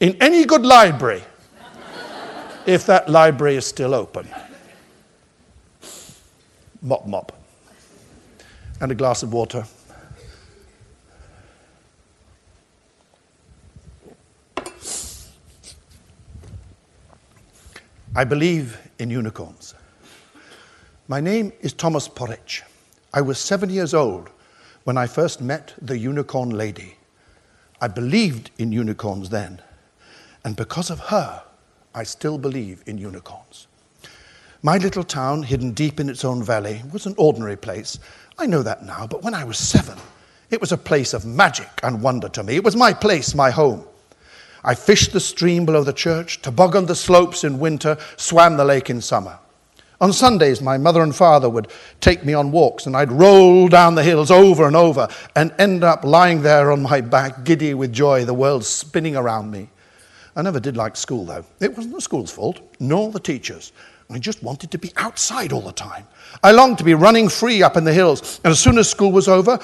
in 0.00 0.16
any 0.20 0.44
good 0.44 0.66
library, 0.66 1.22
if 2.66 2.86
that 2.86 3.08
library 3.08 3.56
is 3.56 3.66
still 3.66 3.94
open. 3.94 4.28
Mop, 6.82 7.06
mop. 7.06 7.32
And 8.80 8.90
a 8.90 8.94
glass 8.94 9.22
of 9.22 9.32
water. 9.32 9.64
I 18.16 18.24
believe 18.24 18.78
in 18.98 19.10
unicorns. 19.10 19.74
My 21.06 21.20
name 21.20 21.52
is 21.60 21.74
Thomas 21.74 22.08
Porridge. 22.08 22.62
I 23.12 23.20
was 23.20 23.38
seven 23.38 23.68
years 23.68 23.92
old 23.92 24.30
when 24.84 24.96
I 24.96 25.06
first 25.06 25.38
met 25.38 25.74
the 25.82 25.98
unicorn 25.98 26.48
lady. 26.48 26.96
I 27.78 27.88
believed 27.88 28.50
in 28.56 28.72
unicorns 28.72 29.28
then, 29.28 29.60
and 30.44 30.56
because 30.56 30.88
of 30.88 31.00
her, 31.00 31.42
I 31.94 32.04
still 32.04 32.38
believe 32.38 32.82
in 32.86 32.96
unicorns. 32.96 33.66
My 34.62 34.78
little 34.78 35.04
town, 35.04 35.42
hidden 35.42 35.72
deep 35.72 36.00
in 36.00 36.08
its 36.08 36.24
own 36.24 36.42
valley, 36.42 36.80
was 36.90 37.04
an 37.04 37.16
ordinary 37.18 37.56
place. 37.56 37.98
I 38.38 38.46
know 38.46 38.62
that 38.62 38.86
now, 38.86 39.06
but 39.06 39.22
when 39.22 39.34
I 39.34 39.44
was 39.44 39.58
seven, 39.58 39.98
it 40.48 40.58
was 40.58 40.72
a 40.72 40.78
place 40.78 41.12
of 41.12 41.26
magic 41.26 41.68
and 41.82 42.00
wonder 42.00 42.30
to 42.30 42.42
me. 42.42 42.56
It 42.56 42.64
was 42.64 42.76
my 42.76 42.94
place, 42.94 43.34
my 43.34 43.50
home. 43.50 43.84
I 44.64 44.74
fished 44.74 45.12
the 45.12 45.20
stream 45.20 45.66
below 45.66 45.84
the 45.84 45.92
church, 45.92 46.40
tobogganed 46.40 46.86
the 46.86 46.94
slopes 46.94 47.44
in 47.44 47.58
winter, 47.58 47.98
swam 48.16 48.56
the 48.56 48.64
lake 48.64 48.88
in 48.88 49.02
summer. 49.02 49.38
On 50.00 50.12
Sundays, 50.12 50.60
my 50.60 50.76
mother 50.76 51.02
and 51.02 51.14
father 51.14 51.48
would 51.48 51.68
take 52.00 52.24
me 52.24 52.34
on 52.34 52.50
walks, 52.50 52.86
and 52.86 52.96
I'd 52.96 53.12
roll 53.12 53.68
down 53.68 53.94
the 53.94 54.02
hills 54.02 54.30
over 54.30 54.66
and 54.66 54.74
over 54.74 55.08
and 55.36 55.54
end 55.58 55.84
up 55.84 56.04
lying 56.04 56.42
there 56.42 56.72
on 56.72 56.82
my 56.82 57.00
back, 57.00 57.44
giddy 57.44 57.74
with 57.74 57.92
joy, 57.92 58.24
the 58.24 58.34
world 58.34 58.64
spinning 58.64 59.16
around 59.16 59.50
me. 59.50 59.68
I 60.36 60.42
never 60.42 60.58
did 60.58 60.76
like 60.76 60.96
school, 60.96 61.24
though. 61.24 61.44
It 61.60 61.76
wasn't 61.76 61.94
the 61.94 62.00
school's 62.00 62.32
fault, 62.32 62.60
nor 62.80 63.12
the 63.12 63.20
teachers. 63.20 63.72
I 64.10 64.18
just 64.18 64.42
wanted 64.42 64.70
to 64.72 64.78
be 64.78 64.92
outside 64.96 65.52
all 65.52 65.62
the 65.62 65.72
time. 65.72 66.06
I 66.42 66.52
longed 66.52 66.78
to 66.78 66.84
be 66.84 66.94
running 66.94 67.28
free 67.28 67.62
up 67.62 67.76
in 67.76 67.84
the 67.84 67.92
hills, 67.92 68.40
and 68.44 68.50
as 68.50 68.60
soon 68.60 68.78
as 68.78 68.90
school 68.90 69.12
was 69.12 69.28
over, 69.28 69.58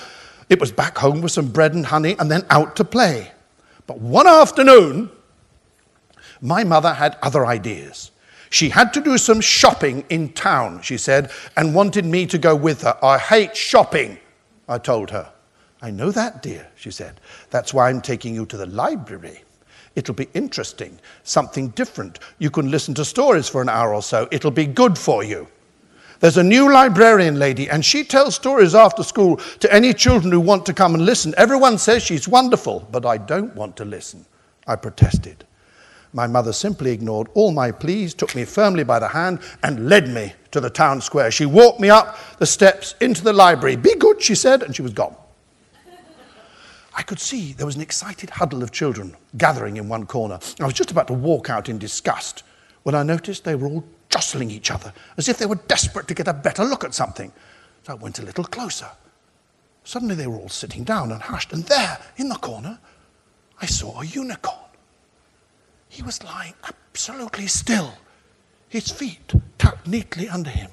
it 0.49 0.61
was 0.61 0.73
back 0.73 0.97
home 0.97 1.21
with 1.21 1.33
some 1.33 1.49
bread 1.49 1.75
and 1.75 1.85
honey 1.87 2.17
and 2.19 2.31
then 2.31 2.45
out 2.51 2.77
to 2.77 2.85
play. 2.85 3.31
But 3.87 3.99
one 4.01 4.27
afternoon, 4.27 5.11
my 6.41 6.65
mother 6.65 6.95
had 6.95 7.19
other 7.23 7.47
ideas. 7.47 8.10
She 8.51 8.69
had 8.69 8.93
to 8.95 9.01
do 9.01 9.17
some 9.17 9.41
shopping 9.41 10.05
in 10.11 10.33
town, 10.33 10.83
she 10.83 10.99
said, 10.99 11.31
and 11.57 11.75
wanted 11.75 12.05
me 12.05 12.27
to 12.27 12.37
go 12.37 12.55
with 12.55 12.83
her. 12.83 12.99
I 13.03 13.17
hate 13.17 13.57
shopping, 13.57 14.19
I 14.69 14.79
told 14.79 15.11
her. 15.11 15.33
I 15.81 15.91
know 15.91 16.11
that, 16.11 16.43
dear, 16.43 16.69
she 16.75 16.91
said. 16.91 17.21
That's 17.51 17.73
why 17.73 17.89
I'm 17.89 18.01
taking 18.01 18.35
you 18.35 18.45
to 18.47 18.57
the 18.57 18.67
library. 18.67 19.45
It'll 19.95 20.15
be 20.15 20.29
interesting, 20.35 20.99
something 21.23 21.69
different. 21.71 22.19
You 22.39 22.51
can 22.51 22.71
listen 22.71 22.93
to 22.95 23.05
stories 23.05 23.49
for 23.49 23.63
an 23.63 23.69
hour 23.69 23.95
or 23.95 24.03
so. 24.03 24.29
It'll 24.31 24.51
be 24.51 24.67
good 24.67 24.99
for 24.99 25.25
you. 25.25 25.47
There's 26.19 26.37
a 26.37 26.43
new 26.43 26.71
librarian 26.73 27.39
lady, 27.39 27.71
and 27.71 27.85
she 27.85 28.05
tells 28.05 28.35
stories 28.35 28.75
after 28.75 29.03
school 29.03 29.37
to 29.37 29.73
any 29.73 29.95
children 29.95 30.33
who 30.33 30.41
want 30.41 30.67
to 30.67 30.75
come 30.75 30.95
and 30.95 31.07
listen. 31.07 31.35
Everyone 31.37 31.79
says 31.79 32.03
she's 32.03 32.29
wonderful, 32.29 32.87
but 32.91 33.07
I 33.07 33.17
don't 33.17 33.55
want 33.55 33.77
to 33.77 33.85
listen. 33.85 34.27
I 34.67 34.77
protested. 34.77 35.47
My 36.13 36.27
mother 36.27 36.53
simply 36.53 36.91
ignored 36.91 37.29
all 37.35 37.53
my 37.53 37.71
pleas, 37.71 38.15
took 38.15 38.35
me 38.35 38.45
firmly 38.45 38.83
by 38.83 38.99
the 38.99 39.09
hand, 39.09 39.41
and 39.63 39.89
led 39.89 40.09
me 40.09 40.33
to 40.51 40.61
the 40.61 40.71
town 40.71 41.01
square. 41.01 41.31
She 41.31 41.47
walked 41.47 41.81
me 41.81 41.89
up 41.89 42.19
the 42.39 42.47
steps 42.47 42.95
into 43.01 43.23
the 43.23 43.33
library. 43.33 43.77
Be 43.77 43.95
good, 43.95 44.21
she 44.21 44.35
said, 44.35 44.63
and 44.63 44.75
she 44.75 44.83
was 44.83 44.93
gone. 44.93 45.15
I 46.97 47.03
could 47.03 47.21
see 47.21 47.53
there 47.53 47.67
was 47.67 47.77
an 47.77 47.83
excited 47.83 48.31
huddle 48.31 48.63
of 48.63 48.73
children 48.73 49.17
gathering 49.37 49.77
in 49.77 49.89
one 49.89 50.07
corner. 50.07 50.41
I 50.61 50.67
was 50.67 50.75
just 50.75 50.91
about 50.91 51.07
to 51.07 51.13
walk 51.15 51.49
out 51.49 51.69
in 51.69 51.79
disgust 51.79 52.43
when 52.83 52.95
I 52.95 53.05
noticed 53.05 53.45
they 53.45 53.55
were 53.55 53.69
all 53.69 53.85
jostling 54.09 54.51
each 54.51 54.71
other 54.71 54.93
as 55.17 55.29
if 55.29 55.39
they 55.39 55.47
were 55.47 55.61
desperate 55.69 56.09
to 56.09 56.15
get 56.15 56.27
a 56.27 56.35
better 56.35 56.65
look 56.65 56.83
at 56.85 56.95
something. 56.95 57.33
So 57.85 57.93
I 57.93 57.95
went 57.95 58.19
a 58.19 58.23
little 58.23 58.45
closer. 58.45 58.91
Suddenly 59.85 60.17
they 60.17 60.27
were 60.27 60.37
all 60.37 60.49
sitting 60.49 60.85
down 60.85 61.13
and 61.13 61.23
hushed, 61.23 61.53
and 61.53 61.65
there, 61.65 61.99
in 62.17 62.29
the 62.29 62.35
corner, 62.35 62.79
I 63.63 63.67
saw 63.67 64.03
a 64.03 64.05
unicorn. 64.05 64.70
He 65.91 66.03
was 66.03 66.23
lying 66.23 66.55
absolutely 66.63 67.49
still, 67.49 67.95
his 68.69 68.91
feet 68.91 69.35
tucked 69.59 69.89
neatly 69.89 70.29
under 70.29 70.49
him. 70.49 70.71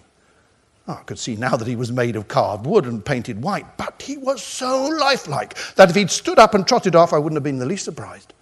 I 0.88 1.02
could 1.08 1.18
see 1.18 1.36
now 1.36 1.58
that 1.58 1.68
he 1.68 1.76
was 1.76 1.92
made 1.92 2.16
of 2.16 2.28
carved 2.28 2.68
wood 2.68 2.86
and 2.86 3.04
painted 3.04 3.42
white, 3.42 3.78
but 3.78 4.02
he 4.02 4.16
was 4.16 4.44
so 4.44 4.86
lifelike 4.86 5.58
that 5.74 5.90
if 5.90 5.96
he'd 5.96 6.12
stood 6.12 6.38
up 6.38 6.54
and 6.54 6.66
trotted 6.66 6.96
off, 6.96 7.14
I 7.14 7.18
wouldn't 7.18 7.36
have 7.36 7.44
been 7.44 7.58
the 7.58 7.66
least 7.66 7.84
surprised. 7.84 8.34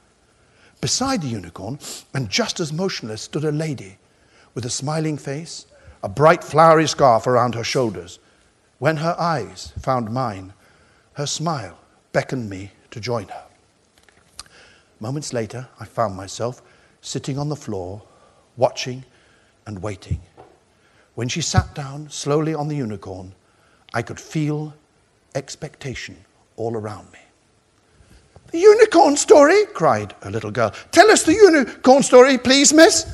Beside 0.82 1.22
the 1.22 1.30
unicorn, 1.30 1.80
and 2.14 2.30
just 2.30 2.60
as 2.60 2.74
motionless, 2.74 3.22
stood 3.22 3.46
a 3.46 3.52
lady 3.54 3.98
with 4.54 4.66
a 4.66 4.70
smiling 4.70 5.18
face, 5.18 5.66
a 6.04 6.10
bright 6.10 6.44
flowery 6.44 6.88
scarf 6.88 7.26
around 7.26 7.56
her 7.56 7.64
shoulders. 7.64 8.20
When 8.80 8.98
her 8.98 9.16
eyes 9.18 9.72
found 9.80 10.12
mine, 10.12 10.54
her 11.14 11.26
smile 11.26 11.80
beckoned 12.12 12.50
me 12.50 12.72
to 12.92 13.00
join 13.00 13.30
her. 13.30 13.44
Moments 15.00 15.34
later, 15.34 15.68
I 15.80 15.86
found 15.86 16.16
myself 16.16 16.62
sitting 17.02 17.38
on 17.38 17.50
the 17.50 17.56
floor, 17.56 18.02
watching 18.58 19.04
and 19.66 19.82
waiting. 19.82 20.22
When 21.16 21.28
she 21.28 21.41
sat 21.41 21.74
down 21.74 22.10
slowly 22.10 22.54
on 22.54 22.68
the 22.68 22.76
unicorn, 22.76 23.34
I 23.93 24.02
could 24.02 24.20
feel 24.20 24.74
expectation 25.34 26.18
all 26.56 26.76
around 26.76 27.12
me. 27.12 27.20
The 28.52 28.60
unicorn 28.60 29.18
story? 29.18 29.66
cried 29.74 30.16
a 30.22 30.30
little 30.30 30.52
girl. 30.52 30.74
Tell 30.91 31.12
us 31.12 31.24
the 31.24 31.34
unicorn 31.34 32.04
story, 32.04 32.38
please, 32.38 32.74
miss. 32.74 33.06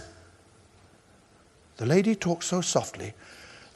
The 1.78 1.86
lady 1.86 2.14
talked 2.14 2.44
so 2.44 2.62
softly 2.62 3.14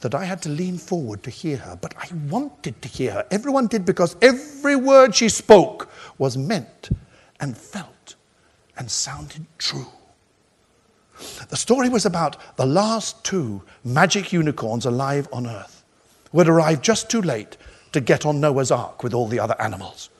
that 0.00 0.14
I 0.14 0.24
had 0.24 0.42
to 0.42 0.48
lean 0.48 0.78
forward 0.78 1.22
to 1.24 1.30
hear 1.30 1.56
her, 1.56 1.76
but 1.76 1.94
I 1.96 2.06
wanted 2.28 2.80
to 2.82 2.88
hear 2.88 3.12
her. 3.12 3.26
Everyone 3.30 3.66
did 3.66 3.84
because 3.84 4.14
every 4.22 4.76
word 4.76 5.14
she 5.14 5.28
spoke 5.28 5.90
was 6.18 6.36
meant 6.36 6.90
and 7.40 7.56
felt 7.56 7.95
and 8.76 8.90
sounded 8.90 9.46
true. 9.58 9.86
The 11.48 11.56
story 11.56 11.88
was 11.88 12.04
about 12.04 12.56
the 12.56 12.66
last 12.66 13.24
two 13.24 13.62
magic 13.84 14.32
unicorns 14.32 14.84
alive 14.84 15.28
on 15.32 15.46
Earth 15.46 15.84
who 16.32 16.38
had 16.38 16.48
arrived 16.48 16.84
just 16.84 17.08
too 17.10 17.22
late 17.22 17.56
to 17.92 18.00
get 18.00 18.26
on 18.26 18.40
Noah's 18.40 18.70
Ark 18.70 19.02
with 19.02 19.14
all 19.14 19.26
the 19.26 19.40
other 19.40 19.60
animals. 19.60 20.10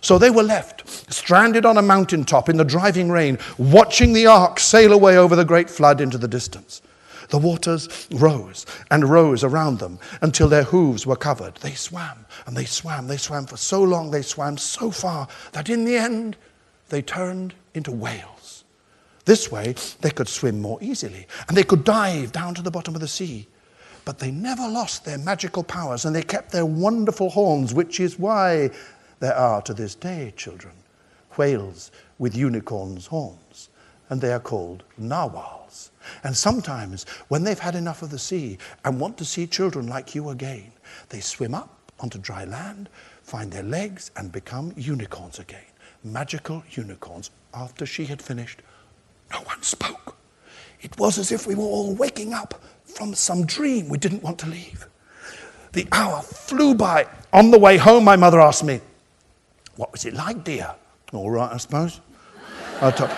So 0.00 0.18
they 0.18 0.30
were 0.30 0.42
left 0.42 1.12
stranded 1.12 1.64
on 1.64 1.78
a 1.78 1.82
mountaintop 1.82 2.48
in 2.48 2.56
the 2.56 2.64
driving 2.64 3.10
rain, 3.10 3.38
watching 3.56 4.12
the 4.12 4.26
ark 4.26 4.60
sail 4.60 4.92
away 4.92 5.16
over 5.16 5.34
the 5.34 5.44
great 5.44 5.70
flood 5.70 6.00
into 6.00 6.18
the 6.18 6.28
distance. 6.28 6.82
The 7.30 7.38
waters 7.38 8.06
rose 8.10 8.66
and 8.90 9.08
rose 9.08 9.44
around 9.44 9.78
them 9.78 9.98
until 10.20 10.48
their 10.48 10.64
hooves 10.64 11.06
were 11.06 11.16
covered. 11.16 11.54
They 11.56 11.72
swam 11.72 12.26
and 12.46 12.54
they 12.54 12.66
swam. 12.66 13.06
They 13.06 13.16
swam 13.16 13.46
for 13.46 13.56
so 13.56 13.82
long, 13.82 14.10
they 14.10 14.20
swam 14.20 14.58
so 14.58 14.90
far 14.90 15.26
that 15.52 15.70
in 15.70 15.86
the 15.86 15.96
end 15.96 16.36
they 16.88 17.02
turned 17.02 17.54
into 17.74 17.90
whales. 17.90 18.64
This 19.24 19.50
way 19.50 19.74
they 20.00 20.10
could 20.10 20.28
swim 20.28 20.60
more 20.60 20.78
easily 20.82 21.26
and 21.48 21.56
they 21.56 21.62
could 21.62 21.84
dive 21.84 22.32
down 22.32 22.54
to 22.54 22.62
the 22.62 22.70
bottom 22.70 22.94
of 22.94 23.00
the 23.00 23.08
sea. 23.08 23.48
But 24.04 24.18
they 24.18 24.30
never 24.30 24.68
lost 24.68 25.04
their 25.04 25.16
magical 25.16 25.64
powers 25.64 26.04
and 26.04 26.14
they 26.14 26.22
kept 26.22 26.52
their 26.52 26.66
wonderful 26.66 27.30
horns, 27.30 27.72
which 27.72 28.00
is 28.00 28.18
why 28.18 28.70
there 29.20 29.34
are 29.34 29.62
to 29.62 29.72
this 29.72 29.94
day, 29.94 30.34
children, 30.36 30.74
whales 31.38 31.90
with 32.18 32.36
unicorns' 32.36 33.06
horns, 33.06 33.70
and 34.10 34.20
they 34.20 34.32
are 34.32 34.40
called 34.40 34.84
narwhals. 34.98 35.90
And 36.22 36.36
sometimes, 36.36 37.06
when 37.28 37.44
they've 37.44 37.58
had 37.58 37.74
enough 37.74 38.02
of 38.02 38.10
the 38.10 38.18
sea 38.18 38.58
and 38.84 39.00
want 39.00 39.16
to 39.18 39.24
see 39.24 39.46
children 39.46 39.86
like 39.86 40.14
you 40.14 40.28
again, 40.28 40.72
they 41.08 41.20
swim 41.20 41.54
up 41.54 41.92
onto 42.00 42.18
dry 42.18 42.44
land, 42.44 42.90
find 43.22 43.50
their 43.50 43.62
legs, 43.62 44.10
and 44.16 44.30
become 44.30 44.74
unicorns 44.76 45.38
again. 45.38 45.64
Magical 46.04 46.62
unicorns. 46.70 47.30
After 47.54 47.86
she 47.86 48.04
had 48.04 48.20
finished, 48.20 48.60
no 49.32 49.38
one 49.40 49.62
spoke. 49.62 50.16
It 50.80 50.98
was 50.98 51.18
as 51.18 51.32
if 51.32 51.46
we 51.46 51.54
were 51.54 51.64
all 51.64 51.94
waking 51.94 52.34
up 52.34 52.60
from 52.84 53.14
some 53.14 53.46
dream 53.46 53.88
we 53.88 53.96
didn't 53.98 54.22
want 54.22 54.38
to 54.40 54.46
leave. 54.46 54.86
The 55.72 55.88
hour 55.90 56.20
flew 56.20 56.74
by. 56.74 57.06
On 57.32 57.50
the 57.50 57.58
way 57.58 57.78
home, 57.78 58.04
my 58.04 58.16
mother 58.16 58.40
asked 58.40 58.64
me, 58.64 58.80
What 59.76 59.90
was 59.90 60.04
it 60.04 60.14
like, 60.14 60.44
dear? 60.44 60.74
All 61.12 61.30
right, 61.30 61.52
I 61.52 61.56
suppose. 61.56 62.00
I 62.80 62.90
told 62.90 63.10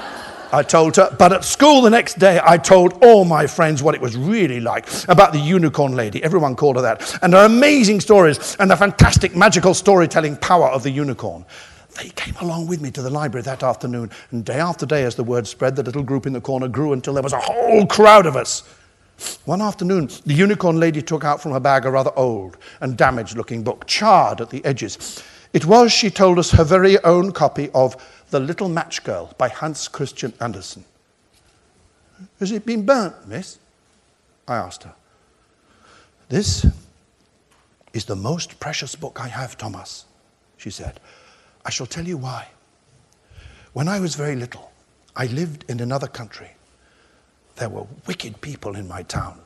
I 0.52 0.62
told 0.62 0.96
her. 0.96 1.14
But 1.18 1.32
at 1.32 1.44
school 1.44 1.82
the 1.82 1.90
next 1.90 2.18
day, 2.18 2.40
I 2.42 2.56
told 2.56 3.04
all 3.04 3.24
my 3.24 3.46
friends 3.46 3.82
what 3.82 3.94
it 3.94 4.00
was 4.00 4.16
really 4.16 4.60
like 4.60 4.86
about 5.08 5.32
the 5.32 5.38
unicorn 5.38 5.96
lady. 5.96 6.22
Everyone 6.22 6.54
called 6.54 6.76
her 6.76 6.82
that. 6.82 7.18
And 7.22 7.34
her 7.34 7.44
amazing 7.44 8.00
stories 8.00 8.56
and 8.58 8.70
the 8.70 8.76
fantastic 8.76 9.34
magical 9.34 9.74
storytelling 9.74 10.36
power 10.36 10.68
of 10.68 10.82
the 10.82 10.90
unicorn. 10.90 11.44
They 11.98 12.10
came 12.10 12.36
along 12.40 12.66
with 12.66 12.80
me 12.80 12.90
to 12.90 13.02
the 13.02 13.10
library 13.10 13.42
that 13.44 13.62
afternoon, 13.62 14.10
and 14.30 14.44
day 14.44 14.60
after 14.60 14.84
day, 14.84 15.04
as 15.04 15.14
the 15.14 15.24
word 15.24 15.46
spread, 15.46 15.76
the 15.76 15.82
little 15.82 16.02
group 16.02 16.26
in 16.26 16.32
the 16.32 16.40
corner 16.40 16.68
grew 16.68 16.92
until 16.92 17.14
there 17.14 17.22
was 17.22 17.32
a 17.32 17.40
whole 17.40 17.86
crowd 17.86 18.26
of 18.26 18.36
us. 18.36 18.62
One 19.46 19.62
afternoon, 19.62 20.10
the 20.26 20.34
unicorn 20.34 20.78
lady 20.78 21.00
took 21.00 21.24
out 21.24 21.40
from 21.40 21.52
her 21.52 21.60
bag 21.60 21.86
a 21.86 21.90
rather 21.90 22.12
old 22.16 22.58
and 22.80 22.96
damaged 22.98 23.36
looking 23.36 23.62
book, 23.62 23.86
charred 23.86 24.42
at 24.42 24.50
the 24.50 24.62
edges. 24.64 25.22
It 25.54 25.64
was, 25.64 25.90
she 25.90 26.10
told 26.10 26.38
us, 26.38 26.50
her 26.50 26.64
very 26.64 27.02
own 27.02 27.32
copy 27.32 27.70
of 27.74 27.96
The 28.30 28.40
Little 28.40 28.68
Match 28.68 29.02
Girl 29.04 29.32
by 29.38 29.48
Hans 29.48 29.88
Christian 29.88 30.34
Andersen. 30.38 30.84
Has 32.40 32.52
it 32.52 32.66
been 32.66 32.84
burnt, 32.84 33.26
miss? 33.26 33.58
I 34.46 34.56
asked 34.56 34.82
her. 34.82 34.94
This 36.28 36.66
is 37.94 38.04
the 38.04 38.16
most 38.16 38.60
precious 38.60 38.94
book 38.94 39.18
I 39.18 39.28
have, 39.28 39.56
Thomas, 39.56 40.04
she 40.58 40.70
said. 40.70 41.00
I 41.66 41.70
shall 41.70 41.86
tell 41.86 42.06
you 42.06 42.16
why. 42.16 42.46
When 43.72 43.88
I 43.88 43.98
was 43.98 44.14
very 44.14 44.36
little, 44.36 44.70
I 45.16 45.26
lived 45.26 45.64
in 45.68 45.80
another 45.80 46.06
country. 46.06 46.52
There 47.56 47.68
were 47.68 47.88
wicked 48.06 48.40
people 48.40 48.76
in 48.76 48.86
my 48.86 49.02
town 49.02 49.40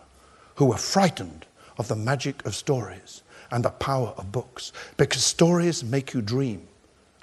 who 0.57 0.67
were 0.67 0.77
frightened 0.77 1.47
of 1.79 1.89
the 1.89 1.97
magic 1.97 2.45
of 2.45 2.55
stories 2.55 3.23
and 3.51 3.65
the 3.65 3.71
power 3.71 4.13
of 4.19 4.33
books 4.33 4.71
because 4.99 5.25
stories 5.25 5.83
make 5.83 6.13
you 6.13 6.21
dream 6.21 6.69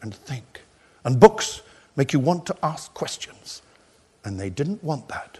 and 0.01 0.15
think, 0.15 0.63
and 1.05 1.19
books 1.19 1.61
make 1.95 2.11
you 2.11 2.19
want 2.19 2.47
to 2.47 2.57
ask 2.63 2.91
questions, 2.95 3.61
and 4.25 4.39
they 4.39 4.49
didn't 4.49 4.83
want 4.83 5.07
that. 5.09 5.37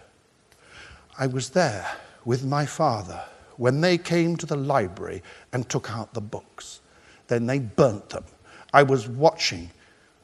I 1.18 1.26
was 1.26 1.50
there 1.50 1.84
with 2.24 2.44
my 2.44 2.64
father 2.64 3.24
when 3.56 3.80
they 3.80 3.98
came 3.98 4.36
to 4.36 4.46
the 4.46 4.56
library 4.56 5.20
and 5.52 5.68
took 5.68 5.90
out 5.90 6.14
the 6.14 6.20
books. 6.20 6.80
Then 7.26 7.46
they 7.46 7.58
burnt 7.58 8.10
them 8.10 8.24
I 8.72 8.82
was 8.82 9.08
watching 9.08 9.70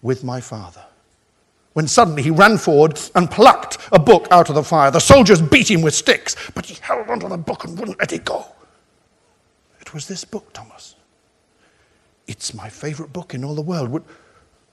with 0.03 0.25
my 0.25 0.41
father. 0.41 0.85
When 1.73 1.89
suddenly 1.89 2.23
he 2.23 2.31
ran 2.31 2.57
forward 2.57 3.01
and 3.15 3.31
plucked 3.31 3.79
a 3.91 3.99
book 3.99 4.29
out 4.31 4.49
of 4.49 4.55
the 4.55 4.63
fire. 4.63 4.91
The 4.91 5.01
soldiers 5.01 5.43
beat 5.43 5.71
him 5.71 5.83
with 5.83 5.95
sticks, 5.95 6.37
but 6.55 6.67
he 6.67 6.77
held 6.81 7.09
onto 7.09 7.29
the 7.29 7.37
book 7.37 7.65
and 7.65 7.79
wouldn't 7.79 7.99
let 7.99 8.13
it 8.13 8.25
go. 8.25 8.47
It 9.81 9.93
was 9.93 10.07
this 10.07 10.25
book, 10.25 10.53
Thomas. 10.53 10.95
It's 12.27 12.55
my 12.55 12.69
favorite 12.69 13.13
book 13.13 13.35
in 13.35 13.45
all 13.45 13.55
the 13.55 13.63
world. 13.63 13.89
Would, 13.91 14.05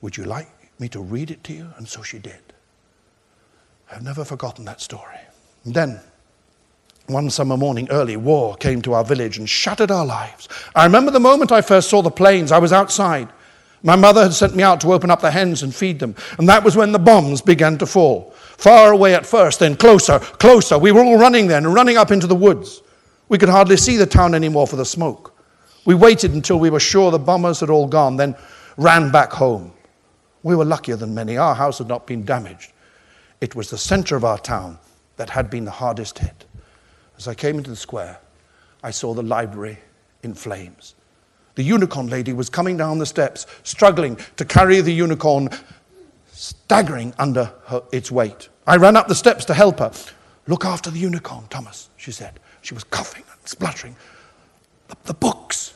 would 0.01 0.15
you 0.15 0.26
like 0.26 0.47
me 0.80 0.88
to 0.89 1.01
read 1.01 1.32
it 1.32 1.43
to 1.45 1.53
you? 1.53 1.67
And 1.78 1.88
so 1.88 2.03
she 2.03 2.19
did. 2.19 2.39
I've 3.91 4.03
never 4.03 4.24
forgotten 4.24 4.63
that 4.65 4.80
story. 4.80 5.17
And 5.65 5.74
then, 5.74 5.99
one 7.07 7.30
summer 7.30 7.57
morning 7.57 7.88
early, 7.91 8.15
war 8.15 8.55
came 8.55 8.82
to 8.84 8.93
our 8.93 9.03
village 9.03 9.38
and 9.38 9.49
shattered 9.49 9.91
our 9.91 10.05
lives. 10.05 10.47
I 10.76 10.86
remember 10.86 11.11
the 11.11 11.19
moment 11.19 11.51
I 11.51 11.61
first 11.61 11.89
saw 11.89 12.01
the 12.01 12.11
planes. 12.11 12.51
I 12.51 12.59
was 12.59 12.72
outside. 12.72 13.28
My 13.84 13.96
mother 13.96 14.24
had 14.24 14.34
sent 14.34 14.56
me 14.56 14.62
out 14.62 14.80
to 14.82 14.94
open 14.94 15.10
up 15.10 15.22
the 15.22 15.32
hens 15.32 15.64
and 15.64 15.74
feed 15.74 16.00
them, 16.00 16.16
and 16.38 16.48
that 16.48 16.64
was 16.64 16.76
when 16.76 16.92
the 16.92 17.00
bombs 17.00 17.42
began 17.42 17.78
to 17.80 17.86
fall. 17.86 18.32
Far 18.58 18.92
away 18.92 19.16
at 19.16 19.26
first, 19.26 19.60
then 19.60 19.76
closer, 19.76 20.20
closer. 20.20 20.78
We 20.78 20.92
were 20.92 21.04
all 21.04 21.18
running 21.18 21.48
then, 21.48 21.66
running 21.66 21.98
up 21.98 22.12
into 22.12 22.28
the 22.28 22.36
woods. 22.36 22.84
We 23.28 23.38
could 23.38 23.50
hardly 23.50 23.78
see 23.78 23.98
the 23.98 24.06
town 24.06 24.36
anymore 24.36 24.68
for 24.68 24.76
the 24.76 24.86
smoke. 24.86 25.36
We 25.86 25.96
waited 25.96 26.34
until 26.34 26.60
we 26.60 26.70
were 26.70 26.80
sure 26.80 27.10
the 27.10 27.18
bombers 27.18 27.62
had 27.62 27.72
all 27.72 27.88
gone, 27.88 28.18
then 28.18 28.36
ran 28.78 29.12
back 29.12 29.32
home. 29.32 29.74
We 30.44 30.56
were 30.56 30.66
luckier 30.66 30.96
than 30.96 31.16
many. 31.16 31.38
Our 31.38 31.56
house 31.56 31.80
had 31.80 31.88
not 31.88 32.06
been 32.06 32.24
damaged. 32.24 32.72
It 33.40 33.56
was 33.56 33.72
the 33.72 33.78
center 33.78 34.16
of 34.16 34.24
our 34.24 34.38
town 34.38 34.78
that 35.18 35.32
had 35.32 35.50
been 35.50 35.66
the 35.66 35.72
hardest 35.72 36.20
hit. 36.20 36.46
As 37.18 37.28
I 37.28 37.34
came 37.34 37.58
into 37.58 37.72
the 37.72 37.76
square, 37.76 38.20
I 38.84 38.92
saw 38.92 39.14
the 39.14 39.24
library 39.24 39.80
in 40.22 40.36
flames. 40.36 40.94
The 41.56 41.64
unicorn 41.64 42.08
lady 42.08 42.34
was 42.34 42.49
coming 42.49 42.78
down 42.78 42.99
the 42.99 43.06
steps, 43.06 43.45
struggling 43.64 44.18
to 44.38 44.45
carry 44.45 44.82
the 44.82 44.93
unicorn, 44.93 45.49
staggering 46.32 47.14
under 47.20 47.54
her, 47.66 47.84
its 47.91 48.12
weight. 48.12 48.49
I 48.66 48.78
ran 48.78 48.95
up 48.95 49.08
the 49.08 49.16
steps 49.16 49.45
to 49.45 49.54
help 49.54 49.80
her. 49.80 49.91
Look 50.47 50.66
after 50.66 50.89
the 50.89 50.99
unicorn, 50.99 51.45
Thomas, 51.49 51.89
she 51.97 52.12
said. 52.12 52.39
She 52.62 52.74
was 52.74 52.84
coughing 52.84 53.24
and 53.32 53.47
spluttering. 53.47 53.95
The, 54.88 54.95
the 55.06 55.14
books, 55.14 55.74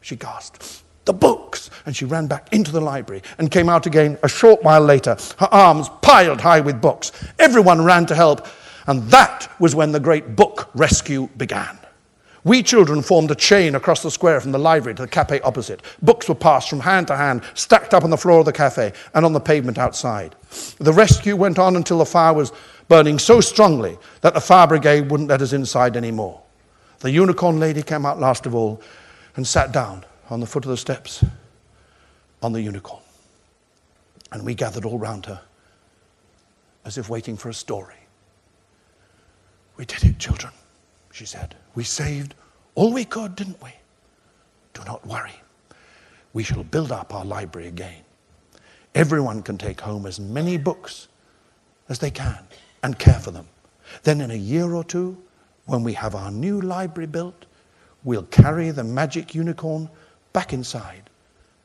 she 0.00 0.16
gasped. 0.16 0.82
The 1.04 1.12
books. 1.12 1.70
And 1.84 1.94
she 1.94 2.04
ran 2.04 2.26
back 2.26 2.52
into 2.52 2.72
the 2.72 2.80
library 2.80 3.22
and 3.38 3.50
came 3.50 3.68
out 3.68 3.86
again 3.86 4.18
a 4.22 4.28
short 4.28 4.62
while 4.62 4.80
later, 4.80 5.16
her 5.38 5.48
arms 5.52 5.88
piled 6.02 6.40
high 6.40 6.60
with 6.60 6.80
books. 6.80 7.12
Everyone 7.38 7.84
ran 7.84 8.06
to 8.06 8.14
help. 8.14 8.46
And 8.86 9.02
that 9.10 9.52
was 9.60 9.74
when 9.74 9.92
the 9.92 10.00
great 10.00 10.36
book 10.36 10.70
rescue 10.74 11.28
began. 11.36 11.78
We 12.46 12.62
children 12.62 13.02
formed 13.02 13.32
a 13.32 13.34
chain 13.34 13.74
across 13.74 14.04
the 14.04 14.10
square 14.12 14.40
from 14.40 14.52
the 14.52 14.58
library 14.58 14.94
to 14.94 15.02
the 15.02 15.08
cafe 15.08 15.40
opposite. 15.40 15.82
Books 16.00 16.28
were 16.28 16.34
passed 16.36 16.70
from 16.70 16.78
hand 16.78 17.08
to 17.08 17.16
hand, 17.16 17.42
stacked 17.54 17.92
up 17.92 18.04
on 18.04 18.10
the 18.10 18.16
floor 18.16 18.38
of 18.38 18.46
the 18.46 18.52
cafe 18.52 18.92
and 19.14 19.24
on 19.24 19.32
the 19.32 19.40
pavement 19.40 19.78
outside. 19.78 20.36
The 20.78 20.92
rescue 20.92 21.34
went 21.34 21.58
on 21.58 21.74
until 21.74 21.98
the 21.98 22.06
fire 22.06 22.32
was 22.32 22.52
burning 22.86 23.18
so 23.18 23.40
strongly 23.40 23.98
that 24.20 24.32
the 24.32 24.40
fire 24.40 24.68
brigade 24.68 25.10
wouldn't 25.10 25.28
let 25.28 25.42
us 25.42 25.52
inside 25.52 25.96
anymore. 25.96 26.40
The 27.00 27.10
unicorn 27.10 27.58
lady 27.58 27.82
came 27.82 28.06
out 28.06 28.20
last 28.20 28.46
of 28.46 28.54
all 28.54 28.80
and 29.34 29.44
sat 29.44 29.72
down 29.72 30.04
on 30.30 30.38
the 30.38 30.46
foot 30.46 30.64
of 30.64 30.70
the 30.70 30.76
steps 30.76 31.24
on 32.42 32.52
the 32.52 32.62
unicorn. 32.62 33.02
And 34.30 34.46
we 34.46 34.54
gathered 34.54 34.84
all 34.84 35.00
round 35.00 35.26
her 35.26 35.40
as 36.84 36.96
if 36.96 37.08
waiting 37.08 37.36
for 37.36 37.48
a 37.48 37.54
story. 37.54 37.96
We 39.76 39.84
did 39.84 40.04
it, 40.04 40.20
children 40.20 40.52
she 41.16 41.24
said. 41.24 41.56
We 41.76 41.84
saved 41.84 42.34
all 42.74 42.92
we 42.92 43.04
could, 43.04 43.36
didn't 43.36 43.62
we? 43.62 43.70
Do 44.74 44.82
not 44.84 45.06
worry. 45.06 45.40
We 46.32 46.42
shall 46.42 46.64
build 46.64 46.90
up 46.90 47.14
our 47.14 47.24
library 47.24 47.68
again. 47.68 48.02
Everyone 48.94 49.42
can 49.42 49.58
take 49.58 49.80
home 49.80 50.06
as 50.06 50.18
many 50.18 50.56
books 50.56 51.06
as 51.88 51.98
they 51.98 52.10
can 52.10 52.38
and 52.82 52.98
care 52.98 53.20
for 53.20 53.30
them. 53.30 53.46
Then, 54.02 54.20
in 54.20 54.30
a 54.30 54.34
year 54.34 54.74
or 54.74 54.82
two, 54.82 55.16
when 55.66 55.84
we 55.84 55.92
have 55.92 56.14
our 56.14 56.30
new 56.30 56.60
library 56.60 57.06
built, 57.06 57.46
we'll 58.04 58.24
carry 58.24 58.70
the 58.70 58.84
magic 58.84 59.34
unicorn 59.34 59.88
back 60.32 60.52
inside 60.52 61.08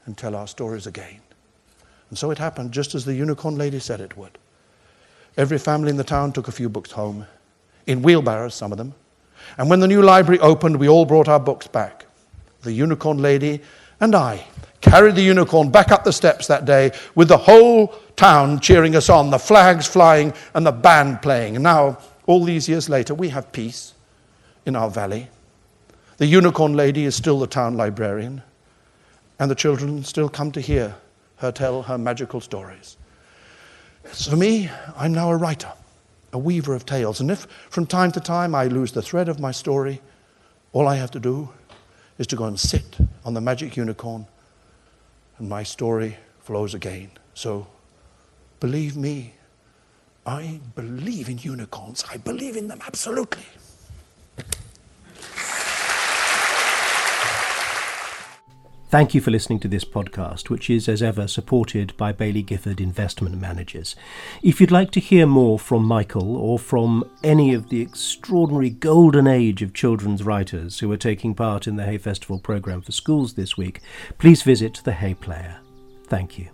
and 0.05 0.18
tell 0.18 0.36
our 0.36 0.47
stories 0.47 0.88
again. 0.88 1.22
And 2.09 2.18
so 2.18 2.32
it 2.32 2.38
happened 2.38 2.72
just 2.72 2.95
as 2.95 3.05
the 3.05 3.14
unicorn 3.14 3.57
lady 3.57 3.80
said 3.80 4.01
it 4.01 4.18
would. 4.18 4.38
Every 5.38 5.57
family 5.57 5.89
in 5.89 5.97
the 5.97 6.03
town 6.03 6.34
took 6.34 6.49
a 6.49 6.51
few 6.51 6.68
books 6.68 6.91
home, 6.91 7.26
in 7.88 8.01
wheelbarrows, 8.01 8.53
some 8.53 8.72
of 8.72 8.78
them, 8.78 8.93
and 9.58 9.70
when 9.70 9.80
the 9.80 9.88
new 9.88 10.02
library 10.02 10.39
opened, 10.39 10.78
we 10.78 10.89
all 10.89 11.06
brought 11.06 11.28
our 11.28 11.39
books 11.39 11.68
back. 11.68 12.06
The 12.62 12.72
unicorn 12.72 13.18
lady 13.18 13.62
and 14.00 14.16
I 14.16 14.46
carried 14.82 15.16
the 15.16 15.22
unicorn 15.22 15.70
back 15.70 15.92
up 15.92 16.04
the 16.04 16.12
steps 16.12 16.48
that 16.48 16.66
day 16.66 16.92
with 17.16 17.28
the 17.28 17.38
whole 17.38 17.88
town 18.16 18.60
cheering 18.60 18.96
us 18.96 19.10
on, 19.10 19.30
the 19.30 19.39
flags 19.39 19.88
flying 19.88 20.34
and 20.54 20.66
the 20.66 20.72
band 20.72 21.22
playing. 21.22 21.56
And 21.56 21.64
now, 21.64 22.00
all 22.28 22.44
these 22.44 22.68
years 22.68 22.89
later, 22.89 23.14
we 23.14 23.30
have 23.30 23.52
peace 23.52 23.94
in 24.66 24.76
our 24.76 24.89
valley. 24.89 25.30
The 26.18 26.26
unicorn 26.26 26.74
lady 26.74 27.06
is 27.06 27.16
still 27.16 27.39
the 27.39 27.48
town 27.48 27.78
librarian, 27.78 28.42
and 29.39 29.50
the 29.50 29.56
children 29.56 30.04
still 30.04 30.30
come 30.30 30.52
to 30.52 30.62
hear 30.62 30.96
her 31.38 31.52
tell 31.52 31.84
her 31.84 31.98
magical 31.98 32.42
stories. 32.42 32.98
So, 34.12 34.32
for 34.32 34.38
me, 34.38 34.70
I'm 34.96 35.14
now 35.14 35.32
a 35.32 35.38
writer 35.38 35.72
a 36.34 36.38
weaver 36.38 36.73
of 36.73 36.86
tales. 36.86 37.19
And 37.19 37.29
if 37.32 37.47
from 37.69 37.86
time 37.86 38.11
to 38.13 38.19
time 38.19 38.55
I 38.55 38.65
lose 38.65 38.91
the 38.91 39.01
thread 39.01 39.29
of 39.29 39.39
my 39.39 39.51
story, 39.51 40.01
all 40.73 40.88
I 40.88 40.95
have 40.95 41.11
to 41.11 41.19
do 41.19 41.49
is 42.17 42.27
to 42.27 42.36
go 42.36 42.45
and 42.45 42.59
sit 42.59 42.97
on 43.25 43.34
the 43.34 43.41
magic 43.41 43.75
unicorn, 43.75 44.27
and 45.38 45.49
my 45.49 45.63
story 45.63 46.17
flows 46.39 46.73
again. 46.73 47.11
So 47.34 47.67
believe 48.59 48.95
me, 48.95 49.34
I 50.25 50.59
believe 50.75 51.29
in 51.29 51.39
unicorns. 51.39 52.05
I 52.09 52.17
believe 52.17 52.55
in 52.55 52.67
them 52.67 52.79
absolutely. 52.86 53.43
Thank 58.92 59.16
you 59.16 59.22
for 59.22 59.32
listening 59.32 59.62
to 59.62 59.70
this 59.70 59.86
podcast, 59.86 60.50
which 60.50 60.70
is, 60.70 60.89
as 60.89 61.02
ever, 61.02 61.26
supported 61.26 61.96
by 61.96 62.12
Baillie 62.12 62.46
Gifford 62.46 62.82
Investment 62.82 63.39
Managers. 63.39 63.96
If 64.44 64.60
you'd 64.60 64.70
like 64.70 64.92
to 64.92 65.00
hear 65.00 65.26
more 65.26 65.58
from 65.58 65.86
Michael 65.86 66.36
or 66.36 66.60
from 66.60 67.10
any 67.24 67.54
of 67.54 67.70
the 67.70 67.80
extraordinary 67.80 68.70
golden 68.70 69.28
age 69.28 69.62
of 69.62 69.74
children's 69.74 70.24
writers 70.24 70.80
who 70.80 70.92
are 70.92 70.98
taking 70.98 71.34
part 71.34 71.68
in 71.68 71.78
the 71.78 71.86
Hay 71.86 72.00
Festival 72.00 72.38
programme 72.38 72.82
for 72.82 72.92
schools 72.92 73.36
this 73.36 73.56
week, 73.56 73.80
please 74.18 74.42
visit 74.42 74.82
the 74.84 74.92
Hay 74.92 75.14
Player. 75.14 75.62
Thank 76.08 76.38
you. 76.38 76.50